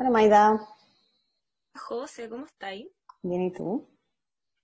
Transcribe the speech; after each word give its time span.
Hola 0.00 0.08
Maida, 0.08 0.66
José, 1.74 2.30
¿cómo 2.30 2.46
estáis? 2.46 2.88
bien 3.20 3.42
y 3.42 3.52
tú? 3.52 3.86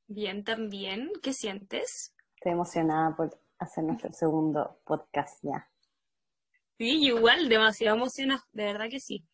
Bien 0.07 0.43
también. 0.43 1.13
¿Qué 1.23 1.35
sientes? 1.35 2.17
Estoy 2.37 2.53
emocionada 2.53 3.15
por 3.15 3.39
hacer 3.59 3.85
nuestro 3.85 4.11
segundo 4.15 4.81
podcast 4.87 5.39
ya. 5.43 5.71
Sí, 6.79 7.05
igual, 7.05 7.51
demasiado 7.51 7.99
emocionada, 7.99 8.47
de 8.53 8.65
verdad 8.65 8.87
que 8.89 8.99
sí. 8.99 9.29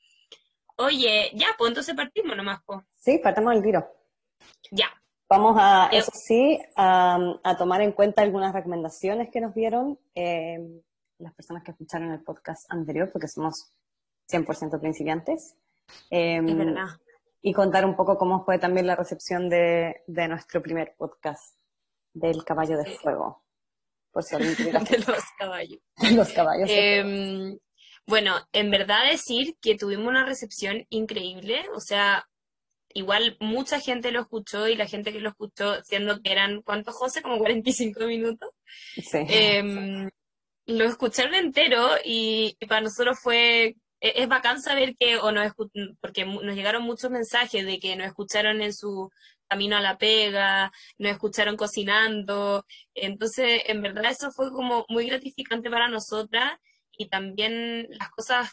Oye, 0.75 1.31
ya, 1.35 1.47
pues 1.57 1.69
entonces 1.69 1.95
partimos 1.95 2.37
nomás, 2.37 2.59
pues. 2.67 2.81
Sí, 2.97 3.21
partamos 3.23 3.55
el 3.55 3.63
tiro. 3.63 3.89
Ya. 4.73 4.89
Vamos 5.29 5.55
a, 5.57 5.89
Eh, 5.93 5.99
eso 5.99 6.11
sí, 6.13 6.61
a, 6.75 7.17
a 7.45 7.57
tomar 7.57 7.81
en 7.81 7.93
cuenta 7.93 8.23
algunas 8.23 8.53
recomendaciones 8.53 9.31
que 9.31 9.41
nos 9.41 9.55
dieron 9.55 10.01
eh, 10.17 10.83
las 11.19 11.33
personas 11.33 11.63
que 11.63 11.71
escucharon 11.71 12.11
el 12.11 12.25
podcast 12.25 12.67
anterior, 12.73 13.09
porque 13.13 13.29
somos 13.29 13.73
100% 14.29 14.81
principiantes. 14.81 15.57
Eh, 16.11 16.41
Es 16.45 16.57
verdad. 16.57 16.87
y 17.43 17.53
contar 17.53 17.85
un 17.85 17.97
poco 17.97 18.17
cómo 18.19 18.45
fue 18.45 18.59
también 18.59 18.87
la 18.87 18.97
recepción 18.97 19.49
de, 19.49 20.03
de 20.07 20.29
nuestro 20.29 20.63
primer 20.63 20.95
podcast 20.97 21.59
del 22.13 22.45
caballo 22.45 22.77
de 22.79 22.87
fuego. 22.97 23.43
Por 24.13 24.23
si 24.25 24.37
De 24.37 24.99
los 25.07 25.25
caballos. 25.39 25.79
los 26.15 26.33
caballos 26.33 26.69
de. 26.69 26.97
Em, 26.99 27.59
bueno, 28.07 28.35
en 28.53 28.71
verdad 28.71 29.11
decir 29.11 29.57
que 29.61 29.77
tuvimos 29.77 30.07
una 30.09 30.27
recepción 30.27 30.85
increíble, 30.91 31.63
o 31.75 31.81
sea, 31.81 32.29
igual 32.93 33.37
mucha 33.41 33.81
gente 33.81 34.11
lo 34.13 34.21
escuchó 34.21 34.69
y 34.69 34.75
la 34.77 34.87
gente 34.87 35.13
que 35.13 35.21
lo 35.21 35.31
escuchó, 35.31 35.83
siendo 35.85 36.21
que 36.21 36.33
eran, 36.33 36.61
¿cuántos, 36.63 36.95
José? 36.95 37.23
Como 37.23 37.39
45 37.39 38.05
minutos. 38.07 38.51
Sí. 39.03 39.19
Em, 39.29 40.11
lo 40.67 40.85
escucharon 40.85 41.35
entero 41.35 41.89
y, 42.05 42.57
y 42.61 42.67
para 42.67 42.83
nosotros 42.83 43.19
fue, 43.21 43.77
e- 44.03 44.23
es 44.23 44.29
bacán 44.29 44.61
saber 44.61 44.95
que, 44.99 45.17
o 45.17 45.31
nos 45.33 45.47
escu- 45.47 45.97
porque 46.01 46.25
nos 46.27 46.55
llegaron 46.57 46.83
muchos 46.83 47.11
mensajes 47.11 47.65
de 47.65 47.79
que 47.79 47.97
nos 47.97 48.09
escucharon 48.09 48.61
en 48.61 48.75
su 48.75 49.11
camino 49.49 49.77
a 49.77 49.81
la 49.81 49.97
pega, 49.99 50.73
nos 50.99 51.13
escucharon 51.13 51.57
cocinando, 51.57 52.65
entonces 52.95 53.63
en 53.67 53.83
verdad 53.83 54.07
eso 54.11 54.31
fue 54.33 54.51
como 54.51 54.85
muy 54.89 55.07
gratificante 55.09 55.71
para 55.71 55.89
nosotras 55.89 56.53
y 56.99 57.09
también 57.09 57.87
las 57.91 58.11
cosas 58.11 58.51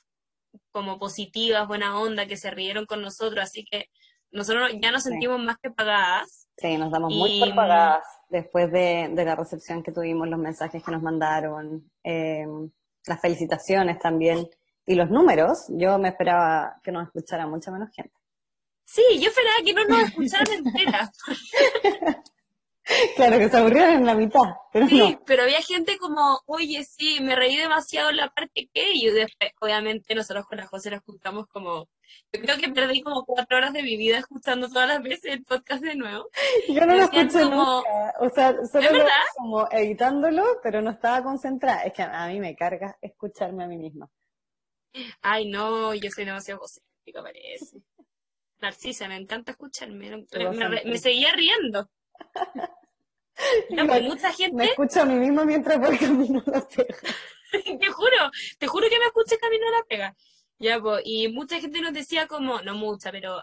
como 0.71 0.97
positivas, 0.99 1.67
buena 1.67 1.99
onda, 1.99 2.25
que 2.27 2.35
se 2.37 2.51
rieron 2.51 2.85
con 2.85 3.01
nosotros, 3.01 3.43
así 3.43 3.63
que 3.65 3.85
nosotros 4.31 4.71
ya 4.81 4.91
nos 4.91 5.03
Sí. 5.03 5.09
sentimos 5.09 5.39
más 5.39 5.57
que 5.61 5.71
pagadas. 5.71 6.47
Sí, 6.57 6.77
nos 6.77 6.91
damos 6.91 7.13
muy 7.13 7.39
por 7.39 7.55
pagadas 7.55 8.03
después 8.29 8.71
de, 8.71 9.09
de 9.13 9.25
la 9.25 9.35
recepción 9.35 9.81
que 9.81 9.91
tuvimos, 9.91 10.27
los 10.27 10.39
mensajes 10.39 10.83
que 10.83 10.91
nos 10.91 11.01
mandaron, 11.01 11.89
eh, 12.03 12.45
las 13.05 13.21
felicitaciones 13.21 13.97
también 13.99 14.47
y 14.89 14.95
los 14.95 15.09
números. 15.09 15.65
Yo 15.69 15.97
me 15.99 16.09
esperaba 16.09 16.79
que 16.83 16.91
nos 16.91 17.05
escuchara 17.07 17.45
mucha 17.47 17.71
menos 17.71 17.89
gente. 17.95 18.13
Sí, 18.85 19.03
yo 19.21 19.29
esperaba 19.29 19.57
que 19.63 19.73
no 19.73 19.85
nos 19.85 19.99
escucharan 20.09 20.51
enteras. 20.65 21.11
Claro 23.15 23.37
que 23.37 23.49
se 23.49 23.57
aburrieron 23.57 23.91
en 23.97 24.05
la 24.07 24.15
mitad, 24.15 24.41
pero 24.73 24.87
Sí, 24.87 24.97
no. 25.11 25.21
pero 25.23 25.43
había 25.43 25.61
gente 25.61 25.99
como, 25.99 26.39
oye, 26.47 26.83
sí, 26.83 27.19
me 27.21 27.35
reí 27.35 27.55
demasiado 27.55 28.09
en 28.09 28.17
la 28.17 28.29
parte 28.29 28.67
que, 28.73 28.93
y 28.95 29.05
después, 29.11 29.51
obviamente, 29.61 30.15
nosotros 30.15 30.47
con 30.47 30.57
la 30.57 30.65
José 30.65 30.89
lo 30.89 30.95
escuchamos 30.95 31.45
como, 31.49 31.87
yo 32.33 32.41
creo 32.41 32.57
que 32.57 32.69
perdí 32.71 33.03
como 33.03 33.25
cuatro 33.25 33.57
horas 33.57 33.73
de 33.73 33.83
mi 33.83 33.95
vida 33.95 34.17
escuchando 34.17 34.67
todas 34.69 34.87
las 34.87 35.03
veces 35.03 35.25
el 35.33 35.43
podcast 35.43 35.83
de 35.83 35.93
nuevo. 35.95 36.29
Yo 36.67 36.83
no 36.87 36.95
lo 36.95 37.03
escuché 37.03 37.43
como- 37.43 37.75
nunca. 37.75 38.13
O 38.21 38.29
sea, 38.29 38.55
solo 38.71 38.87
¿Es 38.87 38.91
lo- 38.97 39.05
como 39.37 39.67
editándolo, 39.69 40.43
pero 40.63 40.81
no 40.81 40.89
estaba 40.89 41.21
concentrada. 41.21 41.83
Es 41.83 41.93
que 41.93 42.01
a 42.01 42.25
mí 42.25 42.39
me 42.39 42.55
carga 42.55 42.97
escucharme 43.03 43.65
a 43.65 43.67
mí 43.67 43.77
misma. 43.77 44.09
Ay, 45.21 45.49
no, 45.49 45.93
yo 45.93 46.09
soy 46.11 46.25
demasiado 46.25 46.59
egocéntrica, 46.59 47.21
parece. 47.21 47.81
Narcisa, 48.59 49.07
me 49.07 49.15
encanta 49.15 49.51
escucharme. 49.51 50.09
Me, 50.09 50.27
me 50.41 50.83
me 50.85 50.97
seguía 50.97 51.31
riendo. 51.33 51.89
No, 53.69 53.87
pues, 53.87 54.03
mucha 54.03 54.29
Me 54.29 54.33
gente, 54.33 54.63
escucho 54.65 55.01
a 55.01 55.05
mí 55.05 55.15
misma 55.15 55.45
mientras 55.45 55.79
voy 55.79 55.97
camino 55.97 56.43
a 56.45 56.51
la 56.51 56.67
pega. 56.67 56.95
te 57.79 57.87
juro, 57.87 58.31
te 58.57 58.67
juro 58.67 58.89
que 58.89 58.99
me 58.99 59.05
escuché 59.05 59.37
camino 59.37 59.65
a 59.67 59.71
la 59.71 59.83
pega. 59.87 60.15
Ya, 60.59 60.79
pues, 60.81 61.03
y 61.05 61.29
mucha 61.29 61.59
gente 61.59 61.79
nos 61.81 61.93
decía 61.93 62.27
como, 62.27 62.61
no 62.61 62.75
mucha, 62.75 63.11
pero 63.11 63.41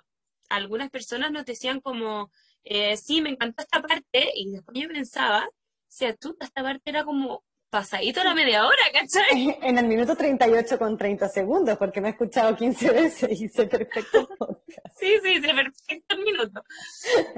algunas 0.48 0.91
personas 0.91 1.32
nos 1.32 1.47
decían 1.47 1.81
como, 1.81 2.31
eh, 2.65 2.97
sí, 2.97 3.22
me 3.22 3.31
encantó 3.31 3.62
esta 3.62 3.81
parte, 3.81 4.32
y 4.34 4.50
después 4.50 4.78
yo 4.78 4.88
pensaba, 4.88 5.48
si 5.88 6.12
tú, 6.15 6.37
esta 6.41 6.62
parte 6.62 6.91
era 6.91 7.04
como 7.04 7.42
pasadito 7.76 8.25
la 8.25 8.32
media 8.32 8.64
hora, 8.64 8.84
¿cachai? 8.91 9.59
En 9.60 9.76
el 9.76 9.87
minuto 9.87 10.16
38 10.16 10.78
con 10.78 10.97
30 10.97 11.28
segundos, 11.28 11.76
porque 11.76 12.00
me 12.00 12.09
he 12.09 12.10
escuchado 12.12 12.56
15 12.56 12.91
veces 12.91 13.38
y 13.38 13.48
sé 13.48 13.66
perfecto 13.66 14.26
podcast. 14.38 14.98
Sí, 14.98 15.12
sí, 15.22 15.34
sí, 15.34 15.41
perfecto 15.42 16.16
el 16.16 16.22
minuto. 16.22 16.62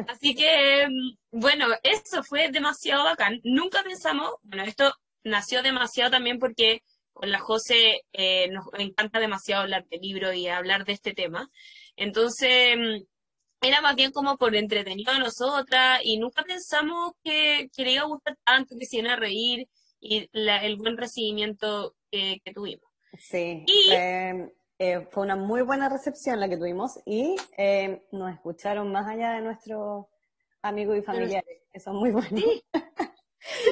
Así 0.06 0.36
que, 0.36 0.86
mm, 0.86 1.40
bueno, 1.40 1.66
eso 1.82 2.22
fue 2.22 2.52
demasiado 2.52 3.02
bacán. 3.02 3.40
Nunca 3.42 3.82
pensamos, 3.82 4.30
bueno, 4.44 4.62
esto 4.62 4.94
nació 5.24 5.60
demasiado 5.60 6.12
también 6.12 6.38
porque 6.38 6.82
con 7.12 7.32
la 7.32 7.40
José 7.40 8.02
eh, 8.12 8.48
nos 8.48 8.66
encanta 8.78 9.18
demasiado 9.18 9.62
hablar 9.62 9.88
de 9.88 9.98
libro 9.98 10.32
y 10.32 10.46
hablar 10.46 10.84
de 10.84 10.92
este 10.92 11.14
tema. 11.14 11.50
Entonces, 11.96 12.76
mm, 12.76 13.66
era 13.66 13.80
más 13.80 13.96
bien 13.96 14.12
como 14.12 14.36
por 14.36 14.54
entretenido 14.54 15.10
a 15.10 15.18
nosotras 15.18 16.00
y 16.04 16.16
nunca 16.18 16.44
pensamos 16.44 17.14
que, 17.24 17.68
que 17.74 17.82
le 17.82 17.94
iba 17.94 18.02
a 18.02 18.06
gustar 18.06 18.38
tanto, 18.44 18.76
que 18.78 18.86
se 18.86 18.98
iban 18.98 19.10
a 19.10 19.16
reír 19.16 19.66
y 20.00 20.28
la- 20.32 20.64
el 20.64 20.76
buen 20.76 20.96
recibimiento 20.96 21.94
que, 22.10 22.40
que 22.44 22.52
tuvimos. 22.52 22.84
Sí, 23.18 23.64
Y- 23.66 23.92
eh, 23.92 24.52
eh, 24.78 25.06
fue 25.10 25.24
una 25.24 25.36
muy 25.36 25.62
buena 25.62 25.88
recepción 25.88 26.38
la 26.40 26.48
que 26.48 26.56
tuvimos 26.56 27.00
y 27.04 27.36
eh, 27.56 28.02
nos 28.12 28.32
escucharon 28.32 28.92
más 28.92 29.06
allá 29.08 29.32
de 29.32 29.40
nuestros 29.42 30.06
amigos 30.62 30.98
y 30.98 31.02
familiares, 31.02 31.62
que 31.72 31.80
son 31.80 31.96
muy 31.96 32.10
buenos. 32.10 32.30
Sí. 32.40 32.64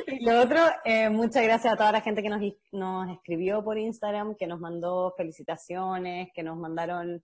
Y 0.07 0.25
lo 0.25 0.41
otro, 0.41 0.59
eh, 0.85 1.11
muchas 1.11 1.43
gracias 1.43 1.75
a 1.75 1.77
toda 1.77 1.93
la 1.93 2.01
gente 2.01 2.23
que 2.23 2.29
nos, 2.31 2.41
nos 2.73 3.11
escribió 3.11 3.63
por 3.63 3.77
Instagram, 3.77 4.35
que 4.37 4.47
nos 4.47 4.59
mandó 4.61 5.13
felicitaciones, 5.17 6.29
que 6.33 6.43
nos 6.43 6.57
mandaron 6.57 7.23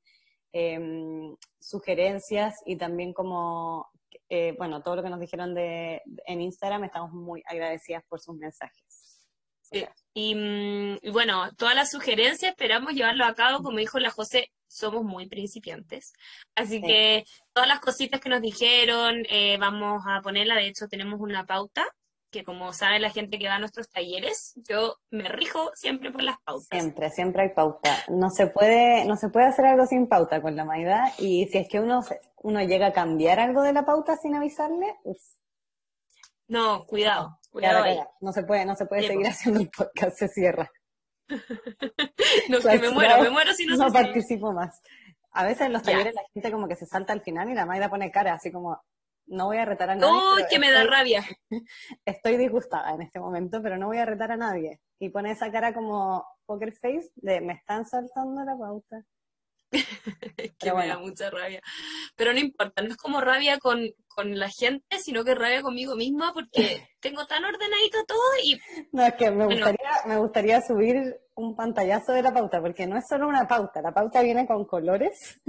em, 0.53 1.35
sugerencias 1.61 2.57
y 2.67 2.77
también 2.77 3.15
como, 3.15 3.89
eh, 4.35 4.55
bueno, 4.57 4.83
todo 4.83 4.97
lo 4.97 5.03
que 5.03 5.11
nos 5.11 5.21
dijeron 5.21 5.53
de, 5.55 6.01
en 6.25 6.41
Instagram, 6.41 6.85
estamos 6.85 7.13
muy 7.13 7.43
agradecidas 7.45 8.03
por 8.09 8.19
sus 8.19 8.35
mensajes. 8.35 9.21
Sí. 9.61 9.85
Y, 10.15 10.35
mm, 10.35 10.99
y 11.03 11.11
bueno, 11.11 11.51
todas 11.59 11.75
las 11.75 11.91
sugerencias 11.91 12.53
esperamos 12.53 12.95
llevarlo 12.95 13.27
a 13.27 13.35
cabo, 13.35 13.63
como 13.63 13.77
dijo 13.77 13.99
la 13.99 14.11
José, 14.11 14.51
somos 14.67 15.05
muy 15.05 15.27
principiantes. 15.27 16.15
Así 16.55 16.81
Sí. 16.81 16.87
que 16.87 17.25
todas 17.53 17.69
las 17.69 17.81
cositas 17.81 18.23
que 18.23 18.31
nos 18.31 18.41
dijeron, 18.41 19.23
eh, 19.29 19.59
vamos 19.59 20.03
a 20.09 20.23
ponerla. 20.23 20.55
De 20.57 20.67
hecho, 20.69 20.89
tenemos 20.89 21.21
una 21.21 21.45
pauta 21.45 21.85
que 22.33 22.45
como 22.45 22.73
sabe 22.73 22.99
la 22.99 23.11
gente 23.11 23.39
que 23.39 23.47
va 23.47 23.57
a 23.57 23.59
nuestros 23.59 23.89
talleres, 23.91 24.55
yo 24.69 24.97
me 25.11 25.29
rijo 25.29 25.71
siempre 25.75 26.11
por 26.11 26.23
las 26.23 26.39
pautas. 26.41 26.67
Siempre, 26.71 27.11
siempre 27.11 27.43
hay 27.43 27.49
pauta. 27.51 27.91
No 28.09 28.31
se 28.31 28.47
puede, 28.49 29.05
no 29.05 29.17
se 29.17 29.29
puede 29.29 29.47
hacer 29.47 29.67
algo 29.67 29.87
sin 29.87 30.09
pauta 30.09 30.41
con 30.41 30.57
la 30.57 30.65
Maida. 30.65 31.13
Y 31.19 31.47
si 31.47 31.59
es 31.59 31.69
que 31.69 31.79
uno, 31.79 32.01
uno 32.39 32.61
llega 32.63 32.89
a 32.89 32.93
cambiar 32.93 33.39
algo 33.39 33.63
de 33.63 33.75
la 33.75 33.85
pauta 33.85 34.17
sin 34.17 34.35
avisarle, 34.35 34.97
uf, 35.05 35.21
No, 36.49 36.85
cuidado, 36.87 37.39
cuidado 37.51 37.85
ahí. 37.85 38.01
No 38.21 38.33
se 38.33 38.43
puede, 38.43 38.65
no 38.65 38.75
se 38.75 38.87
puede 38.87 39.03
seguir 39.03 39.27
pues. 39.27 39.35
haciendo 39.37 39.61
el 39.61 39.71
podcast, 39.71 40.19
se 40.19 40.29
cierra. 40.29 40.71
No, 42.49 42.59
que 42.61 42.79
me 42.79 42.79
Claro, 42.79 42.93
muero, 42.93 43.23
me 43.23 43.31
muero 43.31 43.53
si 43.53 43.67
no, 43.67 43.77
no 43.77 43.85
se 43.85 43.91
sigue. 43.91 44.03
participo 44.05 44.53
más. 44.53 44.81
A 45.33 45.45
veces 45.45 45.63
en 45.63 45.73
los 45.73 45.83
talleres 45.83 46.15
la 46.15 46.23
gente 46.33 46.51
como 46.51 46.69
que 46.69 46.77
se 46.77 46.87
salta 46.87 47.13
al 47.13 47.23
final 47.23 47.49
y 47.51 47.55
la 47.55 47.65
Maida 47.67 47.89
pone 47.89 48.11
cara 48.11 48.35
así 48.35 48.51
como, 48.53 48.83
no 49.33 49.47
voy 49.47 49.57
a 49.57 49.65
retar 49.65 49.91
a 49.91 49.95
nadie. 49.97 50.13
¡Uy, 50.37 50.45
que 50.51 50.59
me 50.59 50.71
da 50.71 50.85
rabia! 50.85 51.25
Estoy 52.05 52.37
disgustada 52.37 52.95
en 52.95 53.03
este 53.03 53.19
momento, 53.19 53.61
pero 53.63 53.77
no 53.79 53.87
voy 53.87 53.99
a 53.99 54.05
retar 54.05 54.31
a 54.31 54.37
nadie. 54.37 54.81
Y 54.99 55.09
pone 55.09 55.31
esa 55.33 55.51
cara 55.51 55.73
como 55.75 56.25
poker 56.47 56.73
face 56.73 57.11
de 57.17 57.41
me 57.41 57.55
están 57.55 57.87
saltando 57.87 58.45
la 58.45 58.57
pauta. 58.57 59.03
que 59.73 60.53
Pero 60.61 60.77
me 60.77 60.87
da 60.87 60.99
mucha 60.99 61.31
rabia. 61.31 61.63
Pero 62.15 62.35
no 62.35 62.39
importa, 62.39 62.83
no 62.83 62.91
es 62.91 62.97
como 62.99 63.23
rabia 63.23 63.59
con, 63.59 63.81
con 64.09 64.39
la 64.39 64.51
gente, 64.51 64.99
sino 64.99 65.25
que 65.25 65.35
rabia 65.35 65.63
conmigo 65.63 65.97
misma 65.97 66.33
porque 66.35 66.87
tengo 67.01 67.27
tan 67.27 67.43
ordenadito 67.45 68.05
todo 68.07 68.21
y 68.45 68.61
No, 68.93 69.03
es 69.07 69.15
que 69.15 69.31
me 69.31 69.47
Bueno. 69.47 69.55
gustaría, 69.55 69.91
me 70.07 70.17
gustaría 70.19 70.61
subir 70.61 71.17
un 71.35 71.57
pantallazo 71.57 72.13
de 72.13 72.23
la 72.23 72.35
pauta, 72.35 72.61
porque 72.61 72.87
no 72.87 72.99
es 72.99 73.07
solo 73.09 73.27
una 73.29 73.49
pauta, 73.49 73.81
la 73.81 73.93
pauta 73.93 74.21
viene 74.21 74.47
con 74.47 74.67
colores. 74.67 75.41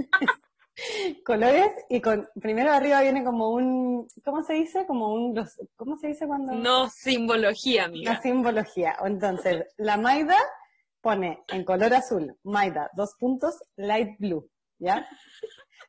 Colores 1.24 1.70
y 1.88 2.00
con, 2.00 2.28
primero 2.40 2.72
arriba 2.72 3.00
viene 3.02 3.24
como 3.24 3.50
un, 3.50 4.08
¿cómo 4.24 4.42
se 4.42 4.54
dice? 4.54 4.86
Como 4.86 5.12
un, 5.14 5.34
¿cómo 5.76 5.96
se 5.96 6.08
dice 6.08 6.26
cuando? 6.26 6.52
no 6.52 6.88
simbología, 6.90 7.82
Una 7.84 7.90
amiga. 7.92 8.20
simbología. 8.22 8.96
Entonces, 9.04 9.66
la 9.76 9.96
Maida 9.96 10.36
pone 11.00 11.44
en 11.48 11.64
color 11.64 11.94
azul, 11.94 12.36
Maida, 12.42 12.90
dos 12.94 13.14
puntos, 13.18 13.56
light 13.76 14.18
blue, 14.18 14.48
¿ya? 14.78 15.06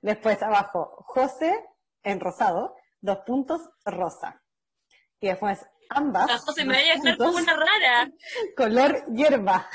Después 0.01 0.41
abajo, 0.43 1.03
José 1.07 1.65
en 2.03 2.19
rosado, 2.19 2.75
dos 3.01 3.19
puntos, 3.25 3.61
rosa. 3.85 4.41
Y 5.19 5.27
después 5.27 5.65
ambas, 5.89 6.27
La 6.27 6.37
José 6.37 6.65
me 6.65 6.73
dos 6.73 6.77
vaya 6.83 6.93
a 6.93 6.95
dejar 6.97 7.17
como 7.17 7.31
puntos, 7.31 7.43
una 7.43 7.53
rara. 7.55 8.11
color 8.57 9.05
hierba. 9.13 9.69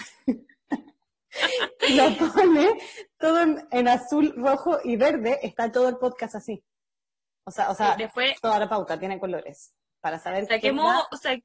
lo 1.96 2.32
pone 2.32 2.68
todo 3.18 3.40
en, 3.40 3.68
en 3.70 3.88
azul, 3.88 4.34
rojo 4.36 4.78
y 4.84 4.96
verde, 4.96 5.38
está 5.42 5.70
todo 5.70 5.88
el 5.88 5.96
podcast 5.98 6.34
así. 6.36 6.62
O 7.44 7.50
sea, 7.50 7.70
o 7.70 7.74
sea, 7.74 7.94
Y 7.98 8.02
después 8.02 8.40
toda 8.40 8.58
la 8.58 8.68
pauta 8.68 8.98
tiene 8.98 9.18
colores. 9.18 9.74
Para 10.00 10.18
saber 10.18 10.46
saquemos, 10.46 11.04
o 11.10 11.16
sea, 11.16 11.36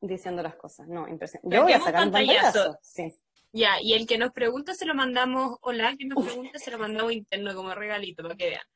diciendo 0.00 0.42
las 0.42 0.56
cosas. 0.56 0.88
No, 0.88 1.06
impresionante. 1.08 1.56
Yo 1.56 1.62
voy 1.62 1.72
a 1.72 1.80
sacar 1.80 2.06
un 2.06 2.12
pantallazo. 2.12 2.78
Sí. 2.82 3.12
ya, 3.52 3.80
y 3.80 3.94
el 3.94 4.06
que 4.06 4.18
nos 4.18 4.32
pregunta 4.32 4.74
se 4.74 4.84
lo 4.84 4.94
mandamos, 4.94 5.58
hola, 5.62 5.94
que 5.96 6.06
nos 6.06 6.24
pregunta 6.24 6.58
se 6.58 6.70
lo 6.70 6.78
mandamos 6.78 7.12
interno 7.12 7.54
como 7.54 7.74
regalito 7.74 8.22
para 8.22 8.36
que 8.36 8.50
vean. 8.50 8.66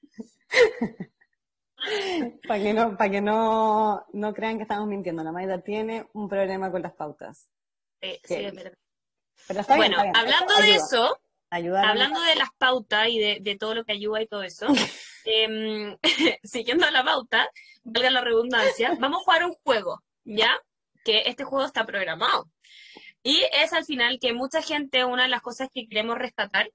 Para 2.49 2.61
que 2.61 2.75
no, 2.75 2.97
para 2.97 3.11
que 3.11 3.21
no, 3.21 4.05
no 4.13 4.35
crean 4.35 4.57
que 4.57 4.63
estamos 4.65 4.89
mintiendo. 4.89 5.23
La 5.23 5.31
Maida 5.31 5.61
tiene 5.63 6.09
un 6.13 6.29
problema 6.29 6.73
con 6.73 6.83
las 6.83 6.93
pautas. 6.93 7.51
Eh, 8.01 8.19
sí, 8.25 8.35
Sí. 8.35 8.45
es 8.45 8.55
verdad. 8.55 8.79
Pero 9.47 9.61
está 9.61 9.77
bien, 9.77 9.93
Bueno, 9.93 9.97
está 9.97 10.03
bien. 10.03 10.17
hablando 10.17 10.57
de 10.57 10.75
eso, 10.75 11.21
hablando 11.51 12.21
de 12.21 12.35
las 12.37 12.51
pautas 12.59 13.09
y 13.09 13.19
de, 13.19 13.39
de 13.41 13.57
todo 13.57 13.75
lo 13.75 13.85
que 13.85 13.93
ayuda 13.93 14.21
y 14.23 14.27
todo 14.27 14.43
eso, 14.43 14.67
em, 15.25 15.97
siguiendo 16.43 16.89
la 16.91 17.05
pauta, 17.05 17.49
valga 17.85 18.11
la 18.11 18.21
redundancia, 18.21 18.97
vamos 18.99 19.21
a 19.21 19.25
jugar 19.25 19.45
un 19.47 19.55
juego, 19.65 20.03
¿ya? 20.25 20.51
Que 21.05 21.23
este 21.27 21.45
juego 21.45 21.65
está 21.65 21.87
programado. 21.87 22.51
Y 23.23 23.43
es 23.53 23.73
al 23.73 23.85
final 23.85 24.19
que 24.21 24.33
mucha 24.33 24.63
gente, 24.63 25.05
una 25.05 25.25
de 25.25 25.29
las 25.29 25.43
cosas 25.43 25.69
que 25.73 25.87
queremos 25.89 26.19
rescatar 26.19 26.71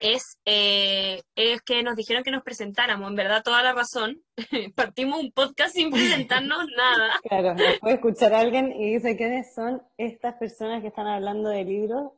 es, 0.00 0.38
eh, 0.44 1.22
es 1.34 1.62
que 1.62 1.82
nos 1.82 1.94
dijeron 1.94 2.24
que 2.24 2.30
nos 2.30 2.42
presentáramos, 2.42 3.08
en 3.10 3.16
verdad 3.16 3.42
toda 3.44 3.62
la 3.62 3.72
razón. 3.72 4.22
Partimos 4.74 5.20
un 5.20 5.32
podcast 5.32 5.74
sin 5.74 5.90
presentarnos 5.90 6.66
nada. 6.76 7.20
Claro, 7.22 7.54
nos 7.54 7.78
puede 7.78 7.94
escuchar 7.94 8.34
a 8.34 8.40
alguien 8.40 8.72
y 8.72 8.94
dice 8.94 9.16
quiénes 9.16 9.54
son 9.54 9.82
estas 9.96 10.34
personas 10.34 10.82
que 10.82 10.88
están 10.88 11.06
hablando 11.06 11.48
de 11.50 11.64
libros. 11.64 12.12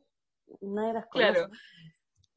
Nadie 0.60 0.94
las 0.94 1.06
conoce. 1.06 1.32
Claro. 1.32 1.50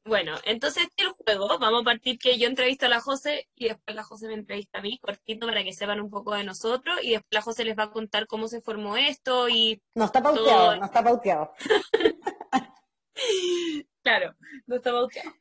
Bueno, 0.04 0.36
entonces 0.44 0.84
este 0.84 1.02
es 1.02 1.08
el 1.08 1.14
juego. 1.14 1.58
Vamos 1.58 1.80
a 1.80 1.84
partir 1.84 2.16
que 2.16 2.38
yo 2.38 2.46
entrevisto 2.46 2.86
a 2.86 2.88
la 2.88 3.00
José 3.00 3.48
y 3.56 3.66
después 3.68 3.96
la 3.96 4.04
José 4.04 4.28
me 4.28 4.34
entrevista 4.34 4.78
a 4.78 4.82
mí, 4.82 4.98
cortito, 4.98 5.48
para 5.48 5.64
que 5.64 5.72
sepan 5.72 6.00
un 6.00 6.10
poco 6.10 6.34
de 6.34 6.44
nosotros. 6.44 6.96
Y 7.02 7.10
después 7.10 7.26
la 7.32 7.42
José 7.42 7.64
les 7.64 7.76
va 7.76 7.84
a 7.84 7.90
contar 7.90 8.28
cómo 8.28 8.46
se 8.46 8.60
formó 8.60 8.96
esto 8.96 9.48
y, 9.48 9.82
No 9.96 10.04
está 10.04 10.22
pauteado, 10.22 10.48
Todo- 10.48 10.76
no 10.76 10.84
está 10.86 11.02
pauteado. 11.02 11.52
claro, 14.06 14.34
no 14.66 14.76
está 14.76 14.92
bautizado. 14.92 15.34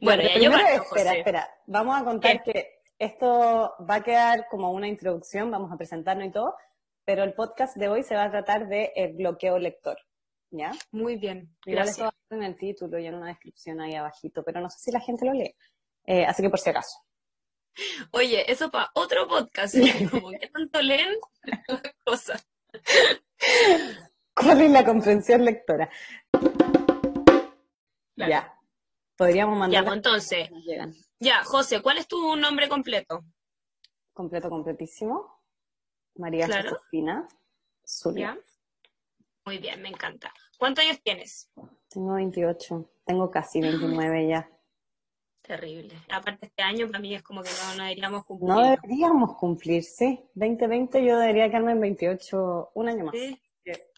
Bueno, 0.00 0.22
Bueno, 0.22 0.22
ya 0.22 0.38
yo 0.38 0.50
parto, 0.50 0.82
espera, 0.82 1.10
José. 1.10 1.18
espera. 1.18 1.50
Vamos 1.66 2.00
a 2.00 2.04
contar 2.04 2.42
que 2.42 2.80
esto 2.98 3.74
va 3.88 3.96
a 3.96 4.02
quedar 4.02 4.46
como 4.48 4.72
una 4.72 4.88
introducción, 4.88 5.50
vamos 5.50 5.70
a 5.70 5.76
presentarnos 5.76 6.26
y 6.28 6.30
todo, 6.32 6.54
pero 7.04 7.24
el 7.24 7.34
podcast 7.34 7.76
de 7.76 7.88
hoy 7.88 8.02
se 8.02 8.14
va 8.14 8.24
a 8.24 8.30
tratar 8.30 8.68
de 8.68 8.92
el 8.96 9.14
bloqueo 9.14 9.58
lector, 9.58 9.98
¿ya? 10.50 10.72
Muy 10.92 11.16
bien, 11.16 11.54
Igual 11.66 11.88
esto 11.88 12.04
va 12.04 12.08
a 12.08 12.12
estar 12.22 12.38
en 12.38 12.44
el 12.44 12.56
título 12.56 12.98
y 12.98 13.06
en 13.06 13.14
una 13.16 13.26
descripción 13.26 13.80
ahí 13.80 13.94
abajito, 13.94 14.42
pero 14.44 14.60
no 14.60 14.70
sé 14.70 14.78
si 14.78 14.92
la 14.92 15.00
gente 15.00 15.26
lo 15.26 15.32
lee. 15.34 15.54
Eh, 16.06 16.24
así 16.24 16.42
que 16.42 16.48
por 16.50 16.58
si 16.58 16.70
acaso. 16.70 16.98
Oye, 18.12 18.50
eso 18.50 18.70
para 18.70 18.90
otro 18.94 19.28
podcast. 19.28 19.74
¿eh? 19.74 20.08
Como 20.10 20.30
que 20.30 20.48
tanto 20.48 20.80
leen 20.80 21.14
las 21.42 21.60
cosas. 22.04 22.48
¿Cuál 24.34 24.62
es 24.62 24.70
la 24.70 24.84
comprensión 24.84 25.44
lectora? 25.44 25.90
Claro. 28.26 28.30
Ya. 28.30 28.56
Podríamos 29.16 29.54
Ya, 29.54 29.58
mandar 29.60 29.84
pues 29.84 29.96
entonces, 29.96 30.50
ya, 31.18 31.44
José, 31.44 31.82
¿cuál 31.82 31.98
es 31.98 32.06
tu 32.08 32.36
nombre 32.36 32.68
completo? 32.68 33.22
Completo, 34.12 34.48
completísimo. 34.48 35.40
María 36.16 36.46
Claro. 36.46 36.70
Josefina 36.70 37.28
Zulia. 37.84 38.34
¿Ya? 38.34 38.40
Muy 39.44 39.58
bien, 39.58 39.80
me 39.82 39.88
encanta. 39.88 40.32
¿Cuántos 40.58 40.84
años 40.84 41.00
tienes? 41.02 41.50
Tengo 41.88 42.14
28. 42.14 42.90
Tengo 43.04 43.30
casi 43.30 43.60
29 43.60 44.28
ya. 44.28 44.50
Terrible. 45.42 45.94
Aparte 46.10 46.46
este 46.46 46.62
año 46.62 46.86
para 46.86 46.98
mí 47.00 47.14
es 47.14 47.22
como 47.22 47.42
que 47.42 47.48
no, 47.50 47.74
no 47.76 47.82
deberíamos 47.84 48.24
cumplir. 48.24 48.48
No 48.48 48.60
deberíamos 48.60 49.36
cumplir, 49.36 49.82
sí. 49.82 50.22
2020 50.34 51.04
yo 51.04 51.18
debería 51.18 51.48
quedarme 51.48 51.72
en 51.72 51.80
28 51.80 52.70
un 52.74 52.88
año 52.88 53.04
más. 53.04 53.14
Sí, 53.14 53.40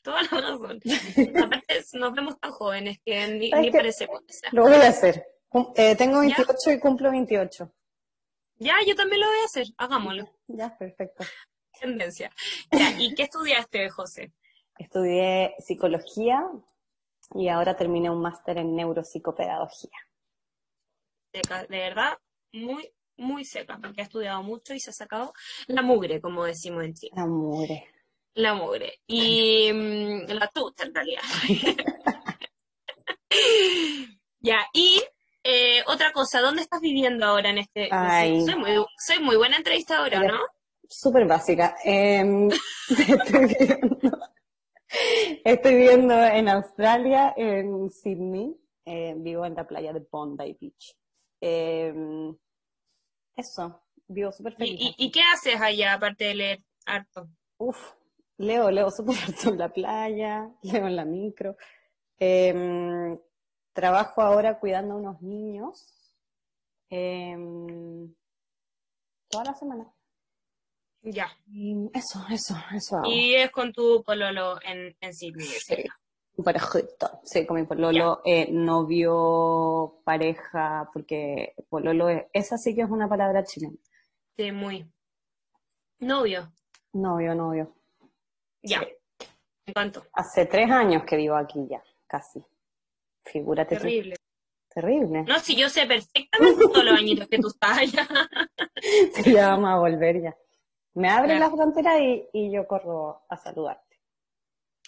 toda 0.03 0.23
la 0.23 0.41
razón. 0.41 0.81
Aparte 1.45 1.85
nos 1.95 2.13
vemos 2.13 2.39
tan 2.41 2.51
jóvenes 2.51 2.99
que 3.05 3.27
ni, 3.29 3.51
¿Sabes 3.51 3.67
ni 3.67 3.71
qué? 3.71 3.79
parecemos. 3.79 4.21
o 4.21 4.33
sea. 4.33 4.51
Lo 4.53 4.63
voy 4.63 4.75
a 4.75 4.89
hacer. 4.89 5.27
Eh, 5.77 5.97
tengo 5.97 6.23
¿Ya? 6.23 6.37
28 6.37 6.71
y 6.73 6.81
cumplo 6.81 7.11
28. 7.11 7.73
Ya, 8.57 8.75
yo 8.87 8.95
también 8.95 9.21
lo 9.21 9.27
voy 9.27 9.39
a 9.43 9.45
hacer. 9.45 9.67
Hagámoslo. 9.77 10.29
Ya, 10.47 10.77
perfecto. 10.79 11.25
Tendencia. 11.81 12.31
Ya, 12.71 12.91
¿y 12.99 13.15
qué 13.15 13.25
estudiaste, 13.25 13.89
José? 13.91 14.33
Estudié 14.79 15.55
psicología 15.59 16.43
y 17.35 17.49
ahora 17.49 17.77
terminé 17.77 18.11
un 18.11 18.21
máster 18.21 18.59
en 18.59 18.75
neuropsicopedagogía. 18.75 19.99
De 21.33 21.79
verdad, 21.79 22.19
muy, 22.53 22.93
muy 23.17 23.45
seca, 23.45 23.79
porque 23.83 24.03
ha 24.03 24.05
estudiado 24.05 24.43
mucho 24.43 24.75
y 24.75 24.81
se 24.81 24.91
ha 24.91 24.93
sacado 24.93 25.33
la 25.67 25.83
mugre, 25.83 26.21
como 26.21 26.45
decimos 26.45 26.85
en 26.85 26.95
Chile. 26.95 27.13
Amore. 27.17 27.87
La 28.35 28.55
mugre. 28.55 29.01
Y 29.07 29.71
mm, 29.73 30.27
la 30.29 30.49
tuta, 30.49 30.85
en 30.85 30.95
realidad. 30.95 31.23
ya, 34.41 34.67
y 34.73 35.03
eh, 35.45 35.83
otra 35.87 36.13
cosa, 36.13 36.41
¿dónde 36.41 36.63
estás 36.63 36.81
viviendo 36.81 37.27
ahora 37.27 37.51
en 37.51 37.59
este? 37.59 37.89
Ay. 37.91 38.45
Soy 38.45 38.57
muy, 38.57 38.71
soy 38.97 39.19
muy 39.21 39.37
buena 39.37 39.57
entrevistadora. 39.57 40.21
¿no? 40.21 40.39
Súper 40.89 41.27
básica. 41.27 41.77
Em, 41.85 42.49
estoy, 42.89 43.47
viviendo, 43.47 44.19
estoy 45.45 45.75
viviendo 45.75 46.15
en 46.15 46.49
Australia, 46.49 47.35
en 47.37 47.91
Sydney. 47.91 48.57
Eh, 48.85 49.15
vivo 49.17 49.47
en 49.47 49.55
la 49.55 49.67
playa 49.67 49.93
de 49.93 50.05
Bondi 50.11 50.57
Beach. 50.61 50.97
Em, 51.41 52.37
eso, 53.37 53.85
vivo 54.09 54.33
súper 54.33 54.55
¿Y, 54.55 54.57
feliz. 54.57 54.81
y, 54.81 54.95
y 55.07 55.11
qué 55.11 55.23
haces 55.23 55.61
allá, 55.61 55.95
aparte 55.95 56.25
de 56.25 56.35
leer 56.35 56.59
harto? 56.85 57.29
Uf, 57.59 57.79
leo, 58.43 58.71
leo 58.71 58.91
súper 58.91 59.17
harto 59.19 59.51
en 59.51 59.59
la 59.59 59.69
playa, 59.73 60.51
leo 60.63 60.87
en 60.87 60.97
la 60.97 61.05
micro. 61.05 61.57
Em, 62.19 63.19
trabajo 63.73 64.23
ahora 64.23 64.59
cuidando 64.61 64.95
a 64.95 64.97
unos 64.99 65.23
niños. 65.23 65.99
em, 66.91 68.15
toda 69.31 69.45
la 69.45 69.55
semana. 69.55 69.91
Ya. 71.03 71.29
Y 71.49 71.75
eso, 71.95 72.21
eso, 72.31 72.55
eso 72.75 72.97
hago. 72.99 73.07
Y 73.07 73.35
es 73.35 73.51
con 73.51 73.73
tu 73.73 74.03
pololo 74.05 74.59
en, 74.63 74.95
en 75.01 75.15
Sydney. 75.15 75.47
Sí. 75.47 75.77
parejito, 76.45 77.21
sí, 77.25 77.47
con 77.47 77.57
mi 77.61 77.67
pololo, 77.67 78.21
eh, 78.25 78.51
novio, 78.53 80.01
pareja, 80.05 80.91
porque 80.93 81.55
pololo 81.69 82.09
es, 82.09 82.25
esa 82.33 82.57
sí 82.59 82.75
que 82.75 82.83
es 82.83 82.91
una 82.91 83.09
palabra 83.09 83.43
chilena. 83.45 83.77
Sí, 84.37 84.53
muy. 84.53 84.87
Novio. 86.01 86.53
Novio, 86.93 87.35
novio. 87.35 87.75
Ya. 88.63 88.81
Sí. 88.81 88.87
¿En 89.67 89.75
cuánto? 89.75 90.05
Hace 90.13 90.47
tres 90.47 90.71
años 90.71 91.05
que 91.05 91.17
vivo 91.17 91.37
aquí 91.37 91.67
ya, 91.69 91.83
casi. 92.07 92.43
Figúrate 93.25 93.77
tú. 93.77 93.83
Terrible. 93.83 94.17
Terrible. 94.69 95.23
No, 95.25 95.39
si 95.39 95.55
yo 95.55 95.69
sé 95.69 95.87
perfectamente 95.87 96.65
todos 96.73 96.85
los 96.85 96.95
añitos 96.99 97.29
que 97.29 97.39
tú 97.39 97.49
estás 97.49 97.79
allá. 97.79 98.09
ya 99.27 99.49
vamos 99.51 99.71
a 99.71 99.77
volver 99.77 100.23
ya. 100.23 100.37
Me 100.95 101.09
abren 101.09 101.37
Claro. 101.39 101.51
la 101.57 101.57
frontera 101.63 101.99
y, 102.01 102.29
y 102.33 102.51
yo 102.53 102.67
corro 102.67 103.23
a 103.29 103.37
saludarte. 103.37 104.01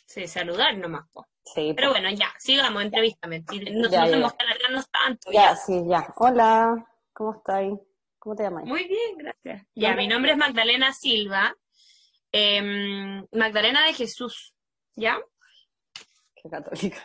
Sí, 0.07 0.27
saludar 0.27 0.77
nomás. 0.77 1.07
po. 1.13 1.27
Sí, 1.45 1.73
Pero 1.77 1.91
bueno, 1.91 2.11
ya, 2.11 2.29
sigamos, 2.39 2.83
entrevístame. 2.83 3.41
No, 3.41 3.89
tenemos 3.91 4.33
que 4.35 4.45
alargarnos 4.45 4.91
tanto. 4.91 5.31
ya, 5.31 5.51
ya. 5.51 5.57
sí, 5.57 5.83
ya. 5.87 6.13
Hola, 6.17 6.87
¿cómo 7.13 7.35
estáis? 7.35 7.75
¿Cómo 8.19 8.35
te 8.35 8.43
llamas? 8.45 8.65
Muy 8.65 8.85
bien, 8.89 9.19
gracias. 9.19 9.67
Ya, 9.75 9.95
mi 9.95 10.09
nombre 10.09 10.33
es 10.33 10.39
Magdalena 10.39 10.93
Silva. 10.95 11.55
Em, 12.37 13.25
Magdalena 13.31 13.87
de 13.87 13.93
Jesús. 13.93 14.55
¿Ya? 14.97 15.21
Qué 16.35 16.49
católica. 16.51 16.99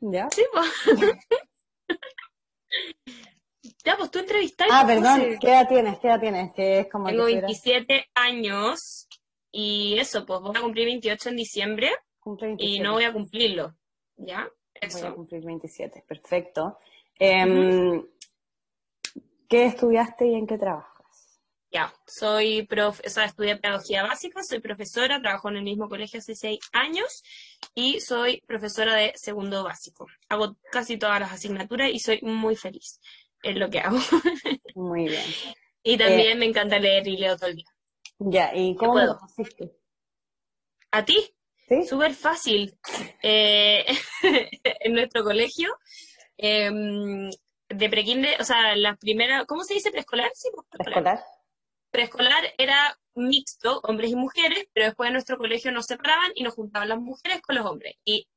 ¿Ya? 0.00 0.26
Sí, 0.30 0.42
pues. 0.52 0.70
ya, 3.84 3.96
pues 3.98 4.10
tú 4.10 4.18
entrevistaste. 4.20 4.72
Ah, 4.74 4.84
perdón. 4.86 5.36
¿qué 5.40 5.48
edad 5.48 5.68
tienes? 5.68 5.98
¿Qué 5.98 6.06
edad 6.08 6.20
tienes? 6.20 6.52
Que 6.52 6.78
es 6.80 6.88
como 6.90 7.06
Tengo 7.08 7.26
que 7.26 7.32
estuviera- 7.32 7.46
27 7.46 8.06
años 8.14 9.06
y 9.52 9.98
eso, 9.98 10.24
pues 10.24 10.40
voy 10.40 10.56
a 10.56 10.60
cumplir 10.62 10.86
28 10.86 11.28
en 11.28 11.36
diciembre 11.36 11.90
Cumple 12.20 12.48
y 12.52 12.78
27. 12.78 12.82
no 12.84 12.92
voy 12.94 13.04
a 13.04 13.12
cumplirlo. 13.12 13.74
¿Ya? 14.16 14.44
Voy 14.44 14.80
a 14.82 14.86
Eso. 14.86 15.14
cumplir 15.14 15.44
27, 15.44 16.04
perfecto. 16.06 16.78
Em, 17.18 18.02
¿Qué 19.48 19.66
estudiaste 19.66 20.26
y 20.26 20.34
en 20.36 20.46
qué 20.46 20.56
trabajas? 20.56 20.89
Ya, 21.72 21.94
soy 22.04 22.66
prof, 22.66 23.00
o 23.06 23.08
sea, 23.08 23.26
estudié 23.26 23.56
pedagogía 23.56 24.02
básica, 24.02 24.42
soy 24.42 24.58
profesora, 24.58 25.20
trabajo 25.20 25.50
en 25.50 25.58
el 25.58 25.62
mismo 25.62 25.88
colegio 25.88 26.18
hace 26.18 26.34
seis 26.34 26.58
años 26.72 27.22
y 27.76 28.00
soy 28.00 28.40
profesora 28.40 28.96
de 28.96 29.12
segundo 29.14 29.62
básico. 29.62 30.06
Hago 30.28 30.56
casi 30.72 30.98
todas 30.98 31.20
las 31.20 31.32
asignaturas 31.32 31.88
y 31.92 32.00
soy 32.00 32.20
muy 32.22 32.56
feliz 32.56 33.00
en 33.44 33.60
lo 33.60 33.70
que 33.70 33.78
hago. 33.78 33.98
Muy 34.74 35.08
bien. 35.08 35.24
y 35.82 35.96
también 35.96 36.38
me 36.38 36.46
encanta 36.46 36.78
leer 36.78 37.06
y 37.06 37.16
leo 37.16 37.36
todo 37.36 37.50
el 37.50 37.56
día. 37.56 37.70
Ya, 38.18 38.54
¿y 38.54 38.74
cómo 38.76 38.92
puedo. 38.92 39.18
conociste? 39.18 39.72
¿A 40.90 41.04
ti? 41.04 41.34
¿Sí? 41.68 41.86
Súper 41.86 42.14
fácil. 42.14 42.76
Eh, 43.22 43.84
en 44.80 44.92
nuestro 44.92 45.22
colegio. 45.22 45.70
Em, 46.36 47.30
de 47.68 47.88
prekinder, 47.88 48.40
o 48.40 48.44
sea, 48.44 48.74
la 48.74 48.96
primera, 48.96 49.44
¿cómo 49.44 49.62
se 49.62 49.74
dice? 49.74 49.90
¿Preescolar? 49.90 50.30
Sí, 50.34 50.48
pues, 50.52 50.66
preescolar. 50.70 51.22
Preescolar 51.90 52.54
era 52.56 52.96
mixto, 53.14 53.80
hombres 53.82 54.10
y 54.10 54.16
mujeres, 54.16 54.66
pero 54.72 54.86
después 54.86 55.08
en 55.08 55.14
nuestro 55.14 55.36
colegio 55.38 55.72
nos 55.72 55.86
separaban 55.86 56.32
y 56.34 56.42
nos 56.42 56.54
juntaban 56.54 56.88
las 56.88 57.00
mujeres 57.00 57.40
con 57.42 57.56
los 57.56 57.66
hombres. 57.66 57.96
Y 58.04 58.28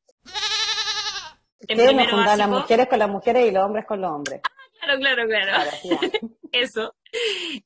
en 1.67 1.77
sí, 1.77 1.95
nos 1.95 2.09
juntaban 2.09 2.39
las 2.39 2.49
mujeres 2.49 2.87
con 2.87 2.99
las 2.99 3.09
mujeres 3.09 3.47
y 3.47 3.51
los 3.51 3.63
hombres 3.63 3.85
con 3.85 4.01
los 4.01 4.11
hombres. 4.11 4.41
claro, 4.81 4.99
claro, 4.99 5.27
claro. 5.27 5.71
Eso. 6.51 6.95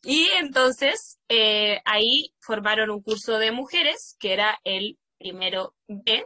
Y 0.04 0.28
entonces 0.40 1.20
eh, 1.30 1.82
ahí 1.86 2.34
formaron 2.40 2.90
un 2.90 3.02
curso 3.02 3.38
de 3.38 3.52
mujeres, 3.52 4.16
que 4.20 4.34
era 4.34 4.60
el 4.64 4.98
primero 5.18 5.74
B, 5.88 6.26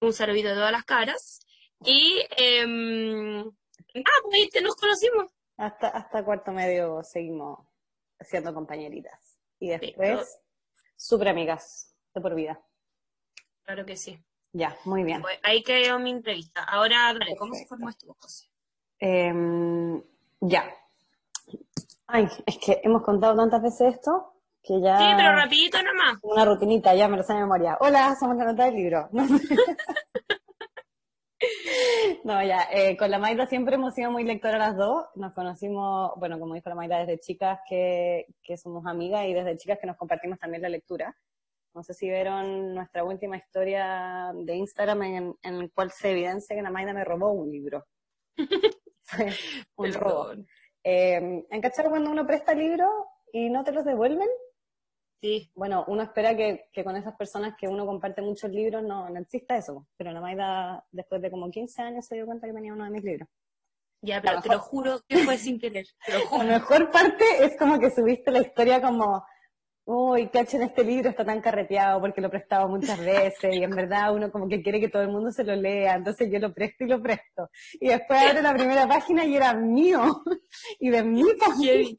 un 0.00 0.12
saludito 0.12 0.48
de 0.48 0.54
todas 0.54 0.72
las 0.72 0.84
caras. 0.84 1.40
Y 1.84 2.20
eh, 2.36 2.64
ah, 2.64 4.20
pues 4.22 4.34
ahí 4.34 4.62
nos 4.62 4.76
conocimos. 4.76 5.30
Hasta, 5.56 5.88
hasta 5.88 6.24
cuarto 6.24 6.52
medio 6.52 7.02
seguimos 7.02 7.67
siendo 8.20 8.54
compañeritas. 8.54 9.38
Y 9.58 9.70
después, 9.70 10.40
súper 10.96 11.28
amigas 11.28 11.94
de 12.14 12.20
por 12.20 12.34
vida. 12.34 12.60
Claro 13.64 13.84
que 13.84 13.96
sí. 13.96 14.22
Ya, 14.52 14.76
muy 14.84 15.04
bien. 15.04 15.20
Pues 15.20 15.38
ahí 15.42 15.62
quedó 15.62 15.98
mi 15.98 16.10
entrevista. 16.10 16.64
Ahora, 16.64 17.12
dale, 17.12 17.36
¿cómo 17.36 17.54
se 17.54 17.66
formó 17.66 17.90
esto, 17.90 18.16
José? 18.18 18.48
Em, 18.98 20.02
ya. 20.40 20.64
Ay, 22.06 22.26
es 22.46 22.58
que 22.58 22.80
hemos 22.82 23.02
contado 23.02 23.36
tantas 23.36 23.62
veces 23.62 23.94
esto 23.94 24.32
que 24.62 24.80
ya... 24.80 24.98
Sí, 24.98 25.04
pero 25.16 25.36
rapidito 25.36 25.82
nomás. 25.82 26.18
Una 26.22 26.44
rutinita, 26.44 26.94
ya 26.94 27.08
me 27.08 27.18
lo 27.18 27.22
sé 27.22 27.34
de 27.34 27.40
memoria. 27.40 27.76
Hola, 27.80 28.16
somos 28.18 28.36
la 28.36 28.46
nota 28.46 28.64
del 28.64 28.74
libro. 28.74 29.08
No, 32.24 32.42
ya, 32.42 32.68
eh, 32.72 32.96
con 32.96 33.10
la 33.10 33.18
Maida 33.18 33.46
siempre 33.46 33.76
hemos 33.76 33.94
sido 33.94 34.10
muy 34.10 34.24
lectoras 34.24 34.58
las 34.58 34.76
dos. 34.76 35.06
Nos 35.14 35.32
conocimos, 35.32 36.12
bueno, 36.16 36.38
como 36.38 36.54
dijo 36.54 36.68
la 36.68 36.74
Maida, 36.74 36.98
desde 36.98 37.20
chicas 37.20 37.60
que, 37.68 38.26
que 38.42 38.56
somos 38.56 38.86
amigas 38.86 39.26
y 39.26 39.34
desde 39.34 39.56
chicas 39.56 39.78
que 39.80 39.86
nos 39.86 39.96
compartimos 39.96 40.38
también 40.38 40.62
la 40.62 40.68
lectura. 40.68 41.16
No 41.74 41.82
sé 41.82 41.94
si 41.94 42.08
vieron 42.08 42.74
nuestra 42.74 43.04
última 43.04 43.36
historia 43.36 44.32
de 44.34 44.56
Instagram 44.56 45.02
en, 45.02 45.34
en 45.42 45.54
el 45.54 45.72
cual 45.72 45.90
se 45.90 46.10
evidencia 46.10 46.56
que 46.56 46.62
la 46.62 46.70
Maida 46.70 46.92
me 46.92 47.04
robó 47.04 47.30
un 47.32 47.50
libro. 47.50 47.86
un 49.76 49.92
robo. 49.92 50.32
Eh, 50.82 51.44
¿En 51.50 51.62
cuando 51.88 52.10
uno 52.10 52.26
presta 52.26 52.54
libros 52.54 52.90
y 53.32 53.50
no 53.50 53.64
te 53.64 53.72
los 53.72 53.84
devuelven? 53.84 54.28
Sí. 55.20 55.50
Bueno, 55.54 55.84
uno 55.88 56.02
espera 56.02 56.36
que, 56.36 56.68
con 56.84 56.96
esas 56.96 57.16
personas 57.16 57.54
que 57.58 57.66
uno 57.66 57.86
comparte 57.86 58.22
muchos 58.22 58.50
libros 58.50 58.82
no, 58.84 59.08
no 59.10 59.20
exista 59.20 59.56
eso, 59.56 59.86
pero 59.96 60.12
la 60.12 60.20
Maida 60.20 60.84
después 60.92 61.20
de 61.20 61.30
como 61.30 61.50
15 61.50 61.82
años 61.82 62.06
se 62.06 62.14
dio 62.14 62.26
cuenta 62.26 62.46
que 62.46 62.52
tenía 62.52 62.72
uno 62.72 62.84
de 62.84 62.90
mis 62.90 63.02
libros. 63.02 63.28
Ya, 64.00 64.22
pero 64.22 64.40
te 64.40 64.48
lo 64.48 64.60
juro 64.60 65.00
que 65.08 65.18
fue 65.18 65.36
sin 65.38 65.58
querer. 65.58 65.86
La 66.38 66.44
mejor 66.44 66.90
parte 66.90 67.24
es 67.40 67.56
como 67.58 67.80
que 67.80 67.90
subiste 67.90 68.30
la 68.30 68.42
historia 68.42 68.80
como, 68.80 69.24
uy, 69.86 70.30
en 70.32 70.62
este 70.62 70.84
libro 70.84 71.10
está 71.10 71.24
tan 71.24 71.40
carreteado 71.40 72.00
porque 72.00 72.20
lo 72.20 72.28
he 72.28 72.30
prestado 72.30 72.68
muchas 72.68 73.00
veces 73.00 73.56
y 73.56 73.64
en 73.64 73.70
verdad 73.70 74.14
uno 74.14 74.30
como 74.30 74.48
que 74.48 74.62
quiere 74.62 74.78
que 74.78 74.88
todo 74.88 75.02
el 75.02 75.08
mundo 75.08 75.32
se 75.32 75.42
lo 75.42 75.56
lea, 75.56 75.94
entonces 75.94 76.30
yo 76.30 76.38
lo 76.38 76.54
presto 76.54 76.84
y 76.84 76.88
lo 76.88 77.02
presto. 77.02 77.50
Y 77.80 77.88
después 77.88 78.22
abre 78.22 78.40
la 78.40 78.54
primera 78.54 78.86
página 78.86 79.24
y 79.24 79.34
era 79.34 79.52
mío 79.52 80.22
y 80.78 80.90
de 80.90 81.02
mi 81.02 81.24
familia. 81.36 81.96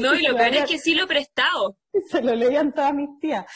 No, 0.00 0.14
y 0.14 0.22
lo 0.22 0.34
peor 0.34 0.54
es 0.54 0.64
que 0.64 0.78
sí 0.78 0.94
lo 0.94 1.04
he 1.04 1.08
prestado. 1.08 1.76
Se 2.08 2.22
lo 2.22 2.34
leían 2.34 2.72
todas 2.72 2.94
mis 2.94 3.18
tías. 3.18 3.46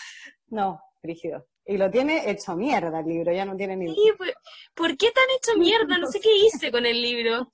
No, 0.49 0.81
rígido. 1.03 1.47
Y 1.65 1.77
lo 1.79 1.91
tiene 1.91 2.31
hecho 2.31 2.55
mierda 2.55 3.01
el 3.01 3.07
libro, 3.07 3.33
ya 3.33 3.45
no 3.45 3.57
tiene 3.57 3.77
ni... 3.77 3.93
Sí, 3.93 4.13
pues, 4.17 4.33
¿por 4.75 4.97
qué 4.97 5.11
tan 5.11 5.25
hecho 5.37 5.53
mierda? 5.59 5.99
No 5.99 6.07
sé 6.07 6.21
qué 6.21 6.37
hice 6.37 6.71
con 6.71 6.87
el 6.87 7.01
libro. 7.03 7.51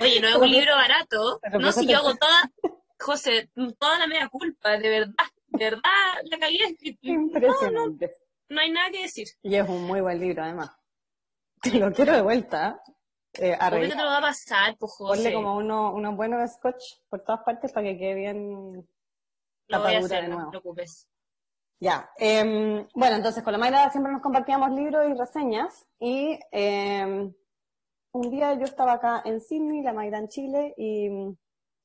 Oye, 0.00 0.20
no 0.20 0.28
es 0.28 0.36
un 0.36 0.50
libro 0.50 0.74
barato. 0.74 1.40
No, 1.60 1.72
si 1.72 1.86
yo 1.86 1.98
hago 1.98 2.14
toda, 2.16 2.50
José, 2.98 3.50
toda 3.78 3.98
la 3.98 4.06
media 4.06 4.28
culpa, 4.28 4.78
de 4.78 4.88
verdad, 4.88 5.26
de 5.48 5.64
verdad, 5.64 5.82
la 6.24 6.38
calidad 6.38 6.68
Impresionante. 7.02 8.12
No, 8.48 8.60
hay 8.60 8.70
nada 8.70 8.90
que 8.90 9.02
decir. 9.02 9.28
Y 9.42 9.56
es 9.56 9.68
un 9.68 9.84
muy 9.84 10.00
buen 10.00 10.18
libro, 10.18 10.42
además. 10.42 10.70
Te 11.60 11.78
lo 11.78 11.92
quiero 11.92 12.12
de 12.14 12.22
vuelta. 12.22 12.82
Eh, 13.34 13.56
¿Cómo 13.58 13.80
que 13.80 13.88
te 13.88 13.96
lo 13.96 14.04
va 14.04 14.18
a 14.18 14.22
pasar, 14.22 14.76
pues, 14.78 14.92
José? 14.92 15.22
Ponle 15.22 15.32
como 15.34 15.56
uno, 15.56 15.92
unos 15.92 16.16
buenos 16.16 16.50
scotch 16.50 16.82
por 17.08 17.22
todas 17.22 17.42
partes 17.44 17.72
para 17.72 17.86
que 17.86 17.98
quede 17.98 18.14
bien 18.14 18.86
lo 19.78 19.82
voy 19.82 19.94
a 19.94 19.98
hacer, 19.98 20.28
no 20.28 20.44
te 20.44 20.50
preocupes. 20.50 21.08
Ya, 21.80 22.08
em, 22.16 22.86
bueno, 22.94 23.16
entonces 23.16 23.42
con 23.42 23.52
la 23.52 23.58
Mayra 23.58 23.90
siempre 23.90 24.12
nos 24.12 24.22
compartíamos 24.22 24.70
libros 24.70 25.04
y 25.10 25.14
reseñas 25.14 25.84
y 25.98 26.38
em, 26.52 27.34
un 28.12 28.30
día 28.30 28.54
yo 28.54 28.64
estaba 28.64 28.92
acá 28.92 29.22
en 29.24 29.40
Sydney, 29.40 29.82
la 29.82 29.92
Mayra 29.92 30.18
en 30.18 30.28
Chile 30.28 30.74
y 30.76 31.08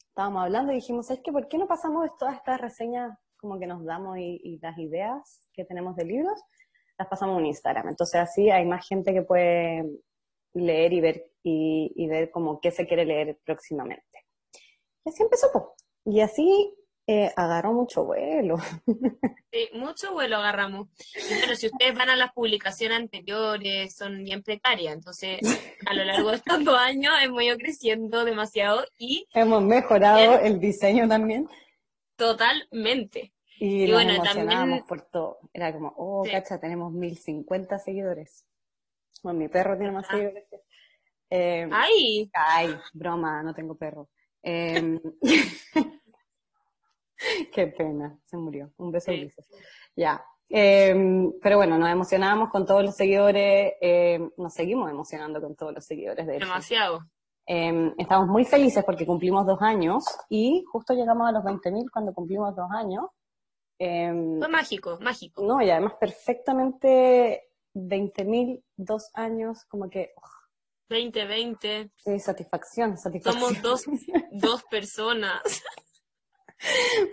estábamos 0.09 0.43
hablando 0.43 0.71
y 0.71 0.75
dijimos, 0.75 1.09
es 1.09 1.19
que 1.21 1.31
¿por 1.31 1.47
qué 1.47 1.57
no 1.57 1.67
pasamos 1.67 2.09
todas 2.19 2.35
estas 2.35 2.61
reseñas 2.61 3.17
como 3.37 3.57
que 3.59 3.65
nos 3.65 3.83
damos 3.85 4.17
y, 4.19 4.59
las 4.61 4.77
ideas 4.77 5.47
que 5.53 5.65
tenemos 5.65 5.95
de 5.95 6.05
libros, 6.05 6.39
las 6.97 7.07
pasamos 7.07 7.39
en 7.39 7.47
Instagram? 7.47 7.87
Entonces 7.89 8.21
así 8.21 8.51
hay 8.51 8.65
más 8.65 8.87
gente 8.87 9.13
que 9.13 9.23
puede 9.23 9.83
leer 10.53 10.93
y 10.93 11.01
ver 11.01 11.31
y, 11.41 12.07
ver 12.07 12.29
como 12.29 12.59
qué 12.59 12.71
se 12.71 12.85
quiere 12.85 13.05
leer 13.05 13.39
próximamente. 13.45 14.25
Y 15.05 15.09
así 15.09 15.23
empezó, 15.23 15.73
y 16.05 16.19
así 16.19 16.75
eh, 17.07 17.31
agarró 17.35 17.73
mucho 17.73 18.05
vuelo. 18.05 18.57
Sí, 19.49 19.69
mucho 19.73 20.11
vuelo 20.11 20.35
agarramos. 20.35 20.89
Pero 21.41 21.55
si 21.55 21.67
ustedes 21.67 21.97
van 21.97 22.09
a 22.09 22.17
las 22.17 22.33
publicaciones 22.33 22.97
anteriores, 22.99 23.95
son 23.95 24.23
bien 24.23 24.43
precarias. 24.43 24.93
Entonces, 24.93 25.39
a 25.85 25.93
lo 25.93 26.03
largo 26.03 26.29
de 26.29 26.35
estos 26.35 26.63
dos 26.65 26.77
años 26.77 27.13
hemos 27.23 27.41
ido 27.41 27.57
creciendo 27.57 28.25
demasiado 28.25 28.85
y... 28.99 29.25
Hemos 29.33 29.63
mejorado 29.63 30.37
el 30.39 30.59
diseño 30.59 31.07
también. 31.07 31.47
Totalmente. 32.17 33.33
Y, 33.57 33.89
bueno, 33.89 34.11
emocionábamos 34.11 34.81
por 34.83 35.01
todo. 35.03 35.39
Era 35.53 35.73
como, 35.73 35.93
oh, 35.97 36.23
cacha, 36.29 36.59
tenemos 36.59 36.91
1050 36.91 37.79
seguidores. 37.79 38.45
Bueno, 39.23 39.39
mi 39.39 39.47
perro 39.47 39.77
tiene 39.77 39.93
más 39.93 40.05
ah. 40.09 40.11
seguidores 40.11 40.43
eh, 41.29 41.67
¡Ay! 41.71 42.29
Ay, 42.33 42.77
broma, 42.93 43.41
no 43.43 43.53
tengo 43.53 43.75
perro. 43.75 44.09
Eh, 44.49 44.99
Qué 47.53 47.67
pena, 47.67 48.17
se 48.25 48.37
murió. 48.37 48.71
Un 48.77 48.91
beso, 48.91 49.11
sí. 49.11 49.31
Ya. 49.95 50.23
Eh, 50.49 51.29
pero 51.41 51.57
bueno, 51.57 51.77
nos 51.77 51.89
emocionamos 51.89 52.49
con 52.49 52.65
todos 52.65 52.83
los 52.83 52.95
seguidores, 52.95 53.73
eh, 53.81 54.19
nos 54.37 54.53
seguimos 54.53 54.89
emocionando 54.89 55.41
con 55.41 55.55
todos 55.55 55.73
los 55.73 55.85
seguidores 55.85 56.25
de 56.25 56.39
Demasiado. 56.39 57.01
Eh, 57.45 57.93
estamos 57.97 58.27
muy 58.27 58.45
felices 58.45 58.83
porque 58.83 59.05
cumplimos 59.05 59.45
dos 59.45 59.61
años 59.61 60.05
y 60.29 60.63
justo 60.71 60.93
llegamos 60.93 61.27
a 61.27 61.31
los 61.31 61.43
20.000 61.43 61.89
cuando 61.91 62.13
cumplimos 62.13 62.55
dos 62.55 62.69
años. 62.71 63.05
Fue 63.77 64.47
mágico, 64.49 64.97
mágico. 65.01 65.43
No, 65.43 65.61
y 65.61 65.69
además 65.69 65.93
perfectamente 65.99 67.47
20.000, 67.75 68.63
dos 68.75 69.09
años, 69.13 69.65
como 69.65 69.89
que... 69.89 70.13
2020. 70.89 71.91
Sí, 71.97 72.19
satisfacción, 72.19 72.97
satisfacción. 72.97 73.55
Somos 73.55 73.61
dos, 73.61 73.85
dos 74.31 74.63
personas. 74.63 75.41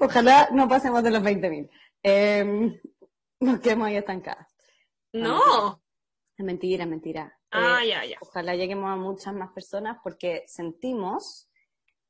Ojalá 0.01 0.49
no 0.53 0.69
pasemos 0.69 1.03
de 1.03 1.11
los 1.11 1.23
20.000. 1.23 1.71
Eh, 2.03 2.81
nos 3.41 3.61
quedemos 3.61 3.89
ahí 3.89 3.97
estancadas. 3.97 4.49
No. 5.13 5.83
Es 6.37 6.45
mentira, 6.45 6.85
es 6.85 6.91
mentira. 6.91 7.39
Ah, 7.51 7.81
eh, 7.83 7.89
ya, 7.89 8.05
ya. 8.05 8.19
Ojalá 8.21 8.57
lleguemos 8.57 8.91
a 8.91 8.97
muchas 8.97 9.35
más 9.35 9.53
personas 9.53 9.99
porque 10.03 10.45
sentimos 10.47 11.49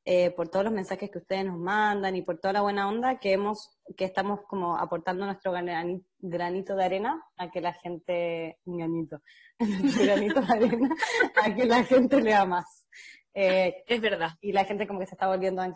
eh, 0.07 0.31
por 0.33 0.49
todos 0.49 0.67
los 0.67 0.75
mensajes 0.75 1.11
que 1.11 1.19
ustedes 1.19 1.47
nos 1.47 1.59
mandan 1.59 2.15
y 2.15 2.21
por 2.21 2.39
toda 2.39 2.53
la 2.53 2.61
buena 2.61 2.89
onda 2.89 3.19
que 3.19 3.33
hemos, 3.33 3.79
que 3.97 4.05
estamos 4.05 4.41
como 4.47 4.77
aportando 4.77 5.25
nuestro 5.25 5.51
granito 5.53 6.77
de 6.77 6.85
arena 6.85 7.25
a 7.39 7.51
que 7.51 7.63
la 7.63 7.73
gente, 7.73 8.59
granito, 8.67 9.23
granito 9.59 10.43
de 10.43 10.53
arena, 10.53 10.95
a 11.43 11.55
que 11.55 11.65
la 11.65 11.85
gente 11.85 12.21
lea 12.21 12.45
más. 12.45 12.87
Eh, 13.35 13.85
es 13.87 14.01
verdad. 14.01 14.31
Y 14.41 14.53
la 14.53 14.65
gente 14.65 14.87
como 14.87 15.01
que 15.01 15.07
se 15.07 15.15
está 15.15 15.27
volviendo 15.27 15.61
a 15.61 15.73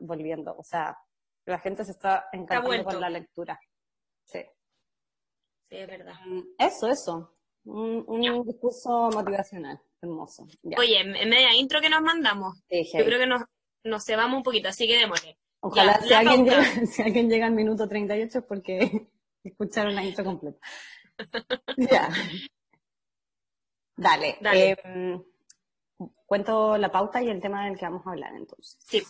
volviendo, 0.00 0.56
o 0.56 0.64
sea, 0.64 0.96
la 1.44 1.58
gente 1.58 1.84
se 1.84 1.92
está 1.92 2.26
encantando 2.32 2.84
con 2.84 3.00
la 3.00 3.10
lectura. 3.10 3.60
Sí. 4.24 4.40
Sí, 5.68 5.76
es 5.76 5.86
verdad. 5.86 6.14
Mm, 6.26 6.42
eso, 6.58 6.88
eso. 6.88 7.36
Un, 7.64 8.44
discurso 8.44 9.10
motivacional, 9.12 9.80
hermoso. 10.00 10.46
Oye, 10.76 11.00
en 11.00 11.28
media 11.28 11.54
intro 11.54 11.80
que 11.80 11.90
nos 11.90 12.02
mandamos, 12.02 12.60
yo 12.68 13.04
creo 13.04 13.20
que 13.20 13.26
nos, 13.26 13.42
nos 13.84 14.04
cebamos 14.04 14.38
un 14.38 14.42
poquito, 14.42 14.68
así 14.68 14.88
que 14.88 14.98
démosle. 14.98 15.38
Ojalá 15.60 16.00
si, 16.00 16.12
alguien 16.12 16.44
llega, 16.44 16.64
si 16.86 17.02
alguien 17.02 17.30
llega 17.30 17.46
al 17.46 17.52
minuto 17.52 17.88
38 17.88 18.38
es 18.38 18.44
porque 18.44 19.08
escucharon 19.44 19.94
la 19.94 20.04
intro 20.04 20.24
completa. 20.24 20.58
ya. 21.76 22.08
Dale. 23.96 24.38
Dale. 24.40 24.76
Em, 24.82 25.22
cuento 26.32 26.78
la 26.78 26.90
pauta 26.90 27.22
y 27.22 27.28
el 27.28 27.42
tema 27.42 27.66
del 27.66 27.76
que 27.76 27.84
vamos 27.84 28.06
a 28.06 28.10
hablar 28.12 28.32
entonces. 28.34 28.78
Sí. 28.86 29.02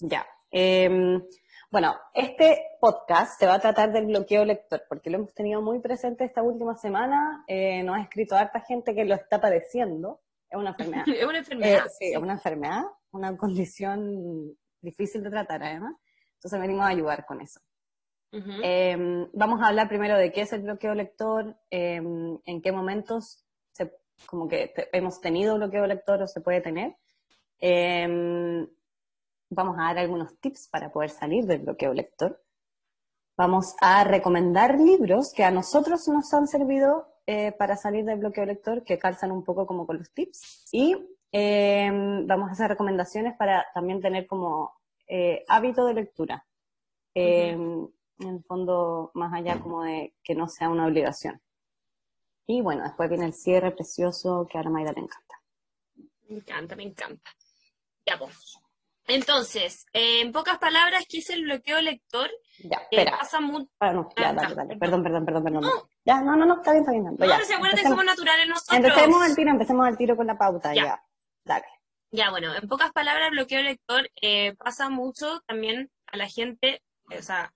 Ya. 0.00 0.26
Em, 0.50 1.22
Bueno, 1.70 1.96
este 2.12 2.62
podcast 2.78 3.38
se 3.38 3.46
va 3.46 3.54
a 3.54 3.58
tratar 3.58 3.90
del 3.90 4.04
bloqueo 4.04 4.44
lector, 4.44 4.82
porque 4.86 5.08
lo 5.08 5.16
hemos 5.16 5.32
tenido 5.32 5.62
muy 5.62 5.80
presente 5.80 6.24
esta 6.24 6.42
última 6.42 6.76
semana. 6.76 7.42
Eh, 7.46 7.82
nos 7.84 7.96
ha 7.96 8.02
escrito 8.02 8.36
harta 8.36 8.60
gente 8.60 8.94
que 8.94 9.06
lo 9.06 9.14
está 9.14 9.40
padeciendo. 9.40 10.20
Es 10.50 10.58
una 10.58 10.70
enfermedad. 10.70 11.04
es 11.08 11.24
una 11.24 11.38
enfermedad. 11.38 11.86
Eh, 11.86 11.90
sí, 11.98 12.12
es 12.12 12.18
una 12.18 12.34
enfermedad, 12.34 12.82
una 13.12 13.34
condición 13.34 14.54
difícil 14.82 15.22
de 15.22 15.30
tratar 15.30 15.62
además. 15.62 15.94
Entonces 16.34 16.60
venimos 16.60 16.84
a 16.84 16.88
ayudar 16.88 17.24
con 17.24 17.40
eso. 17.40 17.60
Em, 18.30 19.26
vamos 19.32 19.62
a 19.62 19.68
hablar 19.68 19.88
primero 19.88 20.18
de 20.18 20.30
qué 20.32 20.42
es 20.42 20.52
el 20.52 20.60
bloqueo 20.60 20.94
lector, 20.94 21.56
em, 21.70 22.38
en 22.44 22.60
qué 22.60 22.72
momentos 22.72 23.47
como 24.26 24.48
que 24.48 24.72
hemos 24.92 25.20
tenido 25.20 25.56
bloqueo 25.56 25.86
lector 25.86 26.22
o 26.22 26.26
se 26.26 26.40
puede 26.40 26.60
tener. 26.60 26.96
Em, 27.60 28.66
vamos 29.50 29.76
a 29.78 29.84
dar 29.84 29.98
algunos 29.98 30.38
tips 30.40 30.68
para 30.68 30.90
poder 30.92 31.10
salir 31.10 31.44
del 31.46 31.60
bloqueo 31.60 31.92
lector. 31.92 32.42
Vamos 33.36 33.74
a 33.80 34.04
recomendar 34.04 34.78
libros 34.78 35.32
que 35.32 35.44
a 35.44 35.50
nosotros 35.50 36.08
nos 36.08 36.32
han 36.34 36.48
servido 36.48 37.06
eh, 37.26 37.52
para 37.52 37.76
salir 37.76 38.04
del 38.04 38.18
bloqueo 38.18 38.44
lector, 38.44 38.82
que 38.84 38.98
calzan 38.98 39.30
un 39.30 39.44
poco 39.44 39.66
como 39.66 39.86
con 39.86 39.98
los 39.98 40.10
tips. 40.12 40.68
Y 40.72 40.96
vamos 41.32 42.48
a 42.48 42.52
hacer 42.52 42.68
recomendaciones 42.68 43.36
para 43.36 43.66
también 43.74 44.00
tener 44.00 44.26
como 44.26 44.72
eh, 45.06 45.44
hábito 45.48 45.86
de 45.86 45.94
lectura. 45.94 46.44
en 47.14 47.92
el 48.18 48.42
fondo, 48.44 49.12
más 49.14 49.32
allá 49.32 49.60
como 49.60 49.84
de 49.84 50.14
que 50.22 50.34
no 50.34 50.48
sea 50.48 50.68
una 50.68 50.86
obligación. 50.86 51.40
Y 52.50 52.62
bueno, 52.62 52.82
después 52.82 53.10
viene 53.10 53.26
el 53.26 53.34
cierre 53.34 53.72
precioso 53.72 54.48
que 54.50 54.56
a 54.56 54.62
la 54.62 54.70
Mayra 54.70 54.92
le 54.92 55.02
encanta. 55.02 55.34
Me 56.28 56.36
encanta, 56.38 56.76
me 56.76 56.82
encanta. 56.84 57.30
Ya, 58.06 58.18
pues. 58.18 58.58
Entonces, 59.06 59.84
en 59.92 60.32
pocas 60.32 60.58
palabras, 60.58 61.04
¿qué 61.06 61.18
es 61.18 61.28
el 61.28 61.42
bloqueo 61.42 61.82
lector? 61.82 62.30
Ya, 62.60 62.78
eh, 62.78 62.86
espera. 62.90 63.18
pasa 63.18 63.40
mucho... 63.40 63.68
Ah, 63.80 63.92
no, 63.92 64.08
ya, 64.16 64.32
dale, 64.32 64.54
dale. 64.54 64.76
Perdón, 64.78 65.02
perdón, 65.02 65.26
perdón, 65.26 65.44
perdón. 65.44 65.72
Ya, 66.06 66.22
no, 66.22 66.36
no, 66.36 66.46
no, 66.46 66.54
está 66.56 66.72
bien, 66.72 66.82
está 66.84 66.92
bien. 66.92 67.04
No, 67.04 67.10
ya. 67.18 67.34
pero 67.34 67.44
se 67.44 67.54
acuerdan 67.54 67.78
que 67.78 67.88
somos 67.88 68.04
naturales 68.06 68.48
nosotros. 68.48 68.78
Empecemos 68.78 69.22
al 69.22 69.36
tiro, 69.36 69.50
empecemos 69.50 69.86
al 69.86 69.96
tiro 69.98 70.16
con 70.16 70.26
la 70.26 70.38
pauta, 70.38 70.74
ya. 70.74 71.04
Dale. 71.44 71.66
Ya, 72.10 72.30
bueno, 72.30 72.54
en 72.54 72.66
pocas 72.66 72.92
palabras, 72.92 73.30
bloqueo 73.30 73.60
lector 73.60 74.10
eh, 74.22 74.54
pasa 74.56 74.88
mucho 74.88 75.42
también 75.46 75.90
a 76.06 76.16
la 76.16 76.28
gente, 76.28 76.82
o 77.14 77.22
sea, 77.22 77.52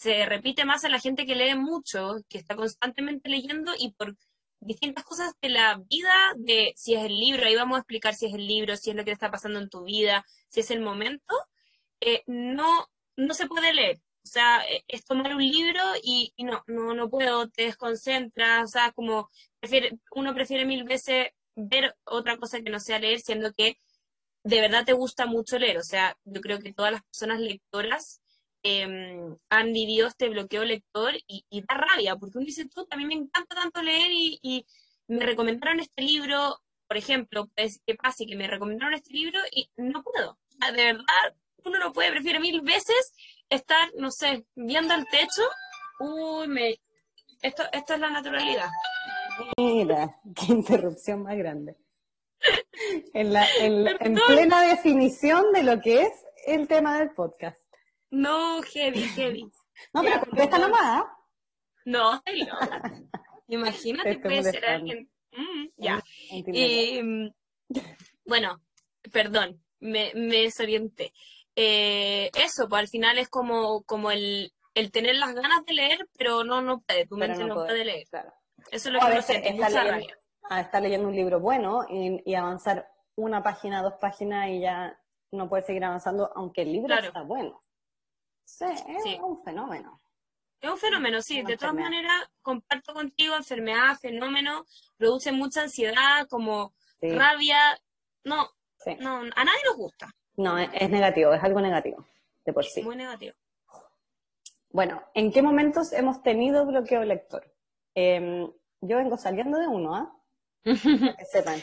se 0.00 0.24
repite 0.24 0.64
más 0.64 0.82
a 0.86 0.88
la 0.88 0.98
gente 0.98 1.26
que 1.26 1.34
lee 1.34 1.54
mucho, 1.54 2.16
que 2.30 2.38
está 2.38 2.56
constantemente 2.56 3.28
leyendo 3.28 3.72
y 3.78 3.92
por 3.92 4.16
distintas 4.58 5.04
cosas 5.04 5.34
de 5.42 5.50
la 5.50 5.76
vida, 5.90 6.14
de 6.36 6.72
si 6.74 6.94
es 6.94 7.04
el 7.04 7.18
libro, 7.18 7.44
ahí 7.44 7.54
vamos 7.54 7.76
a 7.76 7.80
explicar 7.80 8.14
si 8.14 8.24
es 8.24 8.32
el 8.32 8.46
libro, 8.46 8.76
si 8.78 8.90
es 8.90 8.96
lo 8.96 9.04
que 9.04 9.10
está 9.10 9.30
pasando 9.30 9.60
en 9.60 9.68
tu 9.68 9.84
vida, 9.84 10.24
si 10.48 10.60
es 10.60 10.70
el 10.70 10.80
momento, 10.80 11.34
eh, 12.00 12.22
no, 12.26 12.88
no 13.16 13.34
se 13.34 13.46
puede 13.46 13.74
leer. 13.74 13.98
O 14.24 14.26
sea, 14.26 14.64
e, 14.64 14.84
es 14.88 15.04
tomar 15.04 15.34
un 15.34 15.46
libro 15.46 15.82
y, 16.02 16.32
no, 16.38 16.64
no, 16.66 16.94
no 16.94 17.10
puedo, 17.10 17.50
te 17.50 17.64
desconcentras, 17.64 18.64
o 18.64 18.68
sea, 18.68 18.92
como 18.92 19.28
prefiere, 19.58 19.98
uno 20.12 20.32
prefiere 20.34 20.64
mil 20.64 20.84
veces 20.84 21.28
ver 21.56 21.94
otra 22.04 22.38
cosa 22.38 22.62
que 22.62 22.70
no 22.70 22.80
sea 22.80 22.98
leer, 23.00 23.20
siendo 23.20 23.52
que 23.52 23.76
de 24.44 24.60
verdad 24.62 24.86
te 24.86 24.94
gusta 24.94 25.26
mucho 25.26 25.58
leer. 25.58 25.76
O 25.76 25.84
sea, 25.84 26.16
yo 26.24 26.40
creo 26.40 26.58
que 26.58 26.72
todas 26.72 26.92
las 26.92 27.02
personas 27.02 27.40
lectoras 27.40 28.22
em, 28.62 29.36
han 29.48 29.72
vivido 29.72 30.08
este 30.08 30.28
bloqueo 30.28 30.64
lector 30.64 31.14
y, 31.26 31.44
da 31.62 31.74
rabia, 31.74 32.16
porque 32.16 32.38
uno 32.38 32.46
dice, 32.46 32.68
tú, 32.68 32.86
a 32.90 32.96
mí 32.96 33.04
me 33.04 33.14
encanta 33.14 33.54
tanto 33.54 33.82
leer 33.82 34.10
y, 34.10 34.66
me 35.08 35.26
recomendaron 35.26 35.80
este 35.80 36.02
libro, 36.02 36.60
por 36.86 36.96
ejemplo, 36.96 37.48
pues, 37.56 37.80
que 37.84 37.96
pase 37.96 38.26
que 38.26 38.36
me 38.36 38.46
recomendaron 38.46 38.94
este 38.94 39.12
libro 39.12 39.40
y 39.50 39.68
no 39.76 40.04
puedo. 40.04 40.38
de 40.72 40.84
verdad, 40.84 41.34
uno 41.64 41.78
no 41.80 41.92
puede, 41.92 42.12
prefiere 42.12 42.38
mil 42.38 42.60
veces 42.60 43.12
estar, 43.48 43.90
no 43.96 44.10
sé, 44.12 44.46
viendo 44.54 44.94
al 44.94 45.06
techo. 45.08 45.42
Uy, 45.98 46.46
me... 46.46 46.80
Esto, 47.42 47.64
esto 47.72 47.94
es 47.94 48.00
la 48.00 48.10
naturalidad. 48.10 48.68
Mira, 49.56 50.14
qué 50.34 50.52
interrupción 50.52 51.22
más 51.22 51.36
grande. 51.36 51.76
En, 53.12 53.32
la, 53.32 53.46
en, 53.58 54.14
plena 54.26 54.62
definición 54.62 55.52
de 55.52 55.62
lo 55.62 55.80
que 55.80 56.02
es 56.02 56.12
el 56.46 56.68
tema 56.68 56.98
del 56.98 57.10
podcast. 57.10 57.59
No, 58.10 58.62
heavy, 58.62 59.02
heavy. 59.02 59.50
No, 59.94 60.02
pero 60.02 60.20
contesta 60.20 60.58
nomás. 60.58 60.82
¿ah? 60.82 61.16
No, 61.86 62.16
estoy 62.16 62.46
Imagínate, 63.48 64.18
puede 64.18 64.42
ser 64.42 64.64
alguien. 64.66 65.10
Mm, 65.32 65.66
ya. 65.78 66.02
Mm, 67.02 67.28
bueno, 68.26 68.60
perdón, 69.10 69.62
me, 69.80 70.12
me 70.14 70.42
desorienté. 70.42 71.14
Eh, 71.56 72.30
eso, 72.34 72.68
pues 72.68 72.80
al 72.80 72.88
final 72.88 73.18
es 73.18 73.28
como, 73.28 73.82
como 73.84 74.10
el, 74.10 74.52
el 74.74 74.92
tener 74.92 75.16
las 75.16 75.34
ganas 75.34 75.64
de 75.64 75.74
leer, 75.74 76.08
pero 76.16 76.44
no, 76.44 76.60
no 76.60 76.80
puede, 76.80 77.06
tu 77.06 77.16
mente 77.16 77.44
no, 77.44 77.54
puede, 77.54 77.84
leer. 77.84 78.06
Claro. 78.08 78.32
Eso 78.70 78.88
es 78.88 78.94
lo 78.94 79.00
que 79.00 79.06
a 79.06 79.10
veces 79.10 79.42
está 79.44 79.68
leyendo, 79.68 80.14
a 80.48 80.60
estar 80.60 80.82
leyendo 80.82 81.08
un 81.08 81.16
libro 81.16 81.40
bueno 81.40 81.86
y, 81.88 82.34
avanzar 82.34 82.88
una 83.16 83.42
página, 83.42 83.82
dos 83.82 83.94
páginas 84.00 84.48
y 84.50 84.60
ya 84.60 84.98
no 85.32 85.48
puedes 85.48 85.66
seguir 85.66 85.84
avanzando, 85.84 86.30
aunque 86.34 86.62
el 86.62 86.72
libro 86.72 86.94
está 86.94 87.22
bueno. 87.22 87.62
Sí, 88.50 88.64
es 89.14 89.20
un 89.20 89.42
fenómeno. 89.42 90.00
Es 90.60 90.70
un 90.70 90.76
fenómeno, 90.76 91.22
sí. 91.22 91.42
de 91.42 91.56
todas 91.56 91.74
maneras, 91.74 92.28
comparto 92.42 92.92
contigo, 92.92 93.34
enfermedad, 93.34 93.96
fenómeno, 93.98 94.66
produce 94.98 95.32
mucha 95.32 95.62
ansiedad, 95.62 96.26
como 96.28 96.74
rabia. 97.00 97.58
No, 98.24 98.50
no, 98.98 99.20
a 99.20 99.44
nadie 99.44 99.60
nos 99.64 99.76
gusta. 99.76 100.14
No, 100.36 100.58
es, 100.58 100.90
negativo, 100.90 101.32
es 101.32 101.42
algo 101.42 101.60
negativo, 101.60 102.04
de 102.44 102.52
por 102.52 102.64
sí. 102.64 102.82
Muy 102.82 102.96
negativo. 102.96 103.34
Bueno, 104.70 105.02
¿en 105.14 105.32
qué 105.32 105.42
momentos 105.42 105.92
hemos 105.92 106.22
tenido 106.22 106.66
bloqueo 106.66 107.04
lector? 107.04 107.50
Em, 107.94 108.50
yo 108.80 108.96
vengo 108.98 109.16
saliendo 109.16 109.58
de 109.58 109.66
uno, 109.66 109.94
¿ah? 109.94 110.12
que 110.64 111.24
sepan. 111.24 111.60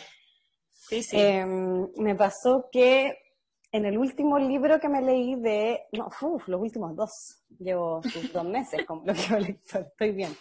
Sí, 0.71 1.04
sí. 1.04 1.17
Em, 1.19 1.88
me 1.97 2.15
pasó 2.15 2.69
que 2.71 3.26
en 3.71 3.86
el 3.86 3.97
último 3.97 4.39
libro 4.39 4.80
que 4.80 4.89
me 4.89 5.01
leí 5.01 5.36
de, 5.36 5.88
no, 5.91 6.10
uf, 6.21 6.47
los 6.47 6.62
últimos 6.62 6.95
dos, 6.95 7.43
llevo 7.60 8.01
dos 8.34 8.45
meses 8.45 8.86
con 8.86 9.03
bloqueo 9.03 9.39
lector, 9.39 9.82
estoy 9.82 10.12
bien. 10.12 10.32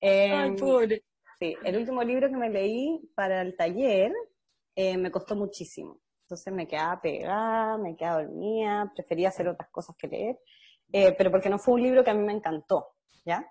Ay, 0.00 0.48
em, 0.48 0.56
pobre. 0.56 1.02
Sí, 1.38 1.54
el 1.64 1.76
último 1.76 2.02
libro 2.02 2.28
que 2.28 2.36
me 2.36 2.48
leí 2.48 3.10
para 3.14 3.42
el 3.42 3.56
taller 3.56 4.12
eh, 4.74 4.96
me 4.96 5.10
costó 5.10 5.36
muchísimo. 5.36 6.00
Entonces 6.22 6.52
me 6.52 6.66
quedaba 6.66 7.00
pegada, 7.00 7.78
me 7.78 7.94
quedaba 7.94 8.22
dormida, 8.24 8.90
prefería 8.94 9.28
hacer 9.28 9.48
otras 9.48 9.70
cosas 9.70 9.94
que 9.96 10.08
leer, 10.08 10.38
eh, 10.92 11.14
pero 11.16 11.30
porque 11.30 11.48
no 11.48 11.58
fue 11.58 11.74
un 11.74 11.82
libro 11.82 12.02
que 12.02 12.10
a 12.10 12.14
mí 12.14 12.24
me 12.24 12.32
encantó, 12.32 12.94
¿ya? 13.24 13.46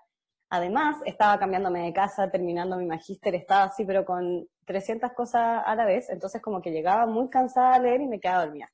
Además, 0.50 0.96
estaba 1.06 1.38
cambiándome 1.38 1.84
de 1.84 1.92
casa, 1.92 2.30
terminando 2.30 2.76
mi 2.76 2.86
magíster, 2.86 3.34
estaba 3.34 3.64
así, 3.64 3.84
pero 3.84 4.04
con 4.04 4.46
300 4.66 5.12
cosas 5.12 5.62
a 5.64 5.74
la 5.74 5.86
vez, 5.86 6.10
entonces 6.10 6.42
como 6.42 6.60
que 6.60 6.70
llegaba 6.70 7.06
muy 7.06 7.30
cansada 7.30 7.74
a 7.74 7.78
leer 7.78 8.02
y 8.02 8.06
me 8.06 8.20
quedaba 8.20 8.44
dormida. 8.44 8.70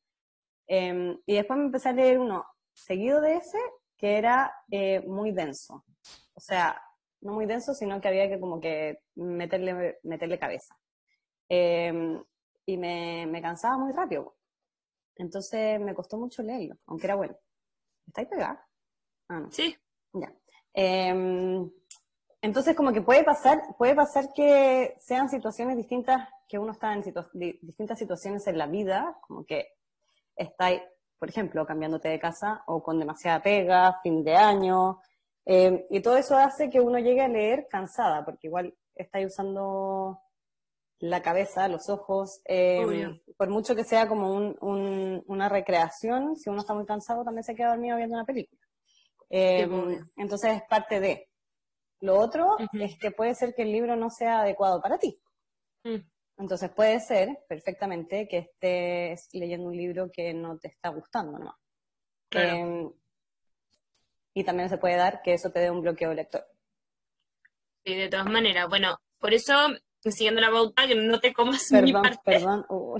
Em, 0.67 1.19
y 1.27 1.35
después 1.35 1.59
me 1.59 1.67
empecé 1.67 1.89
a 1.91 1.93
leer 1.93 2.19
uno 2.19 2.45
seguido 2.73 3.21
de 3.21 3.37
ese, 3.37 3.59
que 3.97 4.19
era 4.19 4.55
eh, 4.71 5.01
muy 5.07 5.33
denso. 5.33 5.85
O 6.35 6.41
sea, 6.41 6.81
no 7.21 7.35
muy 7.35 7.47
denso, 7.47 7.75
sino 7.75 8.01
que 8.01 8.09
había 8.09 8.29
que 8.29 8.41
como 8.41 8.61
que 8.61 9.01
meterle, 9.15 9.99
meterle 10.03 10.39
cabeza. 10.39 10.77
Em, 11.49 12.23
y 12.67 12.77
me, 12.77 13.27
me, 13.27 13.43
cansaba 13.43 13.77
muy 13.77 13.93
rápido. 13.93 14.37
Entonces 15.17 15.81
me 15.81 15.95
costó 15.95 16.17
mucho 16.19 16.43
leerlo, 16.43 16.77
aunque 16.87 17.07
era 17.07 17.17
bueno. 17.17 17.37
¿Estáis 18.07 18.29
pegada? 18.29 18.67
Ah, 19.29 19.41
no. 19.41 19.51
Sí. 19.53 19.77
Ya. 20.15 20.33
Em, 20.75 21.71
entonces, 22.41 22.75
como 22.75 22.93
que 22.93 23.03
puede 23.03 23.23
pasar, 23.23 23.63
puede 23.79 23.95
pasar 23.95 24.33
que 24.35 24.97
sean 24.99 25.29
situaciones 25.29 25.77
distintas, 25.77 26.29
que 26.49 26.59
uno 26.59 26.73
está 26.73 26.93
en 26.93 27.03
distintas 27.63 27.99
situaciones 27.99 28.47
en 28.49 28.59
la 28.59 28.67
vida, 28.67 29.17
como 29.27 29.45
que 29.45 29.69
está, 30.37 30.71
por 31.19 31.29
ejemplo, 31.29 31.67
cambiándote 31.67 32.09
de 32.09 32.19
casa 32.19 32.63
o 32.67 32.83
con 32.83 32.99
demasiada 32.99 33.43
pega, 33.43 34.01
fin 34.03 34.23
de 34.25 34.35
año, 34.35 35.01
em, 35.45 35.85
y 35.91 36.01
todo 36.01 36.17
eso 36.17 36.37
hace 36.37 36.71
que 36.71 36.81
uno 36.81 36.99
llegue 36.99 37.23
a 37.23 37.29
leer 37.29 37.67
cansada, 37.69 38.25
porque 38.25 38.49
igual 38.49 38.75
está 38.95 39.21
usando 39.21 40.21
la 40.99 41.21
cabeza, 41.21 41.67
los 41.67 41.89
ojos, 41.89 42.41
em, 42.45 43.21
por 43.37 43.49
mucho 43.51 43.75
que 43.75 43.85
sea 43.85 44.07
como 44.07 44.55
una 45.27 45.49
recreación, 45.49 46.37
si 46.37 46.49
uno 46.49 46.61
está 46.61 46.75
muy 46.75 46.87
cansado 46.87 47.25
también 47.25 47.43
se 47.43 47.57
queda 47.57 47.71
dormido 47.71 47.97
viendo 47.97 48.15
una 48.15 48.25
película. 48.25 48.61
Em, 49.29 50.07
entonces 50.17 50.57
es 50.57 50.63
parte 50.69 51.01
de. 51.01 51.29
Lo 52.01 52.19
otro 52.21 52.57
es 52.75 52.99
que 52.99 53.11
puede 53.11 53.35
ser 53.35 53.55
que 53.55 53.63
el 53.63 53.73
libro 53.73 53.97
no 53.97 54.11
sea 54.11 54.41
adecuado 54.43 54.81
para 54.81 54.99
ti. 54.99 55.19
Mm. 55.85 56.07
Entonces 56.43 56.71
puede 56.71 56.99
ser 56.99 57.39
perfectamente 57.49 58.27
que 58.27 58.39
estés 58.39 59.29
leyendo 59.33 59.69
un 59.69 59.77
libro 59.77 60.11
que 60.13 60.35
no 60.35 60.59
te 60.59 60.67
está 60.67 60.89
gustando 60.89 61.39
nomás. 61.39 61.55
Em, 62.33 62.91
y 64.35 64.43
también 64.43 64.69
se 64.69 64.79
puede 64.79 64.97
dar 64.97 65.23
que 65.23 65.35
eso 65.35 65.53
te 65.53 65.61
dé 65.61 65.71
un 65.71 65.83
bloqueo 65.83 66.13
lector. 66.13 66.45
Sí, 67.85 67.95
de 67.95 68.09
todas 68.09 68.27
maneras. 68.27 68.69
Bueno, 68.69 68.99
por 69.21 69.33
eso, 69.33 69.55
siguiendo 70.01 70.41
la 70.41 70.51
pauta, 70.51 70.89
que 70.89 70.97
no 70.97 71.21
te 71.21 71.33
comas 71.33 71.69
perdón, 71.71 71.85
mi 71.85 71.93
parte. 71.93 72.19
Perdón, 72.25 72.67
uh, 72.71 72.99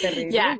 terrible. 0.00 0.30
ya. 0.30 0.56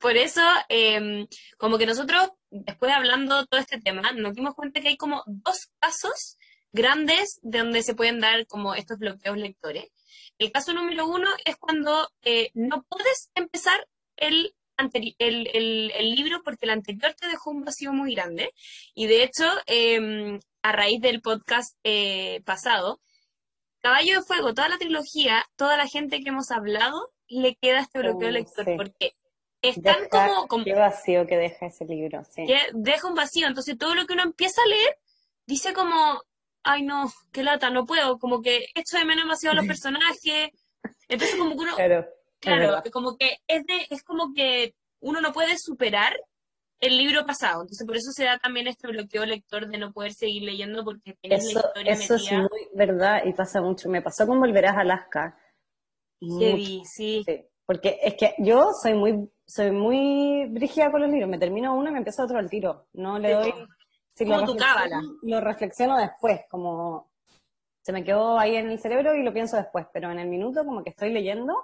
Por 0.00 0.16
eso, 0.16 0.42
em, 0.70 1.26
como 1.58 1.76
que 1.76 1.84
nosotros 1.84 2.30
después 2.50 2.92
hablando 2.92 3.44
todo 3.44 3.60
este 3.60 3.78
tema, 3.78 4.12
nos 4.12 4.34
dimos 4.34 4.54
cuenta 4.54 4.80
que 4.80 4.88
hay 4.88 4.96
como 4.96 5.22
dos 5.26 5.70
casos 5.80 6.38
grandes 6.72 7.40
de 7.42 7.58
donde 7.58 7.82
se 7.82 7.94
pueden 7.94 8.20
dar 8.20 8.46
como 8.46 8.74
estos 8.74 8.98
bloqueos 8.98 9.36
lectores. 9.36 9.90
El 10.38 10.52
caso 10.52 10.72
número 10.72 11.06
uno 11.06 11.28
es 11.44 11.56
cuando 11.56 12.08
eh, 12.22 12.50
no 12.54 12.84
puedes 12.88 13.30
empezar 13.34 13.86
el, 14.16 14.54
el, 15.18 15.90
el, 15.94 16.10
libro 16.14 16.42
porque 16.44 16.66
el 16.66 16.70
anterior 16.70 17.14
te 17.14 17.28
dejó 17.28 17.50
un 17.50 17.64
vacío 17.64 17.92
muy 17.92 18.14
grande. 18.14 18.52
Y 18.94 19.06
de 19.06 19.22
hecho, 19.22 19.44
em, 19.66 20.40
a 20.62 20.72
raíz 20.72 21.00
del 21.00 21.22
podcast 21.22 21.76
eh, 21.84 22.42
pasado, 22.44 23.00
Caballo 23.80 24.20
de 24.20 24.26
Fuego, 24.26 24.52
toda 24.52 24.68
la 24.68 24.78
trilogía, 24.78 25.44
toda 25.56 25.76
la 25.76 25.86
gente 25.86 26.20
que 26.20 26.30
hemos 26.30 26.50
hablado, 26.50 27.12
le 27.28 27.56
queda 27.56 27.80
este 27.80 28.00
bloqueo 28.00 28.30
lector 28.30 28.64
porque 28.76 29.14
están 29.62 30.08
como, 30.08 30.64
Qué 30.64 30.74
vacío 30.74 31.26
que 31.26 31.36
deja 31.36 31.66
ese 31.66 31.84
libro, 31.84 32.22
Que 32.34 32.58
deja 32.72 33.08
un 33.08 33.14
vacío, 33.14 33.46
entonces 33.46 33.78
todo 33.78 33.94
lo 33.94 34.06
que 34.06 34.14
uno 34.14 34.22
empieza 34.22 34.62
a 34.62 34.68
leer 34.68 34.98
dice 35.46 35.72
como, 35.72 36.22
ay 36.66 36.82
no, 36.82 37.10
qué 37.32 37.42
lata, 37.42 37.70
no 37.70 37.86
puedo, 37.86 38.18
como 38.18 38.42
que 38.42 38.66
echo 38.74 38.98
de 38.98 39.04
menos 39.04 39.24
demasiado 39.24 39.52
a 39.52 39.56
los 39.56 39.66
personajes, 39.66 40.50
entonces 41.08 41.36
como 41.36 41.52
que 41.52 41.62
uno, 41.62 41.76
claro, 41.76 42.06
claro 42.40 42.82
como 42.92 43.16
que 43.16 43.38
es, 43.46 43.64
de, 43.64 43.86
es 43.88 44.02
como 44.02 44.34
que 44.34 44.74
uno 45.00 45.20
no 45.20 45.32
puede 45.32 45.56
superar 45.58 46.14
el 46.80 46.98
libro 46.98 47.24
pasado, 47.24 47.62
entonces 47.62 47.86
por 47.86 47.96
eso 47.96 48.10
se 48.10 48.24
da 48.24 48.38
también 48.38 48.66
este 48.66 48.88
bloqueo 48.88 49.24
lector 49.24 49.68
de 49.68 49.78
no 49.78 49.92
poder 49.92 50.12
seguir 50.12 50.42
leyendo 50.42 50.84
porque 50.84 51.14
tienes 51.20 51.46
eso, 51.46 51.60
la 51.60 51.66
historia 51.66 51.92
Eso 51.92 52.14
es 52.16 52.32
muy 52.32 52.68
verdad 52.74 53.22
y 53.24 53.32
pasa 53.32 53.62
mucho, 53.62 53.88
me 53.88 54.02
pasó 54.02 54.26
con 54.26 54.40
Volverás 54.40 54.76
a 54.76 54.80
Alaska. 54.80 55.38
Sí, 56.20 56.82
sí. 56.84 57.24
Porque 57.64 57.98
es 58.02 58.14
que 58.14 58.34
yo 58.38 58.70
soy 58.82 58.94
muy, 58.94 59.30
soy 59.46 59.70
muy 59.70 60.46
brígida 60.50 60.90
con 60.90 61.00
los 61.00 61.10
libros, 61.10 61.30
me 61.30 61.38
termino 61.38 61.74
uno 61.74 61.88
y 61.90 61.92
me 61.92 61.98
empiezo 61.98 62.24
otro 62.24 62.38
al 62.38 62.50
tiro, 62.50 62.88
no 62.92 63.18
le 63.18 63.32
doy 63.32 63.54
como 64.24 64.44
tu 64.44 64.56
cábala. 64.56 65.02
Lo 65.22 65.40
reflexiono 65.40 65.98
después, 65.98 66.40
como 66.48 67.10
se 67.82 67.92
me 67.92 68.02
quedó 68.02 68.38
ahí 68.38 68.56
en 68.56 68.70
el 68.70 68.80
cerebro 68.80 69.14
y 69.14 69.22
lo 69.22 69.32
pienso 69.32 69.56
después, 69.56 69.86
pero 69.92 70.10
en 70.10 70.18
el 70.18 70.28
minuto 70.28 70.64
como 70.64 70.82
que 70.82 70.90
estoy 70.90 71.12
leyendo 71.12 71.54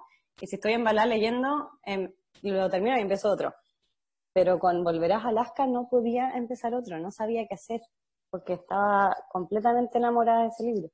y 0.41 0.47
si 0.47 0.57
estoy 0.57 0.73
en 0.75 0.85
balá 0.85 1.05
leyendo, 1.07 1.71
em, 1.85 2.13
lo 2.43 2.71
termino 2.71 2.97
y 2.97 3.01
empiezo 3.01 3.31
otro. 3.31 3.55
Pero 4.33 4.59
con 4.59 4.85
Volverás 4.85 5.25
a 5.25 5.29
Alaska 5.29 5.67
no 5.67 5.89
podía 5.89 6.31
empezar 6.31 6.75
otro, 6.75 6.99
no 6.99 7.11
sabía 7.11 7.47
qué 7.49 7.55
hacer, 7.55 7.81
porque 8.31 8.55
estaba 8.55 9.17
completamente 9.31 9.99
enamorada 9.99 10.43
de 10.43 10.49
ese 10.49 10.63
libro. 10.65 10.91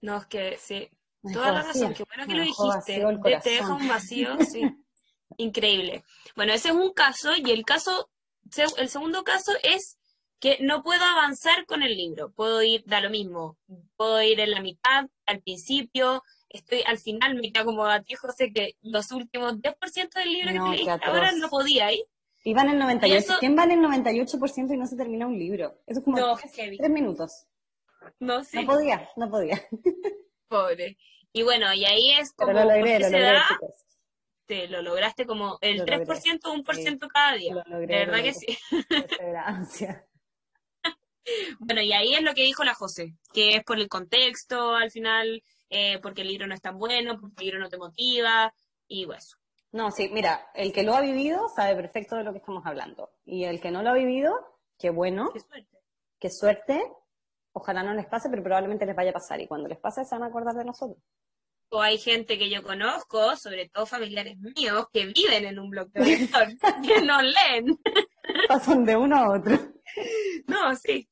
No, 0.00 0.16
es 0.16 0.26
que 0.26 0.56
sí, 0.56 0.88
toda 1.32 1.52
la 1.52 1.62
razón, 1.62 1.92
qué 1.92 2.04
bueno 2.04 2.26
que 2.26 2.34
lo 2.34 2.42
dijiste, 2.42 3.40
te, 3.42 3.50
deja 3.50 3.74
un 3.74 3.88
vacío, 3.88 4.28
sí, 4.50 4.62
increíble. 5.36 6.04
Bueno, 6.36 6.52
ese 6.52 6.68
es 6.68 6.74
un 6.74 6.92
caso 6.92 7.32
y 7.36 7.50
el 7.50 7.64
caso, 7.64 8.10
el 8.76 8.88
segundo 8.88 9.24
caso 9.24 9.52
es 9.62 9.98
que 10.40 10.58
no 10.60 10.82
puedo 10.82 11.02
avanzar 11.04 11.66
con 11.66 11.82
el 11.82 11.96
libro. 11.96 12.30
Puedo 12.30 12.62
ir, 12.62 12.84
da 12.86 13.00
lo 13.00 13.10
mismo, 13.10 13.56
puedo 13.96 14.22
ir 14.22 14.40
en 14.40 14.52
la 14.52 14.60
mitad, 14.60 15.06
al 15.26 15.40
principio, 15.40 16.22
estoy 16.48 16.82
al 16.86 16.98
final, 16.98 17.34
me 17.34 17.52
queda 17.52 17.64
como 17.64 17.84
a 17.84 18.02
ti, 18.02 18.14
José, 18.14 18.52
que 18.52 18.76
los 18.82 19.10
últimos 19.12 19.54
10% 19.54 20.10
del 20.14 20.32
libro 20.32 20.52
que 20.52 20.76
leí 20.76 20.88
ahora 20.88 21.32
no 21.32 21.48
podía 21.48 21.92
ir. 21.92 22.04
Iban 22.44 22.68
el 22.70 22.80
98%. 22.80 23.38
¿Quién 23.40 23.58
va 23.58 23.64
en 23.64 23.72
el 23.72 23.80
98% 23.80 24.72
y 24.72 24.76
no 24.76 24.86
se 24.86 24.96
termina 24.96 25.26
un 25.26 25.38
libro? 25.38 25.80
Eso 25.86 25.98
es 26.00 26.04
como 26.04 26.36
tres, 26.36 26.90
minutos. 26.90 27.46
No, 28.20 28.44
sí. 28.44 28.62
No 28.62 28.66
podía, 28.66 29.08
no 29.16 29.28
podía. 29.28 29.60
Pobre. 30.48 30.96
Y 31.32 31.42
bueno, 31.42 31.74
y 31.74 31.84
ahí 31.84 32.12
es 32.18 32.32
como... 32.32 32.52
Pero 32.52 32.64
lo 32.64 32.74
logré, 32.76 33.00
lo 33.00 33.10
logré, 33.10 33.38
Te 34.46 34.68
lo 34.68 34.82
lograste 34.82 35.26
como 35.26 35.58
el 35.60 35.84
3% 35.84 36.40
o 36.44 36.54
1% 36.54 37.08
cada 37.08 37.34
día. 37.34 37.54
de 37.54 37.86
verdad 37.86 38.22
que 38.22 38.32
sí. 38.32 38.46
Bueno, 41.60 41.82
y 41.82 41.92
ahí 41.92 42.14
es 42.14 42.22
lo 42.22 42.34
que 42.34 42.44
dijo 42.44 42.64
la 42.64 42.74
José, 42.74 43.14
que 43.32 43.56
es 43.56 43.64
por 43.64 43.78
el 43.78 43.88
contexto 43.88 44.74
al 44.74 44.90
final, 44.90 45.42
eh, 45.70 45.98
porque 46.02 46.22
el 46.22 46.28
libro 46.28 46.46
no 46.46 46.54
es 46.54 46.60
tan 46.60 46.78
bueno, 46.78 47.18
porque 47.20 47.36
el 47.38 47.44
libro 47.46 47.60
no 47.60 47.68
te 47.68 47.78
motiva, 47.78 48.52
y 48.86 49.06
eso. 49.12 49.36
No, 49.70 49.90
sí, 49.90 50.08
mira, 50.10 50.50
el 50.54 50.72
que 50.72 50.82
lo 50.82 50.94
ha 50.94 51.00
vivido 51.00 51.48
sabe 51.54 51.76
perfecto 51.76 52.16
de 52.16 52.24
lo 52.24 52.32
que 52.32 52.38
estamos 52.38 52.64
hablando. 52.64 53.10
Y 53.26 53.44
el 53.44 53.60
que 53.60 53.70
no 53.70 53.82
lo 53.82 53.90
ha 53.90 53.94
vivido, 53.94 54.34
qué 54.78 54.90
bueno. 54.90 55.30
Qué 55.32 55.40
suerte. 55.40 55.78
Qué 56.18 56.30
suerte. 56.30 56.92
Ojalá 57.52 57.82
no 57.82 57.92
les 57.92 58.06
pase, 58.06 58.30
pero 58.30 58.42
probablemente 58.42 58.86
les 58.86 58.96
vaya 58.96 59.10
a 59.10 59.14
pasar. 59.14 59.40
Y 59.40 59.46
cuando 59.46 59.68
les 59.68 59.78
pase, 59.78 60.04
se 60.04 60.14
van 60.14 60.22
a 60.22 60.26
acordar 60.26 60.54
de 60.54 60.64
nosotros. 60.64 60.98
O 61.70 61.82
hay 61.82 61.98
gente 61.98 62.38
que 62.38 62.48
yo 62.48 62.62
conozco, 62.62 63.36
sobre 63.36 63.68
todo 63.68 63.84
familiares 63.84 64.38
míos, 64.38 64.86
que 64.90 65.06
viven 65.06 65.44
en 65.44 65.58
un 65.58 65.68
bloque 65.68 66.00
de 66.00 66.28
que 66.86 67.02
no 67.02 67.20
leen. 67.20 67.78
Pasan 68.48 68.84
de 68.86 68.96
uno 68.96 69.16
a 69.16 69.36
otro. 69.36 69.58
No, 70.46 70.74
sí. 70.76 71.06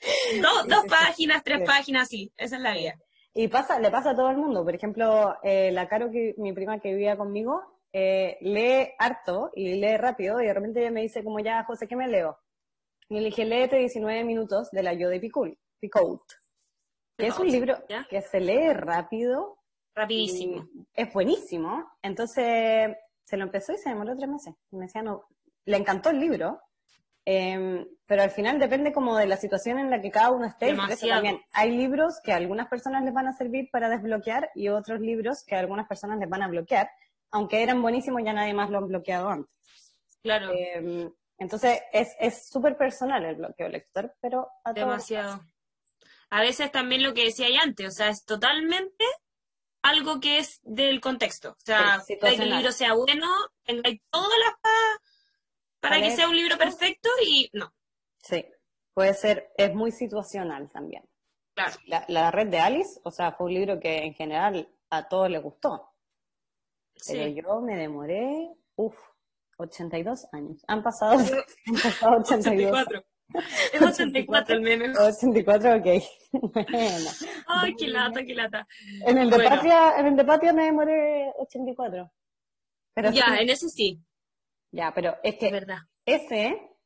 Dos, 0.68 0.84
páginas, 0.88 1.42
tres 1.44 1.60
páginas, 1.66 2.08
sí, 2.08 2.32
esa 2.36 2.56
es 2.56 2.62
la 2.62 2.74
vida. 2.74 2.94
Y 3.34 3.48
pasa, 3.48 3.78
le 3.78 3.90
pasa 3.90 4.10
a 4.10 4.16
todo 4.16 4.30
el 4.30 4.36
mundo. 4.36 4.64
Por 4.64 4.74
ejemplo, 4.74 5.36
eh, 5.42 5.70
la 5.72 5.88
Caro, 5.88 6.10
que, 6.10 6.34
mi 6.38 6.52
prima 6.52 6.80
que 6.80 6.92
vivía 6.92 7.16
conmigo, 7.16 7.62
eh, 7.92 8.38
lee 8.40 8.94
harto 8.98 9.50
y 9.54 9.74
lee 9.74 9.96
rápido 9.96 10.40
y 10.40 10.46
de 10.46 10.54
repente 10.54 10.80
ella 10.80 10.90
me 10.90 11.02
dice 11.02 11.22
como 11.22 11.40
ya, 11.40 11.64
José, 11.64 11.86
¿qué 11.86 11.96
me 11.96 12.08
leo? 12.08 12.38
Y 13.08 13.16
le 13.16 13.26
dije, 13.26 13.44
léete 13.44 13.76
19 13.76 14.24
minutos 14.24 14.70
de 14.70 14.82
la 14.82 14.94
Yo 14.94 15.08
de 15.08 15.20
Picoult, 15.20 15.58
Picoult 15.80 16.22
que 17.20 17.26
es 17.26 17.38
un 17.38 17.48
libro 17.48 17.76
que 18.08 18.22
se 18.22 18.40
lee 18.40 18.72
rápido. 18.72 19.58
Rapidísimo. 19.94 20.66
Es 20.94 21.12
buenísimo. 21.12 21.92
Entonces, 22.02 22.96
se 23.24 23.36
lo 23.36 23.44
empezó 23.44 23.72
y 23.72 23.78
se 23.78 23.90
demoró 23.90 24.16
tres 24.16 24.28
meses. 24.28 24.54
Y 24.70 24.76
me 24.76 24.86
decía, 24.86 25.02
no, 25.02 25.24
le 25.66 25.76
encantó 25.76 26.10
el 26.10 26.18
libro, 26.18 26.60
Em, 27.32 27.86
pero 28.06 28.22
al 28.24 28.32
final 28.32 28.58
depende 28.58 28.92
como 28.92 29.16
de 29.16 29.28
la 29.28 29.36
situación 29.36 29.78
en 29.78 29.88
la 29.88 30.00
que 30.00 30.10
cada 30.10 30.32
uno 30.32 30.46
esté. 30.46 30.74
también 30.74 31.40
hay 31.52 31.70
libros 31.70 32.20
que 32.24 32.32
a 32.32 32.36
algunas 32.36 32.66
personas 32.66 33.04
les 33.04 33.14
van 33.14 33.28
a 33.28 33.32
servir 33.32 33.68
para 33.70 33.88
desbloquear 33.88 34.50
y 34.56 34.68
otros 34.68 35.00
libros 35.00 35.44
que 35.44 35.54
a 35.54 35.60
algunas 35.60 35.86
personas 35.86 36.18
les 36.18 36.28
van 36.28 36.42
a 36.42 36.48
bloquear, 36.48 36.90
aunque 37.30 37.62
eran 37.62 37.82
buenísimos 37.82 38.22
ya 38.24 38.32
nadie 38.32 38.52
más 38.52 38.68
lo 38.68 38.78
han 38.78 38.88
bloqueado 38.88 39.28
antes. 39.28 39.94
Claro. 40.24 40.50
Em, 40.52 41.08
entonces 41.38 41.80
es 41.92 42.48
súper 42.48 42.76
personal 42.76 43.24
el 43.24 43.36
bloqueo 43.36 43.68
lector, 43.68 44.12
pero 44.20 44.48
a 44.64 44.72
Demasiado. 44.72 45.40
A 46.30 46.40
veces 46.40 46.72
también 46.72 47.04
lo 47.04 47.14
que 47.14 47.26
decía 47.26 47.46
ahí 47.46 47.58
antes, 47.62 47.86
o 47.86 47.92
sea, 47.92 48.08
es 48.08 48.24
totalmente 48.24 49.04
algo 49.82 50.18
que 50.18 50.38
es 50.38 50.58
del 50.64 51.00
contexto. 51.00 51.50
O 51.50 51.64
sea, 51.64 52.02
que 52.08 52.18
el 52.26 52.50
libro 52.50 52.72
sea 52.72 52.94
bueno, 52.94 53.28
tenga 53.62 53.88
todas 54.10 54.38
las 54.44 54.54
para 55.80 56.00
que 56.00 56.10
sea 56.10 56.28
un 56.28 56.36
libro 56.36 56.56
perfecto 56.58 57.08
y 57.26 57.50
no. 57.52 57.72
Sí, 58.22 58.44
puede 58.94 59.14
ser, 59.14 59.52
es 59.56 59.74
muy 59.74 59.92
situacional 59.92 60.70
también. 60.70 61.02
Claro. 61.54 61.76
La, 62.08 62.30
red 62.30 62.48
de 62.48 62.58
Alice, 62.58 63.00
o 63.02 63.10
sea, 63.10 63.32
fue 63.32 63.46
un 63.46 63.54
libro 63.54 63.80
que 63.80 63.98
en 63.98 64.14
general 64.14 64.68
a 64.90 65.08
todos 65.08 65.28
les 65.28 65.42
gustó. 65.42 65.92
Pero 67.06 67.26
yo 67.28 67.60
me 67.60 67.76
demoré, 67.76 68.50
uff, 68.76 68.96
82 69.56 70.26
años. 70.32 70.62
Han 70.68 70.82
pasado, 70.82 71.12
han 71.66 71.74
pasado 71.74 72.18
82. 72.18 72.70
84. 72.72 73.04
Es 73.72 73.82
84 73.82 74.54
el 74.56 74.60
meme. 74.60 74.98
84, 74.98 75.76
ok. 75.76 75.86
bueno. 76.52 77.10
Ay, 77.46 77.74
qué 77.76 77.88
lata, 77.88 78.24
qué 78.24 78.34
lata. 78.34 78.66
En 79.06 79.18
el 79.18 79.30
de, 79.30 79.38
Patria, 79.38 79.94
en 79.98 80.06
el 80.06 80.16
de 80.16 80.24
Patria 80.24 80.52
me 80.52 80.64
demoré 80.64 81.32
84. 81.38 82.10
Pero 82.94 83.10
ya, 83.12 83.36
en 83.38 83.48
ese 83.50 83.68
sí. 83.68 84.02
Ya, 84.72 84.92
pero 84.94 85.16
es 85.22 85.36
que 85.36 85.50
verdad. 85.50 85.78
ese, 86.04 86.76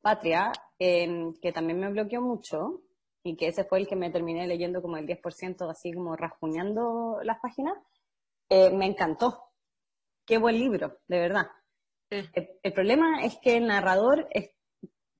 Patria, 0.00 0.52
em, 0.78 1.34
que 1.40 1.52
también 1.52 1.80
me 1.80 1.90
bloqueó 1.90 2.20
mucho, 2.20 2.82
y 3.22 3.36
que 3.36 3.48
ese 3.48 3.64
fue 3.64 3.80
el 3.80 3.88
que 3.88 3.96
me 3.96 4.10
terminé 4.10 4.46
leyendo 4.46 4.82
como 4.82 4.98
el 4.98 5.06
10%, 5.06 5.68
así 5.70 5.92
como 5.92 6.14
rasguñando 6.14 7.20
las 7.22 7.38
páginas, 7.40 7.78
eh, 8.50 8.70
me 8.70 8.86
encantó. 8.86 9.50
Qué 10.26 10.38
buen 10.38 10.58
libro, 10.58 10.98
de 11.08 11.18
verdad. 11.18 11.46
El, 12.10 12.72
problema 12.72 13.24
es 13.24 13.38
que 13.42 13.56
el 13.56 13.66
narrador 13.66 14.28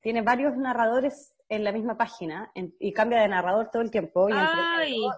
tiene 0.01 0.23
varios 0.23 0.57
narradores 0.57 1.35
en 1.49 1.65
la 1.65 1.73
misma 1.73 1.97
página 1.97 2.53
y 2.55 2.93
cambia 2.93 3.21
de 3.21 3.29
narrador 3.29 3.71
todo 3.71 3.83
el 3.83 3.91
tiempo 3.91 4.29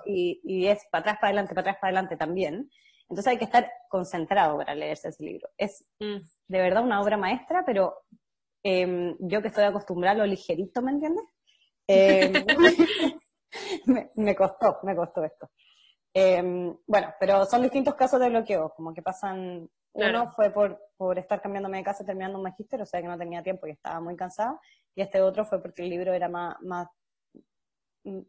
y, 0.07 0.41
y, 0.43 0.67
es 0.67 0.87
para 0.91 1.03
atrás, 1.03 1.17
para 1.21 1.29
adelante, 1.29 1.55
para 1.55 1.61
atrás, 1.63 1.77
para 1.81 1.89
adelante 1.91 2.17
también. 2.17 2.71
Entonces 3.09 3.31
hay 3.31 3.39
que 3.39 3.45
estar 3.45 3.71
concentrado 3.89 4.57
para 4.57 4.75
leerse 4.75 5.09
ese 5.09 5.23
libro. 5.25 5.49
Es 5.57 5.85
mm. 6.01 6.19
de 6.49 6.61
verdad 6.61 6.83
una 6.83 7.01
obra 7.01 7.17
maestra, 7.17 7.65
pero 7.65 8.03
em, 8.63 9.17
yo 9.21 9.41
que 9.43 9.49
estoy 9.49 9.65
acostumbrada 9.65 10.17
a 10.17 10.19
lo 10.19 10.27
ligerito, 10.27 10.83
¿me 10.83 10.93
entiendes? 10.93 11.25
Em, 11.87 12.33
me, 14.17 14.35
costó, 14.35 14.81
me 14.83 14.97
costó 14.97 15.25
esto. 15.25 15.51
Em, 16.13 16.77
bueno, 16.87 17.15
pero 17.21 17.45
son 17.45 17.63
distintos 17.63 17.95
casos 17.95 18.19
de 18.19 18.29
bloqueo, 18.29 18.73
como 18.75 18.93
que 18.93 19.03
pasan, 19.03 19.69
uno 19.93 20.33
fue 20.33 20.51
por, 20.51 20.81
por 20.97 21.19
estar 21.19 21.41
cambiándome 21.41 21.79
de 21.79 21.85
casa 21.85 22.05
terminando 22.05 22.39
un 22.39 22.45
magíster, 22.45 22.81
o 22.83 22.87
sea 22.87 23.01
que 23.01 23.09
no 23.09 23.19
tenía 23.19 23.43
tiempo 23.43 23.67
y 23.67 23.73
estaba 23.73 24.01
muy 24.01 24.17
cansada, 24.17 24.59
y 24.95 25.03
este 25.03 25.21
otro 25.21 25.45
fue 25.45 25.63
porque 25.63 25.83
el 25.83 25.91
libro 25.91 26.13
era 26.13 26.29
más, 26.29 26.57
más 26.63 26.89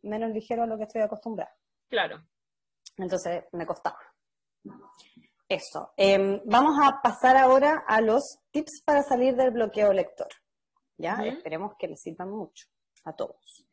menos 0.03 0.31
ligero 0.31 0.63
a 0.63 0.67
lo 0.67 0.77
que 0.77 0.83
estoy 0.83 1.01
acostumbrada. 1.01 1.53
Claro. 1.89 2.21
Entonces 2.97 3.45
me 3.51 3.65
costaba. 3.65 3.97
Eso. 5.49 5.93
Em, 5.95 6.41
vamos 6.45 6.77
a 6.81 7.01
pasar 7.01 7.37
ahora 7.37 7.83
a 7.87 8.01
los 8.01 8.39
tips 8.51 8.81
para 8.85 9.01
salir 9.03 9.35
del 9.35 9.51
bloqueo 9.51 9.93
lector. 9.93 10.27
¿ya? 10.97 11.23
Esperemos 11.25 11.73
que 11.77 11.87
les 11.87 12.01
sirvan 12.01 12.31
mucho 12.31 12.67
a 13.05 13.13
todos. 13.13 13.65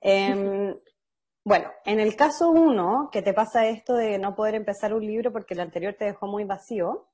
Em, 0.00 0.74
bueno, 1.44 1.70
en 1.84 2.00
el 2.00 2.16
caso 2.16 2.50
uno, 2.50 3.08
que 3.10 3.22
te 3.22 3.32
pasa 3.32 3.66
esto 3.66 3.94
de 3.94 4.18
no 4.18 4.34
poder 4.34 4.54
empezar 4.54 4.92
un 4.92 5.06
libro 5.06 5.32
porque 5.32 5.54
el 5.54 5.60
anterior 5.60 5.94
te 5.98 6.06
dejó 6.06 6.26
muy 6.26 6.44
vacío, 6.44 7.08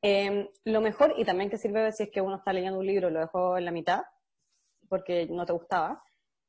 em, 0.00 0.48
lo 0.64 0.80
mejor, 0.80 1.14
y 1.16 1.24
también 1.24 1.50
que 1.50 1.58
sirve 1.58 1.92
si 1.92 2.04
es 2.04 2.10
que 2.10 2.20
uno 2.20 2.36
está 2.36 2.52
leyendo 2.52 2.78
un 2.78 2.86
libro 2.86 3.08
y 3.08 3.12
lo 3.12 3.20
dejó 3.20 3.56
en 3.56 3.64
la 3.64 3.70
mitad, 3.70 4.02
porque 4.88 5.26
no 5.26 5.46
te 5.46 5.52
gustaba, 5.52 6.02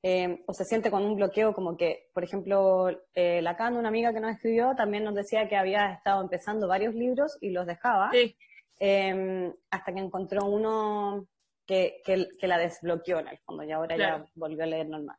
em, 0.03 0.43
o 0.45 0.53
se 0.53 0.65
siente 0.65 0.91
con 0.91 1.03
un 1.03 1.15
bloqueo 1.15 1.53
como 1.53 1.75
que, 1.75 2.09
por 2.13 2.23
ejemplo, 2.23 2.89
eh, 3.15 3.41
Lacan, 3.41 3.75
una 3.75 3.87
amiga 3.87 4.13
que 4.13 4.19
nos 4.19 4.35
escribió, 4.35 4.75
también 4.75 5.03
nos 5.03 5.15
decía 5.15 5.47
que 5.47 5.55
había 5.55 5.91
estado 5.93 6.21
empezando 6.21 6.67
varios 6.67 6.93
libros 6.93 7.37
y 7.41 7.49
los 7.49 7.65
dejaba, 7.65 8.11
hasta 8.11 9.93
que 9.93 9.99
encontró 9.99 10.45
uno 10.45 11.27
que, 11.65 12.01
que, 12.05 12.47
la 12.47 12.57
desbloqueó 12.57 13.19
en 13.19 13.29
el 13.29 13.37
fondo 13.39 13.63
y 13.63 13.71
ahora 13.71 13.97
ya 13.97 14.25
volvió 14.35 14.63
a 14.63 14.67
leer 14.67 14.89
normal. 14.89 15.17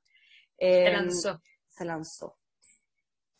se 0.59 0.87
em, 0.87 0.93
lanzó. 0.93 1.41
Se 1.69 1.85
lanzó. 1.85 2.39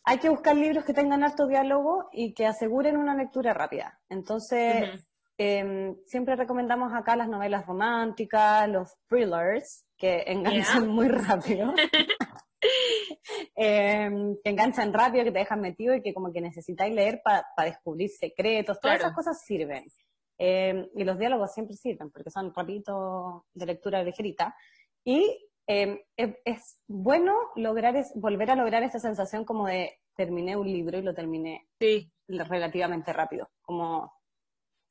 Hay 0.03 0.19
que 0.19 0.29
buscar 0.29 0.55
libros 0.55 0.85
que 0.85 0.93
tengan 0.93 1.23
alto 1.23 1.47
diálogo 1.47 2.09
y 2.11 2.33
que 2.33 2.45
aseguren 2.45 2.97
una 2.97 3.15
lectura 3.15 3.53
rápida. 3.53 3.99
Entonces, 4.09 5.04
em, 5.37 5.95
siempre 6.05 6.35
recomendamos 6.35 6.93
acá 6.93 7.15
las 7.15 7.29
novelas 7.29 7.65
románticas, 7.65 8.69
los 8.69 8.95
thrillers, 9.07 9.85
que 9.97 10.23
enganchan 10.27 10.87
muy 10.87 11.07
rápido. 11.07 11.73
Em, 13.55 14.35
que 14.43 14.49
enganchan 14.49 14.91
rápido, 14.91 15.23
que 15.23 15.31
te 15.31 15.39
dejan 15.39 15.61
metido 15.61 15.93
y 15.93 16.01
que 16.01 16.13
como 16.13 16.31
que 16.31 16.41
necesitáis 16.41 16.93
leer 16.93 17.21
para 17.23 17.45
descubrir 17.63 18.09
secretos. 18.09 18.79
Todas 18.79 18.99
esas 18.99 19.13
cosas 19.13 19.41
sirven. 19.45 19.85
Em, 20.37 20.87
y 20.95 21.03
los 21.03 21.17
diálogos 21.17 21.53
siempre 21.53 21.75
sirven 21.75 22.11
porque 22.11 22.29
son 22.29 22.53
rapiditos 22.53 23.43
de 23.53 23.65
lectura 23.65 24.03
ligerita. 24.03 24.55
Y 25.03 25.47
em, 25.67 25.99
es, 26.17 26.81
bueno 26.87 27.33
lograr 27.55 27.95
es, 27.95 28.11
volver 28.15 28.51
a 28.51 28.55
lograr 28.55 28.83
esa 28.83 28.99
sensación 28.99 29.45
como 29.45 29.67
de 29.67 29.99
terminé 30.15 30.55
un 30.55 30.67
libro 30.67 30.97
y 30.97 31.03
lo 31.03 31.13
terminé 31.13 31.67
relativamente 32.27 33.13
rápido. 33.13 33.49
Como 33.61 34.11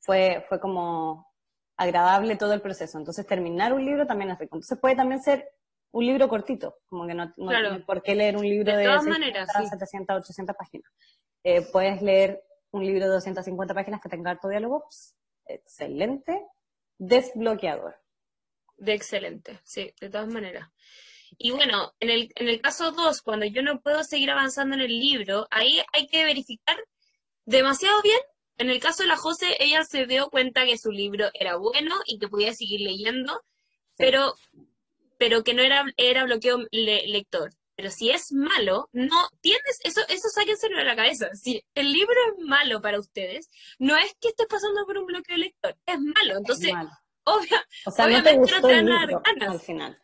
fue, 0.04 0.44
fue 0.48 0.60
como 0.60 1.32
agradable 1.76 2.36
todo 2.36 2.52
el 2.52 2.60
proceso. 2.60 2.98
Entonces 2.98 3.26
terminar 3.26 3.72
un 3.72 3.84
libro 3.84 4.06
también 4.06 4.30
es 4.30 4.38
rico. 4.38 4.56
Entonces 4.56 4.78
puede 4.78 4.96
también 4.96 5.22
ser 5.22 5.48
un 5.92 6.04
libro 6.04 6.28
cortito, 6.28 6.78
como 6.86 7.06
que 7.06 7.14
no, 7.14 7.32
no, 7.36 7.86
por 7.86 8.02
qué 8.02 8.14
leer 8.14 8.36
un 8.36 8.42
libro 8.42 8.76
de, 8.76 8.84
700, 8.84 10.16
800 10.16 10.56
páginas. 10.56 10.90
Eh, 11.44 11.62
puedes 11.72 12.02
leer 12.02 12.42
un 12.72 12.84
libro 12.84 13.04
de 13.04 13.12
250 13.12 13.74
páginas 13.74 14.00
que 14.00 14.08
tenga 14.08 14.32
harto 14.32 14.48
diálogo, 14.48 14.84
excelente 15.46 16.44
desbloqueador. 16.98 17.96
De 18.76 18.92
excelente, 18.92 19.60
sí, 19.62 19.94
de 20.00 20.10
todas 20.10 20.26
maneras. 20.26 20.68
Y 21.38 21.52
bueno, 21.52 21.92
en 22.00 22.10
el, 22.10 22.32
en 22.34 22.48
el 22.48 22.60
caso 22.60 22.90
2, 22.90 23.22
cuando 23.22 23.46
yo 23.46 23.62
no 23.62 23.80
puedo 23.80 24.02
seguir 24.02 24.32
avanzando 24.32 24.74
en 24.74 24.82
el 24.82 24.98
libro, 24.98 25.46
ahí 25.50 25.80
hay 25.92 26.08
que 26.08 26.24
verificar 26.24 26.76
demasiado 27.44 28.02
bien. 28.02 28.18
En 28.58 28.70
el 28.70 28.80
caso 28.80 29.02
de 29.02 29.08
la 29.08 29.16
José, 29.16 29.56
ella 29.60 29.84
se 29.84 30.06
dio 30.06 30.30
cuenta 30.30 30.64
que 30.64 30.78
su 30.78 30.90
libro 30.90 31.28
era 31.34 31.56
bueno 31.56 31.94
y 32.06 32.18
que 32.18 32.28
podía 32.28 32.54
seguir 32.54 32.80
leyendo, 32.80 33.42
pero, 33.96 34.34
pero 35.18 35.42
que 35.42 35.54
no 35.54 35.62
era, 35.62 35.84
era 35.96 36.24
bloqueo 36.24 36.58
lector. 36.70 37.50
Pero 37.76 37.90
si 37.90 38.10
es 38.10 38.32
malo, 38.32 38.88
no 38.92 39.28
tienes, 39.40 39.80
eso, 39.82 40.00
eso 40.08 40.28
sáquenselo 40.28 40.78
de 40.78 40.84
la 40.84 40.94
cabeza. 40.94 41.34
Si 41.34 41.64
el 41.74 41.92
libro 41.92 42.14
es 42.28 42.44
malo 42.46 42.80
para 42.80 43.00
ustedes, 43.00 43.50
no 43.80 43.96
es 43.96 44.14
que 44.20 44.28
estés 44.28 44.46
pasando 44.46 44.86
por 44.86 44.98
un 44.98 45.06
bloqueo 45.06 45.36
lector, 45.36 45.76
es 45.84 45.98
malo. 45.98 46.38
Entonces, 46.38 46.70
obvio, 47.24 47.56
o 47.86 47.90
sea, 47.90 48.06
no 48.06 48.22
te 48.22 48.36
gustó 48.36 48.68
el 48.68 48.86
libro, 48.86 49.22
al 49.24 49.60
final. 49.60 50.00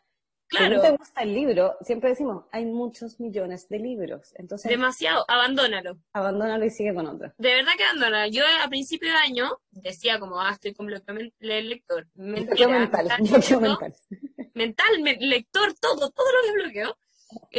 Claro. 0.51 0.67
Si 0.67 0.75
no 0.75 0.81
te 0.81 0.97
gusta 0.97 1.21
el 1.23 1.33
libro, 1.33 1.77
siempre 1.81 2.09
decimos, 2.09 2.45
hay 2.51 2.65
muchos 2.65 3.19
millones 3.19 3.67
de 3.69 3.79
libros. 3.79 4.33
Entonces, 4.35 4.69
Demasiado, 4.69 5.25
abandónalo. 5.27 5.97
Abandónalo 6.13 6.65
y 6.65 6.69
sigue 6.69 6.93
con 6.93 7.07
otro. 7.07 7.33
De 7.37 7.55
verdad 7.55 7.71
que 7.77 7.83
abandónalo. 7.85 8.29
Yo 8.29 8.43
a 8.63 8.67
principio 8.67 9.09
de 9.09 9.15
año 9.15 9.57
decía 9.71 10.19
como, 10.19 10.39
ah, 10.39 10.51
estoy 10.51 10.73
bloqueo 10.73 11.15
lector. 11.39 12.07
Mentira, 12.15 12.67
mental, 12.67 13.05
mental, 13.21 13.61
mental. 13.61 13.95
Mental, 14.53 15.03
lector, 15.21 15.73
todo, 15.79 16.11
todo 16.11 16.27
lo 16.31 16.43
que 16.43 16.63
bloqueo 16.63 16.97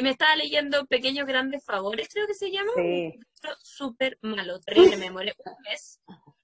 me 0.03 0.11
estaba 0.11 0.37
leyendo 0.37 0.87
Pequeños 0.87 1.27
Grandes 1.27 1.65
Favores, 1.65 2.09
creo 2.13 2.27
que 2.27 2.35
se 2.35 2.51
llama. 2.51 2.73
Sí. 2.77 3.19
Súper 3.63 4.19
malo, 4.23 4.61
terrible, 4.61 4.97
me 4.97 5.07
demoré 5.07 5.35
un 5.45 5.55
mes. 5.65 6.01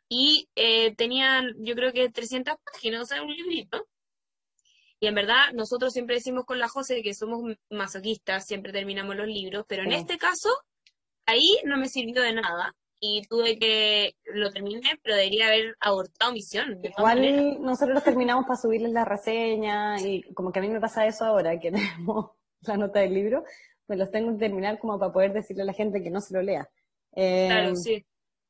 Y 0.08 0.48
eh, 0.56 0.94
tenían, 0.96 1.54
yo 1.58 1.74
creo 1.74 1.92
que 1.92 2.08
300 2.08 2.56
páginas, 2.64 3.02
o 3.02 3.06
sea, 3.06 3.22
un 3.22 3.34
librito. 3.34 3.86
Y 5.00 5.06
en 5.06 5.14
verdad, 5.14 5.52
nosotros 5.54 5.92
siempre 5.92 6.16
decimos 6.16 6.44
con 6.44 6.58
la 6.58 6.68
José 6.68 7.02
que 7.02 7.14
somos 7.14 7.56
masoquistas, 7.70 8.46
siempre 8.46 8.72
terminamos 8.72 9.14
los 9.14 9.28
libros, 9.28 9.64
pero 9.68 9.84
en 9.84 9.92
este 9.92 10.18
caso, 10.18 10.48
ahí 11.26 11.58
no 11.64 11.76
me 11.76 11.88
sirvió 11.88 12.22
de 12.22 12.32
nada. 12.32 12.74
Y 13.00 13.22
tuve 13.28 13.56
que, 13.56 14.16
lo 14.24 14.50
terminé, 14.50 14.98
pero 15.04 15.14
debería 15.14 15.46
haber 15.46 15.76
abortado 15.78 16.32
misión. 16.32 16.80
Igual 16.82 17.62
nosotros 17.62 17.94
los 17.94 18.02
terminamos 18.02 18.44
para 18.44 18.60
subirles 18.60 18.90
la 18.90 19.04
reseña 19.04 20.00
y 20.00 20.22
como 20.34 20.50
que 20.50 20.58
a 20.58 20.62
mí 20.62 20.68
me 20.68 20.80
pasa 20.80 21.06
eso 21.06 21.24
ahora, 21.24 21.60
que 21.60 21.70
tenemos 22.06 22.32
la 22.62 22.76
nota 22.76 22.98
del 22.98 23.14
libro, 23.14 23.44
pues 23.86 24.00
los 24.00 24.10
tengo 24.10 24.32
que 24.32 24.38
terminar 24.38 24.80
como 24.80 24.98
para 24.98 25.12
poder 25.12 25.32
decirle 25.32 25.62
a 25.62 25.66
la 25.66 25.72
gente 25.74 26.02
que 26.02 26.10
no 26.10 26.20
se 26.20 26.34
lo 26.34 26.42
lea. 26.42 26.68
claro, 27.14 27.68
em, 27.68 27.76
sí. 27.76 28.04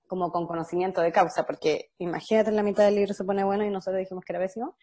Como 0.06 0.32
con 0.32 0.46
conocimiento 0.46 1.02
de 1.02 1.12
causa, 1.12 1.44
porque 1.44 1.90
imagínate 1.98 2.48
en 2.48 2.56
la 2.56 2.62
mitad 2.62 2.86
del 2.86 2.94
libro 2.94 3.12
se 3.12 3.24
pone 3.24 3.44
bueno 3.44 3.66
y 3.66 3.70
nosotros 3.70 3.98
dijimos 3.98 4.24
que 4.24 4.32
era 4.32 4.40
pésimo. 4.40 4.78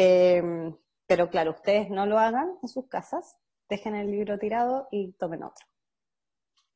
Em, 0.00 0.76
pero 1.08 1.28
claro, 1.28 1.50
ustedes 1.50 1.90
no 1.90 2.06
lo 2.06 2.20
hagan 2.20 2.56
en 2.62 2.68
sus 2.68 2.86
casas, 2.86 3.36
dejen 3.68 3.96
el 3.96 4.12
libro 4.12 4.38
tirado 4.38 4.86
y 4.92 5.10
tomen 5.14 5.42
otro. 5.42 5.66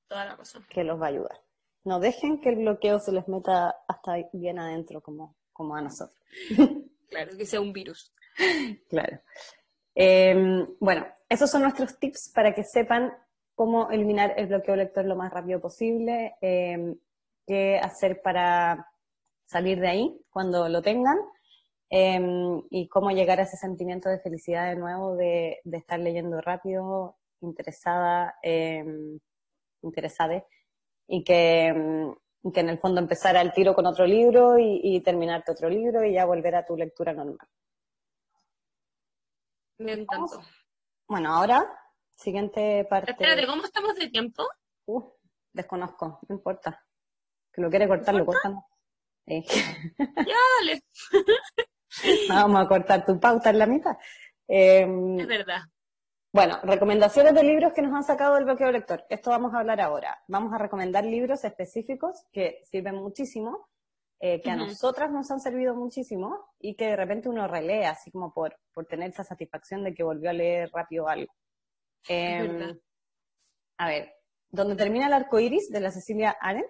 Toda 0.08 0.24
la 0.24 0.34
razón. 0.34 0.66
Que 0.68 0.82
los 0.82 1.00
va 1.00 1.06
a 1.06 1.10
ayudar. 1.10 1.40
No 1.84 2.00
dejen 2.00 2.40
que 2.40 2.48
el 2.48 2.56
bloqueo 2.56 2.98
se 2.98 3.12
les 3.12 3.28
meta 3.28 3.76
hasta 3.86 4.16
bien 4.32 4.58
adentro 4.58 5.00
como, 5.00 5.36
como 5.52 5.76
a 5.76 5.80
nosotros. 5.80 6.18
Claro, 7.12 7.36
que 7.36 7.44
sea 7.44 7.60
un 7.60 7.74
virus. 7.74 8.10
claro. 8.88 9.20
Em, 9.94 10.66
bueno, 10.80 11.06
esos 11.28 11.50
son 11.50 11.60
nuestros 11.60 11.98
tips 11.98 12.32
para 12.34 12.54
que 12.54 12.64
sepan 12.64 13.12
cómo 13.54 13.90
eliminar 13.90 14.32
el 14.38 14.46
bloqueo 14.46 14.76
lector 14.76 15.04
lo 15.04 15.14
más 15.14 15.30
rápido 15.30 15.60
posible, 15.60 16.36
em, 16.40 16.96
qué 17.46 17.78
hacer 17.78 18.22
para 18.22 18.90
salir 19.44 19.78
de 19.78 19.88
ahí 19.88 20.24
cuando 20.30 20.70
lo 20.70 20.80
tengan 20.80 21.18
em, 21.94 22.62
y 22.70 22.88
cómo 22.88 23.10
llegar 23.10 23.38
a 23.38 23.42
ese 23.42 23.58
sentimiento 23.58 24.08
de 24.08 24.18
felicidad 24.18 24.68
de 24.70 24.76
nuevo 24.76 25.14
de, 25.14 25.60
estar 25.70 26.00
leyendo 26.00 26.40
rápido, 26.40 27.18
interesada, 27.42 28.34
interesada 29.82 30.44
y 31.06 31.22
que, 31.22 32.14
que, 32.54 32.60
en 32.60 32.68
el 32.70 32.78
fondo 32.78 33.00
empezar 33.00 33.36
al 33.36 33.52
tiro 33.52 33.74
con 33.74 33.84
otro 33.84 34.06
libro 34.06 34.58
y, 34.58 34.80
y 34.82 35.00
terminarte 35.00 35.52
otro 35.52 35.68
libro 35.68 36.02
y 36.02 36.14
ya 36.14 36.24
volver 36.24 36.54
a 36.54 36.64
tu 36.64 36.76
lectura 36.76 37.12
normal. 37.12 37.38
Me 39.78 39.92
encantó. 39.92 40.40
Bueno, 41.08 41.34
ahora, 41.34 41.60
siguiente 42.16 42.86
parte. 42.88 43.10
Espérate, 43.10 43.46
¿cómo 43.46 43.64
estamos 43.64 43.94
de 43.96 44.08
tiempo? 44.08 44.48
Uh, 44.86 45.02
desconozco, 45.52 46.20
no 46.28 46.36
importa. 46.36 46.82
Que 47.52 47.60
lo 47.60 47.68
quiere 47.68 47.86
cortar, 47.86 48.14
lo 48.14 48.24
cortamos. 48.24 48.64
Ya, 49.26 49.42
dale. 50.58 50.82
Vamos 52.28 52.64
a 52.64 52.68
cortar 52.68 53.04
tu 53.04 53.18
pauta 53.18 53.50
en 53.50 53.58
la 53.58 53.66
mitad. 53.66 53.96
Em, 54.48 55.18
es 55.18 55.26
verdad. 55.26 55.62
Bueno, 56.32 56.58
recomendaciones 56.62 57.34
de 57.34 57.42
libros 57.42 57.74
que 57.74 57.82
nos 57.82 57.94
han 57.94 58.04
sacado 58.04 58.36
del 58.36 58.44
bloqueo 58.44 58.70
lector. 58.72 59.04
Esto 59.10 59.30
vamos 59.30 59.52
a 59.52 59.58
hablar 59.58 59.80
ahora. 59.80 60.22
Vamos 60.28 60.52
a 60.54 60.58
recomendar 60.58 61.04
libros 61.04 61.44
específicos 61.44 62.24
que 62.32 62.62
sirven 62.64 62.94
muchísimo 62.94 63.68
eh, 64.24 64.40
que 64.40 64.52
a 64.52 64.56
nosotras 64.56 65.10
nos 65.10 65.28
han 65.32 65.40
servido 65.40 65.74
muchísimo 65.74 66.54
y 66.60 66.76
que 66.76 66.86
de 66.86 66.96
repente 66.96 67.28
uno 67.28 67.48
relea, 67.48 67.90
así 67.90 68.12
como 68.12 68.32
por, 68.32 68.56
por 68.72 68.86
tener 68.86 69.10
esa 69.10 69.24
satisfacción 69.24 69.82
de 69.82 69.92
que 69.92 70.04
volvió 70.04 70.30
a 70.30 70.32
leer 70.32 70.70
rápido 70.72 71.08
algo. 71.08 71.34
Em, 72.06 72.78
a 73.78 73.88
ver, 73.88 74.14
donde 74.48 74.76
termina 74.76 75.08
el 75.08 75.12
arco 75.12 75.40
iris 75.40 75.70
de 75.70 75.80
la 75.80 75.90
Cecilia 75.90 76.36
Aren 76.40 76.66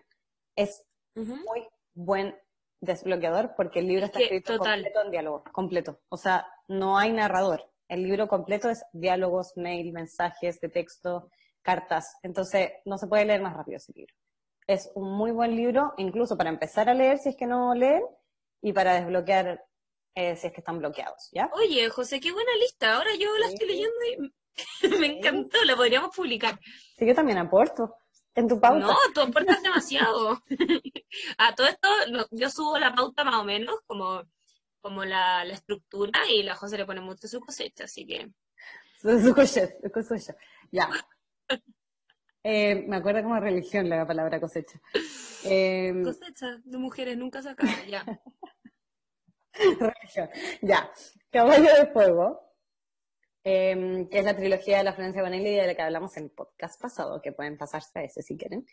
es 0.56 0.82
muy 1.14 1.68
buen 1.92 2.34
desbloqueador 2.82 3.54
porque 3.56 3.78
el 3.78 3.88
libro 3.88 4.04
está 4.04 4.20
escrito 4.20 4.58
completo 4.58 5.02
en 5.02 5.10
diálogo, 5.10 5.44
completo. 5.52 6.00
O 6.10 6.18
sea, 6.18 6.46
no 6.68 6.98
hay 6.98 7.12
narrador. 7.12 7.70
El 7.88 8.02
libro 8.02 8.28
completo 8.28 8.68
es 8.68 8.84
diálogos, 8.92 9.52
mail, 9.56 9.92
mensajes 9.92 10.60
de 10.60 10.68
texto, 10.68 11.30
cartas. 11.62 12.18
Entonces, 12.22 12.72
no 12.84 12.98
se 12.98 13.06
puede 13.06 13.24
leer 13.24 13.40
más 13.40 13.56
rápido 13.56 13.78
ese 13.78 13.92
libro 13.94 14.14
es 14.66 14.90
un 14.94 15.12
muy 15.12 15.30
buen 15.30 15.54
libro, 15.56 15.94
incluso 15.96 16.36
para 16.36 16.50
empezar 16.50 16.88
a 16.88 16.94
leer 16.94 17.18
si 17.18 17.30
es 17.30 17.36
que 17.36 17.46
no 17.46 17.74
leen 17.74 18.02
y 18.60 18.72
para 18.72 18.94
desbloquear 18.94 19.64
eh, 20.14 20.36
si 20.36 20.46
es 20.46 20.52
que 20.52 20.60
están 20.60 20.78
bloqueados, 20.78 21.30
¿ya? 21.32 21.50
Oye, 21.54 21.88
José, 21.88 22.20
qué 22.20 22.32
buena 22.32 22.54
lista. 22.60 22.96
Ahora 22.96 23.10
yo 23.18 23.28
la 23.38 23.46
estoy 23.46 23.68
leyendo 23.68 24.32
y 24.82 24.88
me 25.00 25.18
encantó, 25.18 25.64
la 25.64 25.74
podríamos 25.74 26.14
publicar. 26.14 26.58
Sí, 26.96 27.06
yo 27.06 27.14
también 27.14 27.38
aporto. 27.38 27.96
En 28.34 28.48
tu 28.48 28.58
pauta. 28.60 28.86
No, 28.86 28.96
tú 29.14 29.20
aportas 29.20 29.62
demasiado. 29.62 30.42
a 31.38 31.54
todo 31.54 31.66
esto, 31.66 31.88
yo 32.30 32.48
subo 32.48 32.78
la 32.78 32.94
pauta 32.94 33.24
más 33.24 33.36
o 33.36 33.44
menos, 33.44 33.76
como 33.86 34.22
como 34.82 35.04
la, 35.04 35.44
la 35.44 35.54
estructura 35.54 36.20
y 36.28 36.42
la 36.42 36.56
José 36.56 36.76
le 36.76 36.84
pone 36.84 37.00
mucho 37.00 37.28
su 37.28 37.40
cosecha, 37.40 37.84
así 37.84 38.04
que... 38.04 38.30
Su 39.00 39.32
cosecha, 39.34 39.72
su 39.80 39.90
cosecha. 39.90 40.36
Ya. 40.70 40.90
Eh, 42.44 42.84
me 42.88 42.96
acuerdo 42.96 43.22
como 43.22 43.38
religión 43.38 43.88
la 43.88 44.04
palabra 44.04 44.40
cosecha. 44.40 44.80
Eh, 45.44 45.94
cosecha 46.02 46.58
de 46.64 46.76
mujeres 46.76 47.16
nunca 47.16 47.40
sacadas, 47.40 47.86
ya. 47.86 48.04
religión. 49.78 50.28
Ya. 50.60 50.92
Caballo 51.30 51.72
de 51.72 51.86
Fuego, 51.92 52.51
eh, 53.44 54.06
que 54.10 54.18
es 54.18 54.24
la 54.24 54.36
trilogía 54.36 54.78
de 54.78 54.84
la 54.84 54.92
Florencia 54.92 55.22
Vanelli 55.22 55.56
de 55.56 55.66
la 55.66 55.74
que 55.74 55.82
hablamos 55.82 56.16
en 56.16 56.24
el 56.24 56.30
podcast 56.30 56.80
pasado, 56.80 57.20
que 57.20 57.32
pueden 57.32 57.56
pasarse 57.56 57.98
a 57.98 58.02
ese 58.02 58.22
si 58.22 58.36
quieren, 58.36 58.64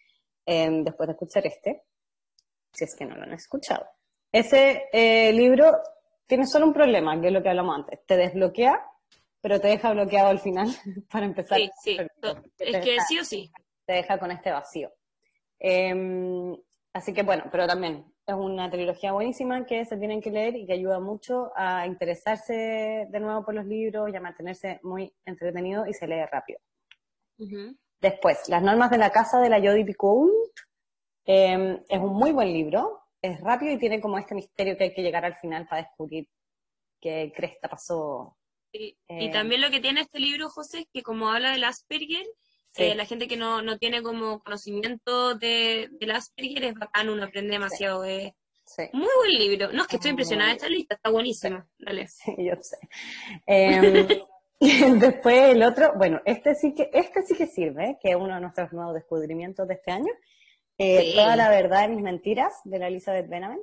eh, 0.45 0.69
después 0.84 1.08
de 1.08 1.13
escuchar 1.13 1.47
este, 1.47 1.84
si 2.71 2.86
es 2.86 2.95
que 2.95 3.05
no 3.05 3.15
lo 3.15 3.23
han 3.23 3.34
escuchado. 3.34 3.86
Ese 4.32 4.89
eh, 4.93 5.34
libro 5.34 5.71
tiene 6.27 6.45
solo 6.45 6.67
un 6.67 6.73
problema, 6.73 7.19
que 7.19 7.27
es 7.27 7.34
lo 7.34 7.41
que 7.41 7.49
hablamos 7.49 7.75
antes. 7.75 8.05
Te 8.05 8.15
desbloquea, 8.15 8.86
pero 9.41 9.60
te 9.60 9.69
deja 9.69 9.91
bloqueado 9.91 10.29
al 10.29 10.39
final 10.39 10.67
para 11.12 11.25
empezar. 11.25 11.58
Sí, 11.58 11.71
sí. 11.84 11.97
Es 12.60 12.86
que 12.86 12.97
sí 13.08 13.19
o 13.19 13.25
sí. 13.25 13.51
Te 13.86 13.93
deja 13.93 14.19
con 14.19 14.32
este 14.32 14.51
vacío. 14.51 14.91
Em, 15.58 16.55
así 16.93 17.13
que 17.13 17.23
bueno, 17.23 17.45
pero 17.51 17.65
también 17.65 18.05
es 18.30 18.36
una 18.36 18.70
trilogía 18.70 19.12
buenísima 19.12 19.65
que 19.65 19.86
se 19.86 19.98
tienen 19.98 20.22
que 20.22 20.32
leer 20.32 20.56
y 20.56 20.65
que 20.65 20.74
ayuda 20.74 21.00
mucho 21.00 21.52
a 21.56 21.86
interesarse 21.86 23.08
de 23.10 23.20
nuevo 23.20 23.44
por 23.44 23.54
los 23.54 23.65
libros 23.65 24.10
y 24.12 24.15
a 24.15 24.22
mantenerse 24.22 24.80
muy 24.84 25.13
entretenido 25.26 25.86
y 25.88 25.94
se 25.94 26.08
lee 26.08 26.26
rápido. 26.32 26.60
Después, 28.02 28.48
Las 28.48 28.63
normas 28.63 28.92
de 28.92 28.98
la 28.98 29.12
casa 29.12 29.39
de 29.39 29.50
la 29.50 29.60
Jodie 29.60 29.86
Picoult. 29.86 30.32
Em, 31.26 31.84
es 31.88 32.00
un 32.00 32.13
muy 32.13 32.32
buen 32.32 32.52
libro 32.52 33.00
es 33.22 33.39
rápido 33.42 33.74
y 33.74 33.80
tiene 33.80 34.00
como 34.00 34.18
este 34.18 34.36
misterio 34.36 34.78
que 34.78 34.86
hay 34.86 34.94
que 34.94 35.02
llegar 35.02 35.26
al 35.26 35.36
final 35.36 35.68
para 35.68 35.84
descubrir 35.84 36.28
qué 37.02 37.32
cresta 37.36 37.68
pasó. 37.68 38.38
Y, 38.72 38.98
eh, 39.08 39.32
también 39.32 39.62
lo 39.62 39.72
que 39.72 39.80
tiene 39.80 40.02
este 40.02 40.20
libro, 40.20 40.50
José, 40.50 40.80
es 40.80 40.88
que 40.94 41.02
como 41.02 41.30
habla 41.30 41.52
del 41.52 41.63
Asperger, 41.63 42.26
eh, 42.75 42.95
la 42.95 43.05
gente 43.05 43.27
que 43.27 43.38
no, 43.38 43.62
no, 43.62 43.77
tiene 43.77 44.01
como 44.01 44.41
conocimiento 44.41 45.36
de, 45.36 45.89
del 45.99 46.12
Asperger 46.12 46.63
es 46.65 46.75
bacán, 46.75 47.10
uno 47.10 47.23
aprende 47.23 47.53
demasiado. 47.53 48.03
Eh. 48.05 48.36
Muy 48.93 49.10
buen 49.17 49.32
libro. 49.32 49.71
No, 49.71 49.82
es 49.82 49.88
que 49.88 49.95
estoy 49.95 50.12
impresionada 50.12 50.49
de 50.49 50.55
esta 50.55 50.69
lista, 50.69 50.95
está 50.95 51.10
buenísima. 51.10 51.67
Dale. 51.77 52.08
Sí, 52.08 52.36
yo 52.38 52.53
sé. 52.62 52.77
Em, 53.45 54.08
después 54.99 55.55
el 55.55 55.63
otro, 55.63 55.93
bueno, 55.97 56.21
este 56.25 56.53
sí 56.55 56.73
que, 56.73 56.89
este 56.93 57.23
sí 57.23 57.36
que 57.36 57.47
sirve, 57.47 57.97
que 58.01 58.12
es 58.12 58.15
uno 58.15 58.36
de 58.36 58.41
nuestros 58.41 58.71
nuevos 58.73 58.93
descubrimientos 58.93 59.67
de 59.67 59.73
este 59.75 59.91
año, 59.91 60.12
eh, 60.79 61.13
Toda 61.13 61.36
la 61.36 61.49
verdad 61.49 61.82
de 61.82 61.89
mis 61.89 62.01
mentiras, 62.01 62.53
de 62.63 62.79
la 62.79 62.88
Elizabeth 62.88 63.27
Benavent. 63.27 63.62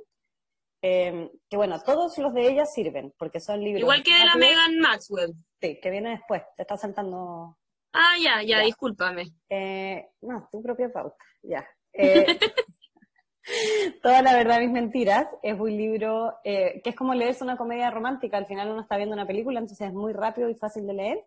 Eh, 0.83 1.31
que 1.49 1.57
bueno, 1.57 1.81
todos 1.83 2.15
los 2.19 2.31
de 2.33 2.47
ellas 2.47 2.71
sirven, 2.71 3.11
porque 3.17 3.39
son 3.39 3.59
libros. 3.59 3.81
Igual 3.81 4.03
que 4.03 4.13
de 4.13 4.25
la 4.25 4.35
Megan 4.35 4.77
Maxwell. 4.79 5.33
Sí, 5.59 5.79
que 5.81 5.89
viene 5.89 6.11
después, 6.11 6.43
te 6.55 6.61
está 6.61 6.77
saltando. 6.77 7.57
Ah, 7.99 8.15
ya, 8.21 8.43
ya, 8.43 8.61
discúlpame. 8.61 9.33
Eh, 9.49 10.09
no, 10.21 10.47
tu 10.51 10.61
propia 10.61 10.91
pauta, 10.91 11.23
ya. 11.41 11.65
Toda 14.03 14.21
la 14.21 14.35
verdad 14.35 14.59
mis 14.59 14.71
mentiras 14.71 15.25
es 15.41 15.59
un 15.59 15.75
libro 15.75 16.33
que 16.43 16.81
es 16.83 16.95
como 16.95 17.13
leerse 17.13 17.43
una 17.43 17.57
comedia 17.57 17.89
romántica, 17.89 18.37
al 18.37 18.45
final 18.45 18.69
uno 18.69 18.81
está 18.81 18.97
viendo 18.97 19.15
una 19.15 19.25
película, 19.25 19.59
entonces 19.59 19.87
es 19.87 19.93
muy 19.93 20.13
rápido 20.13 20.49
y 20.49 20.55
fácil 20.55 20.85
de 20.85 20.93
leer. 20.93 21.25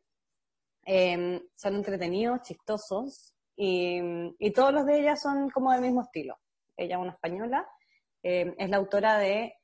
son 1.56 1.74
entretenidos, 1.74 2.42
chistosos, 2.42 3.34
y, 3.62 4.52
todos 4.52 4.72
los 4.72 4.86
de 4.86 5.00
ellas 5.00 5.20
son 5.20 5.50
como 5.50 5.70
del 5.72 5.82
mismo 5.82 6.00
estilo. 6.00 6.38
Ella 6.78 6.96
es 6.96 7.02
una 7.02 7.12
española, 7.12 7.68
eh, 8.22 8.54
es 8.56 8.70
la 8.70 8.78
autora 8.78 9.18
de 9.18 9.54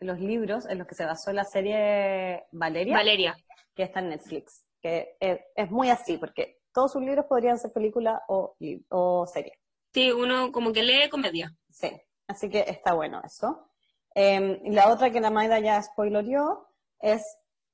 los 0.00 0.18
libros 0.18 0.68
en 0.68 0.78
los 0.78 0.88
que 0.88 0.96
se 0.96 1.04
basó 1.04 1.32
la 1.32 1.44
serie 1.44 2.46
Valeria, 2.50 2.96
Valeria. 2.96 3.36
que 3.76 3.84
está 3.84 4.00
en 4.00 4.08
Netflix, 4.08 4.66
que 4.80 5.16
es, 5.20 5.70
muy 5.70 5.90
así, 5.90 6.18
porque 6.18 6.60
todos 6.72 6.92
sus 6.92 7.02
libros 7.02 7.26
podrían 7.26 7.58
ser 7.58 7.72
película 7.72 8.22
o, 8.28 8.56
o 8.90 9.26
serie. 9.26 9.58
Sí, 9.92 10.12
uno 10.12 10.52
como 10.52 10.72
que 10.72 10.82
lee 10.82 11.08
comedia. 11.08 11.54
Sí, 11.70 11.90
así 12.26 12.48
que 12.48 12.60
está 12.60 12.94
bueno 12.94 13.20
eso. 13.24 13.68
Em, 14.14 14.60
y 14.64 14.70
la 14.70 14.92
otra 14.92 15.10
que 15.10 15.20
la 15.20 15.30
Maida 15.30 15.58
ya 15.60 15.82
spoilerió 15.82 16.68
es 17.00 17.22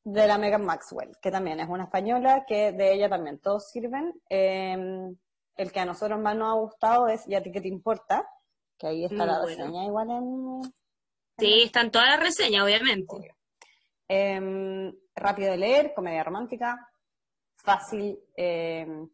de 0.05 0.27
la 0.27 0.39
Megan 0.39 0.65
Maxwell, 0.65 1.17
que 1.21 1.31
también 1.31 1.61
es 1.61 1.69
una 1.69 1.85
española, 1.85 2.45
que 2.47 2.73
de 2.73 2.93
ella 2.93 3.09
también 3.09 3.39
todos 3.39 3.71
sirven. 3.71 4.13
Em, 4.29 5.17
el 5.57 5.73
que 5.73 5.81
a 5.81 5.87
nosotros 5.87 6.21
más 6.21 6.37
nos 6.37 6.49
ha 6.49 6.61
gustado 6.61 7.09
es 7.09 7.27
¿Y 7.29 7.35
a 7.35 7.43
ti 7.43 7.51
qué 7.51 7.61
te 7.61 7.69
importa? 7.69 8.29
Que 8.79 8.89
ahí 8.89 9.05
está 9.05 9.25
la 9.25 9.45
reseña 9.45 9.85
igual 9.85 10.11
en... 10.11 10.63
Sí, 11.39 11.63
están 11.65 11.91
todas 11.91 12.09
las 12.11 12.21
reseñas, 12.21 12.65
obviamente. 12.65 13.35
Em, 14.09 14.93
rápido 15.15 15.51
de 15.51 15.57
leer, 15.57 15.95
comedia 15.95 16.23
romántica, 16.23 16.91
fácil, 17.65 18.19
em, 18.37 19.09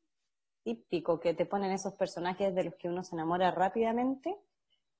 típico, 0.62 1.18
que 1.18 1.34
te 1.34 1.46
ponen 1.46 1.72
esos 1.72 1.94
personajes 1.94 2.54
de 2.54 2.64
los 2.64 2.74
que 2.74 2.88
uno 2.88 3.02
se 3.02 3.14
enamora 3.14 3.50
rápidamente. 3.50 4.36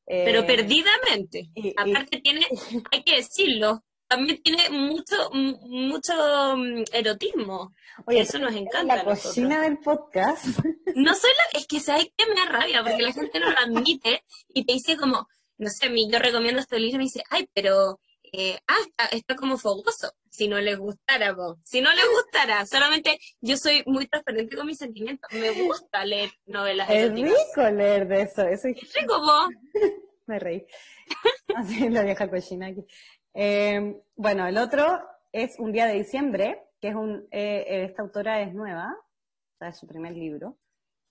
Pero 0.06 0.40
em, 0.40 0.46
perdidamente. 0.46 1.50
Aparte 1.76 2.20
tiene, 2.20 2.40
hay 2.92 3.02
que 3.02 3.16
decirlo, 3.16 3.84
también 4.10 4.42
tiene 4.42 4.68
mucho, 4.70 5.30
mucho 5.32 6.12
mm, 6.56 6.82
erotismo. 6.92 7.74
Oye, 8.06 8.20
eso 8.20 8.38
nos 8.38 8.54
encanta. 8.54 8.96
La 8.96 9.04
cocina 9.04 9.62
del 9.62 9.78
podcast. 9.78 10.44
No 10.96 11.14
soy 11.14 11.30
la, 11.30 11.60
es 11.60 11.68
que 11.68 11.78
sabes 11.78 12.10
que 12.16 12.26
me 12.26 12.34
da 12.34 12.46
rabia, 12.46 12.82
porque 12.82 13.00
la 13.00 13.12
gente 13.12 13.38
no 13.38 13.48
lo 13.48 13.58
admite 13.58 14.24
y 14.48 14.64
te 14.64 14.72
dice 14.72 14.96
como, 14.96 15.28
no 15.56 15.70
sé, 15.70 15.88
yo 16.10 16.18
recomiendo 16.18 16.60
este 16.60 16.80
libro 16.80 16.96
y 16.96 16.98
me 16.98 17.04
dice, 17.04 17.22
ay, 17.30 17.48
pero 17.54 18.00
eh, 18.32 18.58
ah, 18.66 19.08
está, 19.12 19.36
como 19.36 19.58
fogoso. 19.58 20.12
Si 20.28 20.46
no 20.48 20.58
les 20.60 20.78
gustara, 20.78 21.34
si 21.64 21.80
no 21.80 21.92
les 21.92 22.04
gustara, 22.08 22.64
solamente 22.64 23.18
yo 23.40 23.56
soy 23.56 23.82
muy 23.86 24.06
transparente 24.06 24.56
con 24.56 24.66
mis 24.66 24.78
sentimientos. 24.78 25.28
Me 25.32 25.50
gusta 25.62 26.04
leer 26.04 26.30
novelas. 26.46 26.88
Es 26.88 27.12
rico 27.12 27.62
leer 27.72 28.06
de 28.06 28.22
eso. 28.22 28.42
eso 28.42 28.68
es 28.68 28.94
rico, 28.94 29.20
vos. 29.20 29.48
me 30.26 30.38
reí. 30.38 30.64
Así 31.56 31.88
la 31.88 32.02
vieja 32.02 32.30
cochina 32.30 32.68
aquí. 32.68 32.86
Eh, 33.34 34.00
bueno, 34.14 34.46
el 34.46 34.56
otro 34.58 35.00
es 35.32 35.58
Un 35.58 35.72
día 35.72 35.86
de 35.86 35.94
diciembre, 35.94 36.62
que 36.80 36.88
es 36.88 36.94
un, 36.94 37.28
eh, 37.30 37.84
esta 37.86 38.02
autora 38.02 38.40
es 38.42 38.52
nueva, 38.52 38.92
o 38.92 39.58
sea, 39.58 39.68
es 39.68 39.78
su 39.78 39.86
primer 39.86 40.12
libro. 40.12 40.58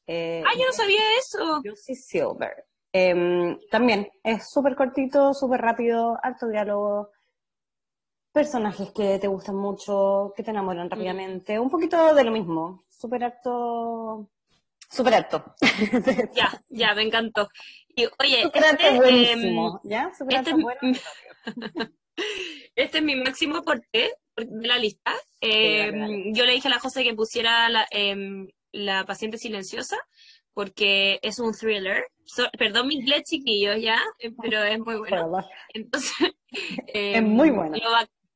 Eh, 0.07 0.43
¡Ay, 0.45 0.59
yo 0.59 0.65
no 0.65 0.73
sabía 0.73 1.01
eso! 1.19 1.61
Lucy 1.63 1.95
Silver. 1.95 2.65
Em, 2.91 3.59
también 3.69 4.09
es 4.23 4.49
súper 4.49 4.75
cortito, 4.75 5.33
súper 5.33 5.61
rápido, 5.61 6.17
alto 6.23 6.47
diálogo, 6.47 7.11
personajes 8.31 8.91
que 8.91 9.19
te 9.19 9.27
gustan 9.27 9.55
mucho, 9.55 10.33
que 10.35 10.43
te 10.43 10.51
enamoran 10.51 10.87
mm. 10.87 10.89
rápidamente, 10.89 11.59
un 11.59 11.69
poquito 11.69 12.15
de 12.15 12.23
lo 12.23 12.31
mismo, 12.31 12.83
súper 12.89 13.25
alto, 13.25 14.29
súper 14.89 15.13
alto. 15.13 15.55
ya, 16.35 16.63
ya, 16.69 16.95
me 16.95 17.03
encantó. 17.03 17.49
Y, 17.95 18.05
oye, 18.05 18.43
super 18.43 18.63
este, 18.63 18.95
buenísimo, 18.95 19.81
em, 19.83 19.89
¿ya? 19.89 20.11
Súper 20.17 20.37
este 20.37 20.51
alto 20.51 20.63
bueno. 20.63 20.97
Este 22.75 22.97
es 22.97 23.03
mi 23.03 23.15
máximo 23.15 23.57
aporte 23.57 24.13
de 24.35 24.67
la 24.67 24.77
lista. 24.77 25.13
Em, 25.39 26.33
yo 26.33 26.45
le 26.45 26.51
dije 26.51 26.67
a 26.67 26.71
la 26.71 26.79
José 26.79 27.03
que 27.03 27.13
pusiera 27.13 27.69
la, 27.69 27.87
la 28.73 29.05
paciente 29.05 29.37
silenciosa 29.37 29.97
porque 30.53 31.19
es 31.21 31.39
un 31.39 31.53
thriller. 31.53 32.05
perdón 32.57 32.87
mi 32.87 32.95
inglés 32.95 33.23
chiquillos 33.23 33.81
ya, 33.81 34.01
pero 34.41 34.63
es 34.63 34.79
muy 34.79 34.97
bueno. 34.97 35.47
Entonces, 35.73 36.31
es 36.87 37.23
muy 37.23 37.49
em, 37.49 37.55
bueno. 37.55 37.77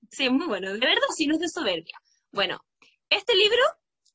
sí, 0.10 0.26
es 0.26 0.32
muy 0.32 0.47
bueno. 0.47 0.73
De 0.73 0.80
verdad, 0.80 1.02
si 1.15 1.28
no 1.28 1.36
es 1.36 1.41
de 1.41 1.49
soberbia. 1.49 1.97
Bueno, 2.32 2.60
este 3.10 3.36
libro 3.36 3.62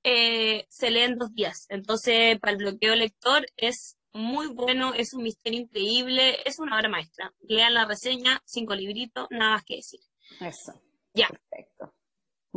eh, 0.04 0.66
se 0.68 0.90
lee 0.90 1.00
en 1.00 1.18
dos 1.18 1.32
días. 1.34 1.66
Entonces, 1.68 2.38
para 2.40 2.52
el 2.52 2.58
bloqueo 2.58 2.94
lector 2.94 3.46
es 3.56 3.98
muy 4.12 4.48
bueno, 4.48 4.94
es 4.94 5.14
un 5.14 5.22
misterio 5.22 5.60
increíble, 5.60 6.38
es 6.44 6.58
una 6.58 6.76
obra 6.76 6.88
maestra. 6.88 7.32
Lean 7.40 7.74
la 7.74 7.84
reseña, 7.84 8.40
cinco 8.44 8.74
libritos, 8.74 9.28
nada 9.30 9.52
más 9.52 9.64
que 9.64 9.76
decir. 9.76 10.00
Eso. 10.40 10.80
Ya. 11.14 11.28
Perfecto. 11.28 11.94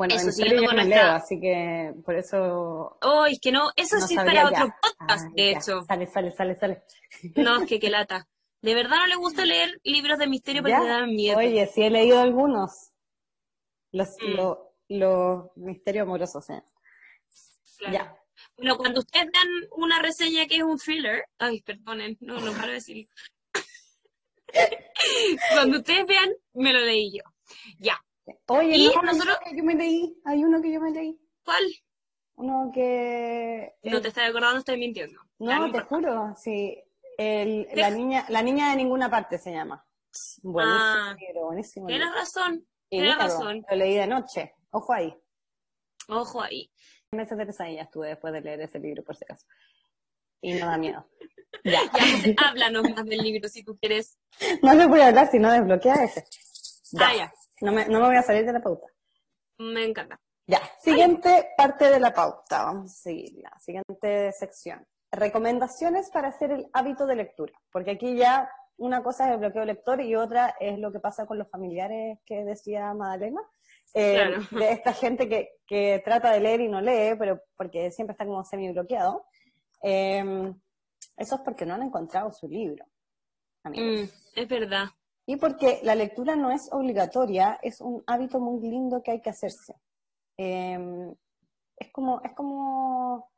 Bueno, 0.01 0.15
eso 0.15 0.31
siguiendo 0.31 0.65
con 0.65 0.75
nuestra... 0.77 1.15
así 1.15 1.39
que 1.39 1.93
por 2.03 2.15
eso... 2.15 2.97
Oh, 3.03 3.27
es 3.27 3.39
que 3.39 3.51
no, 3.51 3.69
eso 3.75 3.99
sí 3.99 4.15
es 4.15 4.23
para 4.23 4.47
otro 4.47 4.73
podcast, 4.81 5.27
ah, 5.27 5.31
de 5.35 5.51
hecho. 5.51 5.83
Sale, 5.83 6.07
sale, 6.07 6.31
sale, 6.31 6.55
sale. 6.55 6.81
No, 7.35 7.57
es 7.61 7.69
que 7.69 7.79
qué 7.79 7.91
lata. 7.91 8.27
De 8.63 8.73
verdad 8.73 8.97
no 8.97 9.05
le 9.05 9.15
gusta 9.17 9.45
leer 9.45 9.79
libros 9.83 10.17
de 10.17 10.25
misterio 10.25 10.63
porque 10.63 10.75
le 10.75 10.87
dan 10.87 11.13
miedo. 11.13 11.37
Oye, 11.37 11.67
sí 11.67 11.83
he 11.83 11.91
leído 11.91 12.19
algunos. 12.19 12.93
Los, 13.91 14.09
mm. 14.19 14.97
los, 14.97 15.55
misterios 15.55 16.07
amorosos, 16.07 16.49
¿eh? 16.49 16.63
Ya. 17.91 18.17
Bueno, 18.57 18.77
cuando 18.77 19.01
ustedes 19.01 19.27
dan 19.31 19.49
una 19.73 20.01
reseña 20.01 20.47
que 20.47 20.55
es 20.55 20.63
un 20.63 20.79
thriller, 20.79 21.25
ay, 21.37 21.61
perdonen, 21.61 22.17
no, 22.21 22.39
no 22.39 22.53
paro 22.53 22.69
de 22.69 22.73
decir. 22.73 23.07
cuando 25.53 25.77
ustedes 25.77 26.07
vean, 26.07 26.31
me 26.53 26.73
lo 26.73 26.79
leí 26.79 27.19
yo. 27.19 27.23
Ya. 27.77 28.03
Oye, 28.47 28.75
y 28.75 28.87
no, 28.87 29.01
nosotros... 29.01 29.37
que 29.43 29.55
yo 29.55 29.63
me 29.63 29.75
leí, 29.75 30.19
hay 30.25 30.43
uno 30.43 30.61
que 30.61 30.71
yo 30.71 30.79
me 30.79 30.91
leí. 30.91 31.19
¿Cuál? 31.43 31.63
Uno 32.35 32.71
que... 32.73 33.73
No 33.83 34.01
te 34.01 34.07
estás 34.09 34.29
acordando, 34.29 34.59
estoy 34.59 34.77
mintiendo. 34.77 35.19
No, 35.39 35.71
te 35.71 35.81
juro, 35.81 36.33
sí. 36.37 36.77
El, 37.17 37.67
la, 37.73 37.89
niña, 37.89 38.25
la 38.29 38.41
niña 38.41 38.69
de 38.71 38.77
ninguna 38.77 39.09
parte 39.09 39.37
se 39.37 39.51
llama. 39.51 39.85
Buenísimo, 40.41 40.83
ah, 40.83 41.15
buenísimo. 41.45 41.87
Tienes 41.87 42.13
razón. 42.13 42.65
Tienes 42.89 43.17
razón. 43.17 43.65
Lo 43.69 43.75
leí 43.75 43.95
de 43.95 44.07
noche. 44.07 44.55
Ojo 44.71 44.93
ahí. 44.93 45.15
Ojo 46.07 46.41
ahí. 46.41 46.71
Meses 47.11 47.37
de 47.37 47.79
estuve 47.79 48.09
después 48.09 48.33
de 48.33 48.41
leer 48.41 48.61
ese 48.61 48.79
libro, 48.79 49.03
por 49.03 49.15
si 49.15 49.23
acaso. 49.23 49.45
Y 50.41 50.53
no 50.53 50.65
da 50.65 50.77
miedo. 50.77 51.05
ya. 51.63 51.81
háblanos 52.45 52.89
más 52.89 53.05
del 53.05 53.19
libro 53.19 53.47
si 53.49 53.63
tú 53.63 53.77
quieres. 53.77 54.17
No 54.63 54.73
le 54.73 54.87
voy 54.87 55.01
a 55.01 55.07
hablar 55.07 55.29
si 55.29 55.39
no 55.39 55.51
desbloquea 55.51 56.03
ese. 56.03 56.25
Ah, 56.99 57.15
ya. 57.15 57.33
No 57.61 57.71
me, 57.71 57.85
no 57.87 57.99
me 57.99 58.07
voy 58.07 58.15
a 58.15 58.23
salir 58.23 58.45
de 58.45 58.53
la 58.53 58.61
pauta. 58.61 58.87
Me 59.57 59.85
encanta. 59.85 60.19
Ya, 60.47 60.61
siguiente 60.81 61.49
parte 61.55 61.89
de 61.89 61.99
la 61.99 62.13
pauta. 62.13 62.65
Vamos 62.65 62.91
a 62.91 62.95
seguir 62.95 63.39
la 63.41 63.57
siguiente 63.59 64.31
sección. 64.33 64.85
Recomendaciones 65.11 66.09
para 66.09 66.29
hacer 66.29 66.51
el 66.51 66.67
hábito 66.73 67.05
de 67.05 67.15
lectura. 67.15 67.53
Porque 67.71 67.91
aquí 67.91 68.15
ya 68.15 68.49
una 68.77 69.03
cosa 69.03 69.27
es 69.27 69.33
el 69.33 69.39
bloqueo 69.39 69.63
lector 69.63 70.01
y 70.01 70.15
otra 70.15 70.55
es 70.59 70.79
lo 70.79 70.91
que 70.91 70.99
pasa 70.99 71.25
con 71.25 71.37
los 71.37 71.49
familiares 71.49 72.19
que 72.25 72.43
decía 72.43 72.93
Madalena. 72.93 73.41
Eh, 73.93 74.37
de 74.51 74.71
esta 74.71 74.93
gente 74.93 75.27
que, 75.27 75.49
que, 75.67 76.01
trata 76.03 76.31
de 76.31 76.39
leer 76.39 76.61
y 76.61 76.69
no 76.69 76.81
lee, 76.81 77.15
pero 77.19 77.41
porque 77.55 77.91
siempre 77.91 78.13
está 78.13 78.25
como 78.25 78.43
semi 78.43 78.71
bloqueado. 78.71 79.25
Eh, 79.83 80.53
eso 81.17 81.35
es 81.35 81.41
porque 81.41 81.65
no 81.65 81.75
han 81.75 81.83
encontrado 81.83 82.31
su 82.31 82.47
libro. 82.47 82.85
Mm, 83.63 84.03
es 84.35 84.47
verdad. 84.47 84.85
Y 85.25 85.35
porque 85.37 85.79
la 85.83 85.95
lectura 85.95 86.35
no 86.35 86.51
es 86.51 86.69
obligatoria, 86.71 87.59
es 87.61 87.81
un 87.81 88.03
hábito 88.07 88.39
muy 88.39 88.61
lindo 88.61 89.01
que 89.03 89.11
hay 89.11 89.21
que 89.21 89.29
hacerse. 89.29 89.75
Em, 90.37 91.13
es 91.77 91.91
como, 91.91 92.21
es 92.23 92.33
como, 92.33 93.31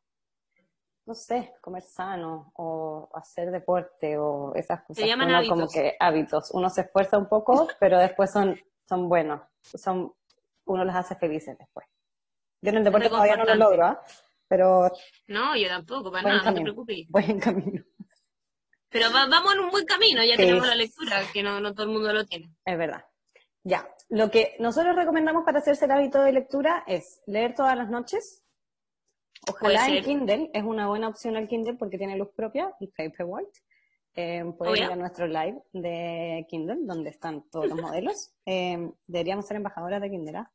no 1.06 1.14
sé, 1.14 1.56
comer 1.62 1.84
sano 1.84 2.52
o 2.56 3.10
hacer 3.14 3.52
deporte 3.52 4.18
o 4.18 4.54
esas 4.56 4.82
cosas. 4.84 5.04
Se 5.04 5.08
llaman 5.08 5.34
hábitos. 5.34 5.58
como 5.58 5.68
que 5.68 5.96
hábitos. 6.00 6.52
Uno 6.52 6.70
se 6.70 6.82
esfuerza 6.82 7.18
un 7.18 7.28
poco, 7.28 7.68
pero 7.80 8.00
después 8.00 8.32
son, 8.32 8.58
son 8.88 9.10
buenos. 9.10 9.42
Son, 9.62 10.14
uno 10.66 10.86
los 10.86 10.96
hace 10.96 11.16
felices 11.16 11.58
después. 11.58 11.86
Yo 12.62 12.70
en 12.70 12.78
el 12.78 12.84
deporte 12.86 13.10
todavía 13.10 13.36
no 13.36 13.44
lo 13.44 13.56
logro, 13.56 13.86
¿ah? 13.86 14.02
pero... 14.48 14.90
No, 15.28 15.58
yo 15.58 15.68
tampoco, 15.68 16.10
para 16.12 16.30
nada, 16.30 16.52
no 16.52 16.56
te 16.56 16.62
preocupes. 16.62 17.06
Voy 17.10 17.26
en 17.28 17.40
camino. 17.40 17.84
Pero 18.94 19.12
vamos 19.12 19.56
en 19.56 19.60
un 19.60 19.72
buen 19.72 19.86
camino, 19.86 20.24
ya 20.24 20.38
tenemos 20.38 20.68
la 20.68 20.76
lectura, 20.76 21.24
que 21.34 21.42
no, 21.42 21.60
no 21.60 21.74
todo 21.74 21.88
el 21.88 21.92
mundo 21.92 22.14
lo 22.14 22.26
tiene. 22.26 22.54
Es 22.64 22.78
verdad. 22.78 23.04
Ya, 23.64 23.90
lo 24.10 24.30
que 24.30 24.56
nosotros 24.60 24.96
recomendamos 24.96 25.44
para 25.44 25.60
hacerse 25.60 25.86
el 25.86 25.92
hábito 25.92 26.22
de 26.22 26.32
lectura 26.32 26.84
es 26.86 27.22
leer 27.26 27.56
todas 27.56 27.76
las 27.76 27.90
noches. 27.90 28.44
Ojalá 29.50 29.88
en 29.88 30.04
Kindle, 30.04 30.52
es 30.54 30.64
una 30.64 30.88
buena 30.88 31.08
opción 31.08 31.36
el 31.36 31.48
Kindle 31.48 31.74
porque 31.74 31.98
tiene 31.98 32.16
luz 32.18 32.30
propia 32.36 32.72
y 32.80 32.88
Paperwhite. 32.88 33.60
Eh, 34.16 34.46
pueden 34.56 34.84
ir 34.84 34.92
a 34.92 34.96
nuestro 34.96 35.26
live 35.26 35.60
de 35.74 36.46
Kindle, 36.48 36.78
donde 36.82 37.10
están 37.10 37.50
todos 37.50 37.68
los 37.68 37.82
modelos. 37.82 38.32
Eh, 38.46 38.92
deberíamos 39.08 39.48
ser 39.48 39.58
embajadoras 39.58 40.02
de 40.02 40.12
Kindle, 40.12 40.38
¿ah? 40.38 40.52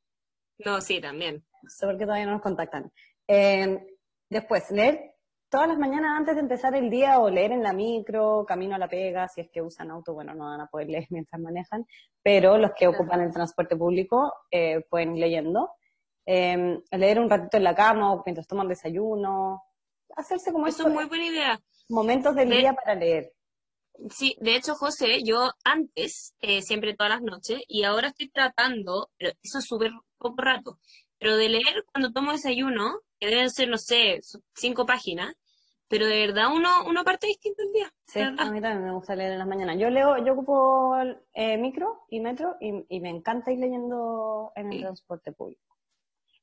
No, 0.59 0.81
sí, 0.81 1.01
también. 1.01 1.45
No 1.63 1.71
sé 1.71 1.87
por 1.87 1.99
qué 1.99 2.05
todavía 2.05 2.27
no 2.27 2.33
nos 2.33 2.43
contactan. 2.43 2.93
Eh, 3.27 3.97
después, 4.31 4.71
leer 4.71 5.17
todas 5.51 5.69
las 5.69 5.79
mañanas 5.79 6.17
antes 6.17 6.35
de 6.35 6.41
empezar 6.41 6.75
el 6.75 6.91
día 6.91 7.19
o 7.19 7.31
leer 7.31 7.53
en 7.53 7.63
la 7.63 7.73
micro, 7.73 8.45
camino 8.47 8.75
a 8.75 8.79
la 8.79 8.89
pega, 8.89 9.29
si 9.29 9.41
es 9.41 9.51
que 9.51 9.63
usan 9.63 9.91
auto, 9.91 10.15
bueno, 10.15 10.35
no 10.35 10.45
van 10.45 10.61
a 10.61 10.67
poder 10.67 10.89
leer 10.89 11.07
mientras 11.11 11.41
manejan, 11.41 11.87
pero 12.23 12.59
los 12.59 12.73
que 12.77 12.89
ocupan 12.89 13.21
el 13.21 13.33
transporte 13.33 13.77
público 13.77 14.33
eh, 14.51 14.85
pueden 14.89 15.17
ir 15.17 15.21
leyendo. 15.21 15.71
Em, 16.27 16.83
leer 16.93 17.21
un 17.21 17.31
ratito 17.31 17.57
en 17.57 17.65
la 17.65 17.75
cama 17.75 18.13
o 18.13 18.23
mientras 18.27 18.47
toman 18.47 18.69
desayuno, 18.69 19.63
hacerse 20.15 20.53
como 20.53 20.67
Eso 20.67 20.87
es 20.87 20.93
muy 20.93 21.07
buena 21.07 21.25
idea. 21.25 21.61
Momentos 21.89 22.35
del 22.35 22.51
día 22.51 22.75
para 22.75 22.95
leer. 22.95 23.33
Sí, 24.11 24.37
de 24.41 24.55
hecho, 24.55 24.75
José, 24.75 25.23
yo 25.25 25.51
antes, 25.65 26.35
eh, 26.41 26.61
siempre 26.61 26.95
todas 26.95 27.11
las 27.15 27.23
noches, 27.23 27.63
y 27.67 27.85
ahora 27.85 28.09
estoy 28.09 28.29
tratando, 28.29 29.11
pero 29.17 29.33
eso 29.43 29.59
es 29.59 29.65
súper 29.65 29.91
poco 30.19 30.41
rato, 30.41 30.79
pero 31.19 31.37
de 31.37 31.49
leer 31.49 31.85
cuando 31.91 32.13
tomo 32.13 32.33
desayuno, 32.33 33.01
que 33.19 33.29
deben 33.29 33.51
ser, 33.51 33.69
no 33.69 33.79
sé, 33.79 34.21
cinco 34.55 34.87
páginas, 34.87 35.35
pero 35.89 36.07
de 36.07 36.27
verdad 36.27 36.55
uno, 36.55 36.69
uno 36.87 37.05
parte 37.05 37.27
distinto 37.27 37.63
el 37.63 37.73
día. 37.73 37.93
Sí, 38.07 38.21
a 38.21 38.51
mí 38.51 38.61
también 38.61 38.85
me 38.85 38.93
gusta 38.93 39.17
leer 39.17 39.33
en 39.33 39.39
las 39.39 39.49
mañanas. 39.49 39.79
Yo 39.79 39.91
leo, 39.91 40.23
yo 40.25 40.35
ocupo 40.35 40.97
eh, 41.33 41.57
micro 41.57 42.05
y 42.11 42.21
metro 42.21 42.57
y, 42.61 42.85
y, 42.89 43.01
me 43.01 43.09
encanta 43.09 43.51
ir 43.51 43.59
leyendo 43.59 44.53
en 44.55 44.73
el 44.73 44.81
transporte 44.81 45.33
público. 45.33 45.63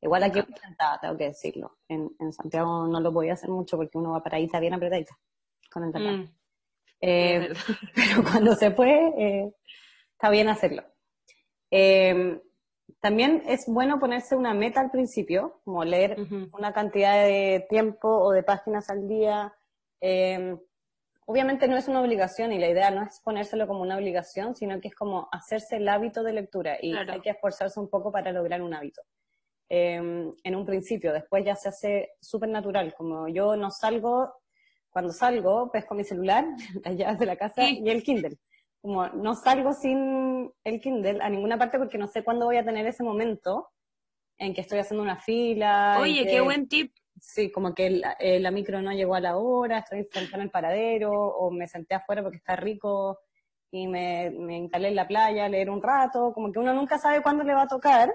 Igual 0.02 0.24
aquí 0.24 0.40
me 0.40 0.56
encantaba, 0.56 1.00
tengo 1.00 1.18
que 1.18 1.26
decirlo. 1.26 1.78
En, 1.88 2.12
en, 2.20 2.34
Santiago 2.34 2.88
no 2.88 3.00
lo 3.00 3.12
voy 3.12 3.30
a 3.30 3.34
hacer 3.34 3.50
mucho 3.50 3.78
porque 3.78 3.98
uno 3.98 4.12
va 4.12 4.24
paradita 4.24 4.60
bien 4.60 4.74
apretadita 4.74 5.18
con 5.72 5.84
el 5.84 5.92
teclado. 5.92 6.18
Mm. 6.18 6.30
Eh, 7.02 7.54
pero 7.96 8.24
cuando 8.24 8.56
se 8.56 8.72
puede, 8.72 9.14
eh, 9.18 9.54
está 10.14 10.30
bien 10.30 10.50
hacerlo. 10.50 10.84
Eh, 11.72 12.42
también 13.06 13.44
es 13.46 13.68
bueno 13.68 14.00
ponerse 14.00 14.36
una 14.36 14.56
meta 14.56 14.82
al 14.82 14.90
principio, 14.90 15.62
como 15.64 15.86
leer 15.86 16.18
una 16.52 16.74
cantidad 16.74 17.24
de 17.24 17.64
tiempo 17.70 18.10
o 18.10 18.32
de 18.32 18.42
páginas 18.42 18.90
al 18.90 19.08
día. 19.08 19.54
Em, 20.02 20.58
obviamente 21.28 21.68
no 21.68 21.78
es 21.78 21.88
una 21.88 22.02
obligación 22.02 22.52
y 22.52 22.58
la 22.58 22.68
idea 22.68 22.90
no 22.90 23.04
es 23.04 23.22
ponérselo 23.24 23.68
como 23.68 23.84
una 23.84 23.98
obligación, 23.98 24.56
sino 24.56 24.82
que 24.82 24.88
es 24.88 24.96
como 24.96 25.30
hacerse 25.32 25.76
el 25.76 25.88
hábito 25.88 26.24
de 26.24 26.34
lectura 26.34 26.80
y 26.82 26.96
hay 26.96 27.22
que 27.22 27.30
esforzarse 27.30 27.80
un 27.80 27.92
poco 27.92 28.12
para 28.12 28.32
lograr 28.32 28.64
un 28.64 28.74
hábito. 28.74 29.04
Em, 29.70 30.34
en 30.44 30.56
un 30.56 30.66
principio, 30.66 31.14
después 31.14 31.46
ya 31.46 31.56
se 31.56 31.70
hace 31.70 32.10
súper 32.20 32.50
natural, 32.50 32.96
como 32.96 33.28
yo 33.28 33.56
no 33.56 33.70
salgo, 33.70 34.34
cuando 34.90 35.14
salgo 35.14 35.70
pesco 35.72 35.94
mi 35.94 36.06
celular, 36.06 36.44
las 36.84 36.98
llaves 36.98 37.20
de 37.20 37.26
la 37.28 37.36
casa 37.36 37.70
y 37.70 37.88
el 37.88 38.02
Kindle 38.02 38.40
como 38.86 39.08
no 39.08 39.34
salgo 39.34 39.74
sin 39.74 40.54
el 40.64 40.80
Kindle 40.80 41.18
a 41.20 41.28
ninguna 41.28 41.58
parte 41.58 41.80
porque 41.80 41.98
no 41.98 42.08
sé 42.08 42.24
cuándo 42.24 42.46
voy 42.46 42.58
a 42.58 42.64
tener 42.64 42.86
ese 42.86 43.02
momento 43.02 43.72
en 44.38 44.54
que 44.54 44.62
estoy 44.62 44.78
haciendo 44.78 45.02
una 45.02 45.18
fila. 45.18 45.98
Oye, 46.00 46.28
qué 46.28 46.40
buen 46.40 46.68
tip. 46.68 46.94
Sí, 47.20 47.52
como 47.52 47.74
que 47.74 48.00
eh, 48.20 48.40
la, 48.40 48.52
micro 48.52 48.84
no 48.84 48.92
llegó 48.92 49.16
a 49.16 49.22
la 49.22 49.38
hora, 49.38 49.80
estoy 49.80 50.04
sentada 50.04 50.36
en 50.38 50.44
el 50.44 50.52
paradero, 50.52 51.12
o 51.12 51.50
me 51.50 51.68
senté 51.68 51.96
afuera 51.96 52.22
porque 52.22 52.38
está 52.38 52.56
rico 52.56 53.18
y 53.72 53.88
me, 53.88 54.30
me 54.30 54.58
instalé 54.58 54.90
en 54.90 54.96
la 54.96 55.08
playa 55.08 55.46
a 55.46 55.50
leer 55.50 55.72
un 55.72 55.82
rato, 55.82 56.32
como 56.32 56.52
que 56.52 56.60
uno 56.60 56.72
nunca 56.72 57.00
sabe 57.00 57.24
cuándo 57.24 57.44
le 57.44 57.56
va 57.56 57.64
a 57.64 57.68
tocar, 57.68 58.14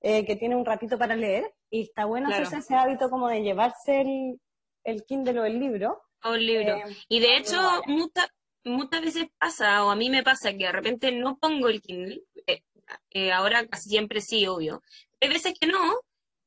eh, 0.00 0.24
que 0.24 0.36
tiene 0.36 0.54
un 0.54 0.64
ratito 0.64 0.96
para 0.96 1.16
leer, 1.16 1.52
y 1.70 1.82
está 1.82 2.04
bueno 2.04 2.28
hacerse 2.28 2.58
ese 2.58 2.76
hábito 2.76 3.10
como 3.10 3.26
de 3.26 3.42
llevarse 3.42 4.02
el, 4.02 4.40
el 4.84 5.04
Kindle 5.06 5.40
o 5.40 5.44
el 5.44 5.58
libro. 5.58 6.02
O 6.22 6.34
el 6.34 6.46
libro. 6.46 6.76
Eh, 6.76 6.84
y 7.08 7.18
de 7.18 7.36
hecho, 7.36 7.58
muchas 7.86 8.28
muchas 8.64 9.02
veces 9.02 9.26
pasa, 9.38 9.84
o 9.84 9.90
a 9.90 9.96
mí 9.96 10.10
me 10.10 10.22
pasa, 10.22 10.52
que 10.52 10.64
de 10.64 10.72
repente 10.72 11.12
no 11.12 11.38
pongo 11.38 11.68
el 11.68 11.80
Kindle, 11.80 12.22
eh, 12.46 12.62
eh, 13.10 13.32
ahora 13.32 13.66
casi 13.66 13.90
siempre 13.90 14.20
sí, 14.20 14.46
obvio. 14.46 14.82
Hay 15.20 15.28
veces 15.28 15.54
que 15.58 15.66
no, 15.66 16.00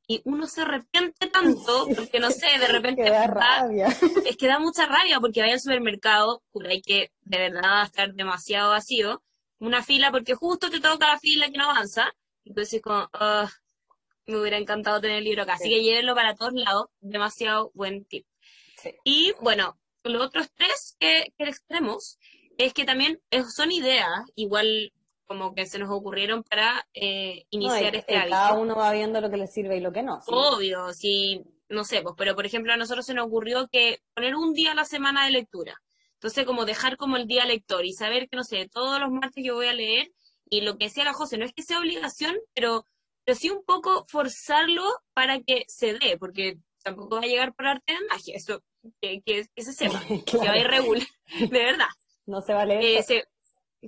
y 0.07 0.21
uno 0.25 0.47
se 0.47 0.61
arrepiente 0.61 1.27
tanto, 1.27 1.87
porque 1.95 2.19
no 2.19 2.31
sé, 2.31 2.47
de 2.59 2.67
repente... 2.67 3.03
que 3.03 3.09
da 3.09 3.27
rabia. 3.27 3.87
Es 4.25 4.37
que 4.37 4.47
da 4.47 4.59
mucha 4.59 4.85
rabia, 4.85 5.19
porque 5.19 5.41
vaya 5.41 5.53
al 5.53 5.59
supermercado, 5.59 6.41
por 6.51 6.67
hay 6.67 6.81
que 6.81 7.11
de 7.21 7.37
verdad 7.37 7.83
estar 7.83 8.13
demasiado 8.13 8.71
vacío, 8.71 9.21
una 9.59 9.83
fila, 9.83 10.11
porque 10.11 10.35
justo 10.35 10.69
te 10.69 10.79
toca 10.79 11.07
la 11.07 11.19
fila 11.19 11.49
que 11.49 11.57
no 11.57 11.69
avanza, 11.69 12.13
entonces 12.45 12.81
como, 12.81 13.09
me 14.27 14.37
hubiera 14.37 14.57
encantado 14.57 15.01
tener 15.01 15.17
el 15.17 15.23
libro 15.23 15.43
acá. 15.43 15.53
Así 15.53 15.69
que 15.69 15.81
llévenlo 15.81 16.13
para 16.13 16.35
todos 16.35 16.53
lados, 16.53 16.87
demasiado 16.99 17.71
buen 17.73 18.05
tip. 18.05 18.25
Y 19.03 19.33
bueno, 19.41 19.77
los 20.07 20.21
otros 20.21 20.49
tres 20.55 20.95
que, 20.99 21.33
que 21.37 21.45
extremos 21.45 22.17
es 22.57 22.73
que 22.73 22.85
también 22.85 23.21
son 23.53 23.71
ideas, 23.71 24.09
igual 24.35 24.91
como 25.27 25.53
que 25.53 25.65
se 25.65 25.77
nos 25.77 25.89
ocurrieron 25.91 26.43
para 26.43 26.87
eh, 26.93 27.45
iniciar 27.49 27.95
este 27.95 28.17
hábito. 28.17 28.35
Cada 28.35 28.53
uno 28.53 28.75
va 28.75 28.91
viendo 28.93 29.21
lo 29.21 29.29
que 29.29 29.37
le 29.37 29.47
sirve 29.47 29.77
y 29.77 29.81
lo 29.81 29.91
que 29.91 30.01
no. 30.01 30.21
Obvio, 30.27 30.93
sí, 30.93 31.43
no 31.69 31.83
sé, 31.83 32.01
pues, 32.01 32.15
pero 32.17 32.33
por 32.33 32.45
ejemplo 32.45 32.73
a 32.73 32.77
nosotros 32.77 33.05
se 33.05 33.13
nos 33.13 33.27
ocurrió 33.27 33.67
que 33.67 33.99
poner 34.13 34.35
un 34.35 34.53
día 34.53 34.71
a 34.71 34.75
la 34.75 34.85
semana 34.85 35.25
de 35.25 35.31
lectura. 35.31 35.75
Entonces, 36.13 36.45
como 36.45 36.65
dejar 36.65 36.97
como 36.97 37.17
el 37.17 37.27
día 37.27 37.45
lector 37.45 37.85
y 37.85 37.93
saber 37.93 38.27
que, 38.27 38.37
no 38.37 38.43
sé, 38.43 38.67
todos 38.71 38.99
los 38.99 39.11
martes 39.11 39.43
yo 39.45 39.53
voy 39.55 39.67
a 39.67 39.73
leer 39.73 40.11
y 40.49 40.61
lo 40.61 40.77
que 40.77 40.85
decía 40.85 41.03
la 41.03 41.13
José, 41.13 41.37
no 41.37 41.45
es 41.45 41.53
que 41.53 41.61
sea 41.61 41.79
obligación, 41.79 42.35
pero, 42.55 42.85
pero 43.23 43.37
sí 43.37 43.49
un 43.49 43.63
poco 43.63 44.05
forzarlo 44.07 44.83
para 45.13 45.41
que 45.41 45.65
se 45.67 45.93
dé, 45.93 46.17
porque 46.17 46.57
tampoco 46.87 47.15
va 47.15 47.21
a 47.21 47.27
llegar 47.27 47.53
por 47.53 47.67
arte 47.67 47.93
de 47.93 47.99
magia, 48.09 48.35
eso 48.35 48.63
que, 49.01 49.21
que, 49.21 49.45
se 49.63 49.73
sepa, 49.73 50.01
que 50.25 50.37
va 50.37 50.51
a 50.51 50.57
ir 50.57 50.67
regular, 50.67 51.07
de 51.39 51.63
verdad. 51.63 51.89
No 52.25 52.41
se 52.41 52.53
va 52.53 52.61
a 52.61 52.65
leer. 52.65 53.03
Eh, 53.09 53.23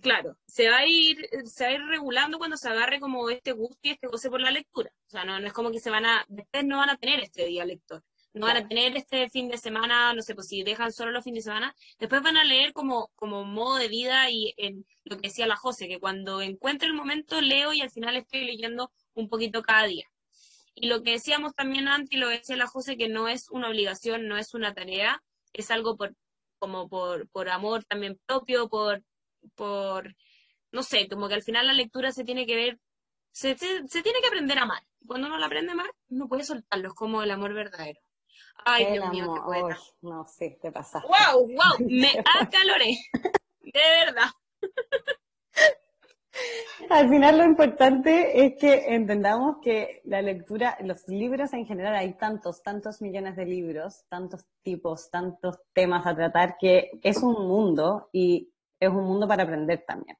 claro, 0.02 0.38
se 0.45 0.70
va 0.70 0.78
a 0.78 0.86
ir, 0.86 1.18
se 1.45 1.64
va 1.64 1.70
a 1.72 1.74
ir 1.74 1.82
regulando 1.88 2.38
cuando 2.38 2.58
se 2.58 2.70
agarre 2.70 3.00
como 3.00 3.30
este 3.30 3.54
gusto 3.54 3.80
y 3.84 3.91
este 3.91 4.08
goce 4.08 4.30
por 4.30 4.41
la 4.41 4.52
lectura. 4.52 4.91
O 5.08 5.10
sea, 5.10 5.24
no, 5.24 5.39
no 5.39 5.47
es 5.47 5.54
como 5.54 5.72
que 5.72 5.80
se 5.80 5.89
van 5.89 6.06
a, 6.06 6.26
después 6.28 6.66
no 6.66 6.78
van 6.78 6.89
a 6.89 6.97
tener 6.97 7.20
este 7.22 7.45
día 7.45 7.66
lector. 7.66 8.04
No 8.32 8.45
van 8.45 8.58
a 8.58 8.68
tener 8.68 8.95
este 8.95 9.28
fin 9.30 9.50
de 9.50 9.58
semana, 9.58 10.14
no 10.14 10.22
sé, 10.22 10.36
pues 10.36 10.47
si 10.47 10.62
dejan 10.62 10.93
solo 10.93 11.12
los 11.12 11.24
fines 11.24 11.43
de 11.43 11.50
semana, 11.50 11.76
después 11.97 12.22
van 12.22 12.38
a 12.38 12.43
leer 12.43 12.74
como, 12.74 13.10
como 13.16 13.43
modo 13.43 13.78
de 13.78 13.88
vida 13.88 14.30
y 14.30 14.54
en 14.58 14.86
lo 15.04 15.18
que 15.18 15.30
decía 15.30 15.47
la 15.47 15.56
José, 15.56 15.88
que 15.88 16.00
cuando 16.00 16.39
encuentre 16.41 16.88
el 16.88 16.93
momento 16.93 17.41
leo 17.41 17.74
y 17.74 17.82
al 17.82 17.89
final 17.89 18.16
estoy 18.16 18.45
leyendo 18.45 18.91
un 19.16 19.30
poquito 19.30 19.64
cada 19.64 19.88
día. 19.88 20.06
Y 20.80 20.88
lo 20.88 21.04
que 21.04 21.12
decíamos 21.12 21.54
también 21.56 21.88
antes, 21.88 22.12
y 22.12 22.18
lo 22.18 22.30
decía 22.30 22.56
la 22.56 22.68
José, 22.68 22.98
que 22.98 23.10
no 23.10 23.28
es 23.28 23.50
una 23.50 23.70
obligación, 23.70 24.28
no 24.28 24.38
es 24.38 24.54
una 24.54 24.74
tarea, 24.74 25.22
es 25.54 25.72
algo 25.72 25.98
por, 25.98 26.16
como 26.58 26.88
por, 26.90 27.28
por 27.30 27.50
amor 27.50 27.84
también 27.86 28.20
propio, 28.26 28.70
por, 28.70 29.04
por, 29.56 30.16
no 30.72 30.84
sé, 30.84 31.08
como 31.10 31.28
que 31.28 31.36
al 31.36 31.44
final 31.44 31.68
la 31.68 31.74
lectura 31.74 32.12
se 32.12 32.24
tiene 32.24 32.46
que 32.46 32.56
ver 32.56 32.80
se, 33.32 33.56
tiene 33.56 34.22
que 34.22 34.28
aprender 34.28 34.58
a 34.58 34.64
amar. 34.64 34.84
Cuando 35.06 35.28
uno 35.28 35.38
lo 35.38 35.46
aprende 35.46 35.72
a 35.72 35.74
amar, 35.74 35.92
no 36.10 36.28
puede 36.28 36.44
soltarlo, 36.44 36.90
es 36.90 36.94
como 36.94 37.22
el 37.24 37.32
amor 37.32 37.54
verdadero. 37.54 38.00
Ay, 38.66 38.92
Dios 38.92 39.10
mío, 39.10 39.34
qué 39.34 39.42
poeta. 39.42 39.80
no, 40.02 40.26
sí, 40.28 40.58
te 40.62 40.72
pasa. 40.72 41.02
¡Wow! 41.02 41.48
¡Wow! 41.48 41.88
Me 41.90 42.12
acaloré. 42.40 42.98
De 43.62 43.82
verdad. 44.06 44.30
Al 46.90 47.10
final 47.10 47.38
lo 47.38 47.44
importante 47.44 48.46
es 48.46 48.54
que 48.60 48.96
entendamos 48.96 49.58
que 49.62 50.02
la 50.06 50.22
lectura, 50.22 50.78
los 50.82 51.08
libros 51.08 51.54
en 51.54 51.66
general, 51.66 51.96
hay 51.96 52.14
tantos, 52.14 52.64
tantos 52.64 53.02
millones 53.02 53.36
de 53.36 53.46
libros, 53.46 54.06
tantos 54.10 54.46
tipos, 54.64 55.10
tantos 55.12 55.60
temas 55.74 56.06
a 56.08 56.16
tratar, 56.16 56.58
que 56.58 56.90
es 57.04 57.18
un 57.22 57.48
mundo 57.48 58.10
y 58.12 58.52
es 58.80 58.90
un 58.90 59.04
mundo 59.04 59.28
para 59.28 59.44
aprender 59.44 59.84
también. 59.86 60.18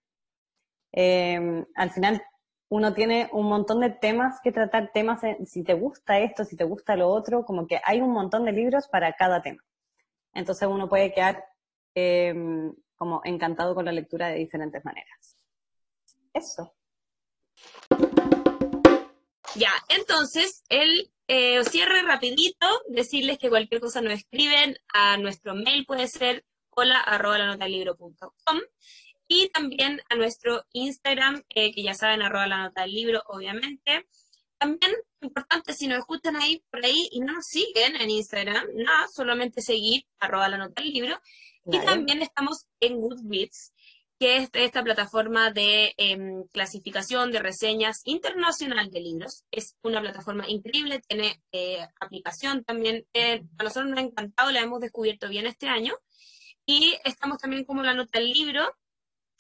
Em, 0.92 1.66
al 1.76 1.92
final 1.92 2.22
uno 2.70 2.94
tiene 2.94 3.30
un 3.32 3.48
montón 3.48 3.80
de 3.80 3.90
temas 3.90 4.40
que 4.44 4.52
tratar, 4.52 4.92
temas, 4.94 5.22
si 5.46 5.64
te 5.64 5.74
gusta 5.74 6.20
esto, 6.20 6.44
si 6.44 6.56
te 6.56 6.66
gusta 6.66 6.96
lo 6.96 7.08
otro, 7.10 7.46
como 7.46 7.66
que 7.66 7.80
hay 7.84 8.02
un 8.02 8.12
montón 8.12 8.46
de 8.46 8.52
libros 8.52 8.88
para 8.88 9.14
cada 9.14 9.42
tema. 9.42 9.64
Entonces 10.34 10.68
uno 10.68 10.88
puede 10.88 11.12
quedar 11.14 11.44
em, 11.96 12.74
como 12.96 13.22
encantado 13.24 13.74
con 13.74 13.86
la 13.86 13.92
lectura 13.92 14.28
de 14.28 14.36
diferentes 14.36 14.84
maneras. 14.86 15.39
Eso. 16.34 16.76
Ya, 19.56 19.72
entonces 19.90 20.64
el 20.70 21.12
eh, 21.28 21.64
cierre 21.66 22.02
rapidito, 22.04 22.68
decirles 22.88 23.38
que 23.38 23.50
cualquier 23.50 23.82
cosa 23.82 24.02
nos 24.02 24.14
escriben 24.14 24.78
a 24.94 25.18
nuestro 25.18 25.56
mail, 25.56 25.86
puede 25.86 26.08
ser 26.08 26.46
hola 26.70 27.00
arroba 27.02 27.38
la 27.38 27.58
y 29.32 29.50
también 29.50 30.02
a 30.10 30.16
nuestro 30.16 30.66
Instagram, 30.74 31.44
eh, 31.50 31.72
que 31.72 31.84
ya 31.84 31.94
saben, 31.94 32.24
arroba 32.24 32.48
la 32.48 32.64
nota 32.64 32.82
del 32.82 32.94
libro, 32.94 33.22
obviamente. 33.28 34.08
También, 34.58 34.92
importante, 35.22 35.74
si 35.74 35.86
nos 35.88 36.00
escuchan 36.00 36.36
ahí 36.36 36.64
por 36.72 36.84
ahí 36.84 37.10
y 37.12 37.20
no 37.20 37.34
nos 37.34 37.46
siguen 37.46 37.96
en 37.96 38.10
Instagram, 38.10 38.66
nada, 38.74 39.08
solamente 39.08 39.62
seguir 39.62 40.04
arroba 40.20 40.50
la 40.50 40.58
nota 40.58 40.82
del 40.82 40.92
libro. 40.92 41.22
Y 41.72 41.80
también 41.86 42.24
estamos 42.24 42.66
en 42.80 43.00
Goodreads, 43.00 43.74
que 44.20 44.38
es 44.38 44.50
esta 44.54 44.84
plataforma 44.84 45.52
de 45.52 45.94
em, 45.98 46.44
clasificación 46.52 47.32
de 47.32 47.40
reseñas 47.40 48.02
internacional 48.06 48.92
de 48.92 49.00
libros. 49.00 49.46
Es 49.52 49.76
una 49.82 50.02
plataforma 50.02 50.48
increíble, 50.50 51.02
tiene 51.08 51.42
eh, 51.52 51.88
aplicación 52.00 52.64
también. 52.64 53.06
Eh, 53.14 53.42
a 53.58 53.64
nosotros 53.64 53.90
nos 53.90 54.00
ha 54.00 54.04
encantado, 54.04 54.52
la 54.52 54.62
hemos 54.62 54.82
descubierto 54.82 55.30
bien 55.30 55.48
este 55.48 55.68
año. 55.68 55.94
Y 56.66 56.96
estamos 57.04 57.40
también 57.40 57.64
como 57.64 57.82
la 57.82 57.94
nota 57.94 58.20
del 58.20 58.30
libro, 58.30 58.76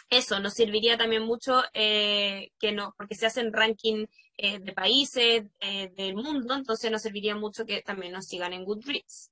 eso 0.10 0.40
nos 0.40 0.56
serviría 0.56 0.98
también 0.98 1.24
mucho 1.24 1.62
eh, 1.74 2.52
que 2.60 2.72
no, 2.72 2.96
porque 2.98 3.14
se 3.14 3.28
hacen 3.28 3.54
ranking 3.54 4.08
eh, 4.38 4.60
de 4.60 4.74
países 4.74 5.44
eh, 5.60 5.92
del 5.96 6.16
mundo, 6.16 6.56
entonces 6.56 6.90
nos 6.90 7.04
serviría 7.04 7.36
mucho 7.36 7.66
que 7.66 7.82
también 7.84 8.14
nos 8.14 8.26
sigan 8.26 8.54
en 8.54 8.66
Goodreads. 8.66 9.32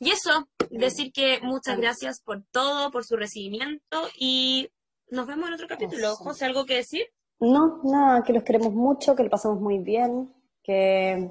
Y 0.00 0.10
eso, 0.10 0.48
decir 0.70 1.12
que 1.12 1.40
muchas 1.42 1.76
gracias 1.76 2.20
por 2.22 2.44
todo, 2.50 2.90
por 2.90 3.04
su 3.04 3.16
recibimiento 3.16 4.08
y 4.16 4.70
nos 5.10 5.26
vemos 5.26 5.48
en 5.48 5.54
otro 5.54 5.68
capítulo. 5.68 6.14
José, 6.14 6.44
¿algo 6.44 6.64
que 6.64 6.76
decir? 6.76 7.06
No, 7.40 7.80
nada, 7.84 8.22
que 8.22 8.32
los 8.32 8.42
queremos 8.42 8.72
mucho, 8.72 9.14
que 9.14 9.22
lo 9.22 9.30
pasamos 9.30 9.60
muy 9.60 9.78
bien, 9.78 10.32
que 10.62 11.30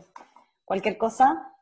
cualquier 0.65 0.97
cosa, 0.97 1.53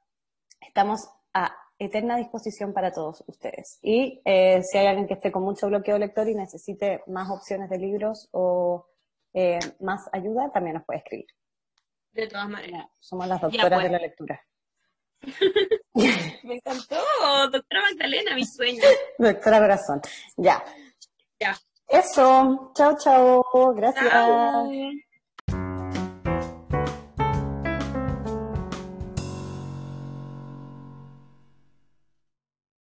estamos 0.61 1.07
a 1.33 1.55
eterna 1.77 2.17
disposición 2.17 2.73
para 2.73 2.91
todos 2.91 3.23
ustedes. 3.27 3.79
Y 3.81 4.21
eh, 4.25 4.61
si 4.63 4.77
hay 4.77 4.87
alguien 4.87 5.07
que 5.07 5.15
esté 5.15 5.31
con 5.31 5.43
mucho 5.43 5.67
bloqueo 5.67 5.97
lector 5.97 6.27
y 6.29 6.35
necesite 6.35 7.03
más 7.07 7.29
opciones 7.29 7.69
de 7.69 7.77
libros 7.77 8.29
o 8.31 8.87
eh, 9.33 9.59
más 9.79 10.07
ayuda, 10.13 10.51
también 10.51 10.75
nos 10.75 10.85
puede 10.85 10.99
escribir. 10.99 11.27
De 12.13 12.27
todas 12.27 12.47
maneras. 12.47 12.87
somos 12.99 13.27
las 13.27 13.41
doctoras 13.41 13.83
de 13.83 13.89
la 13.89 13.99
lectura. 13.99 14.41
Me 16.43 16.55
encantó, 16.55 16.97
doctora 17.51 17.81
Magdalena, 17.81 18.35
mi 18.35 18.45
sueño. 18.45 18.81
Doctora 19.17 19.59
Corazón. 19.59 20.01
Ya. 20.37 20.63
Ya. 21.39 21.57
Eso. 21.87 22.71
Chao, 22.75 22.97
chao. 22.97 23.73
Gracias. 23.75 25.04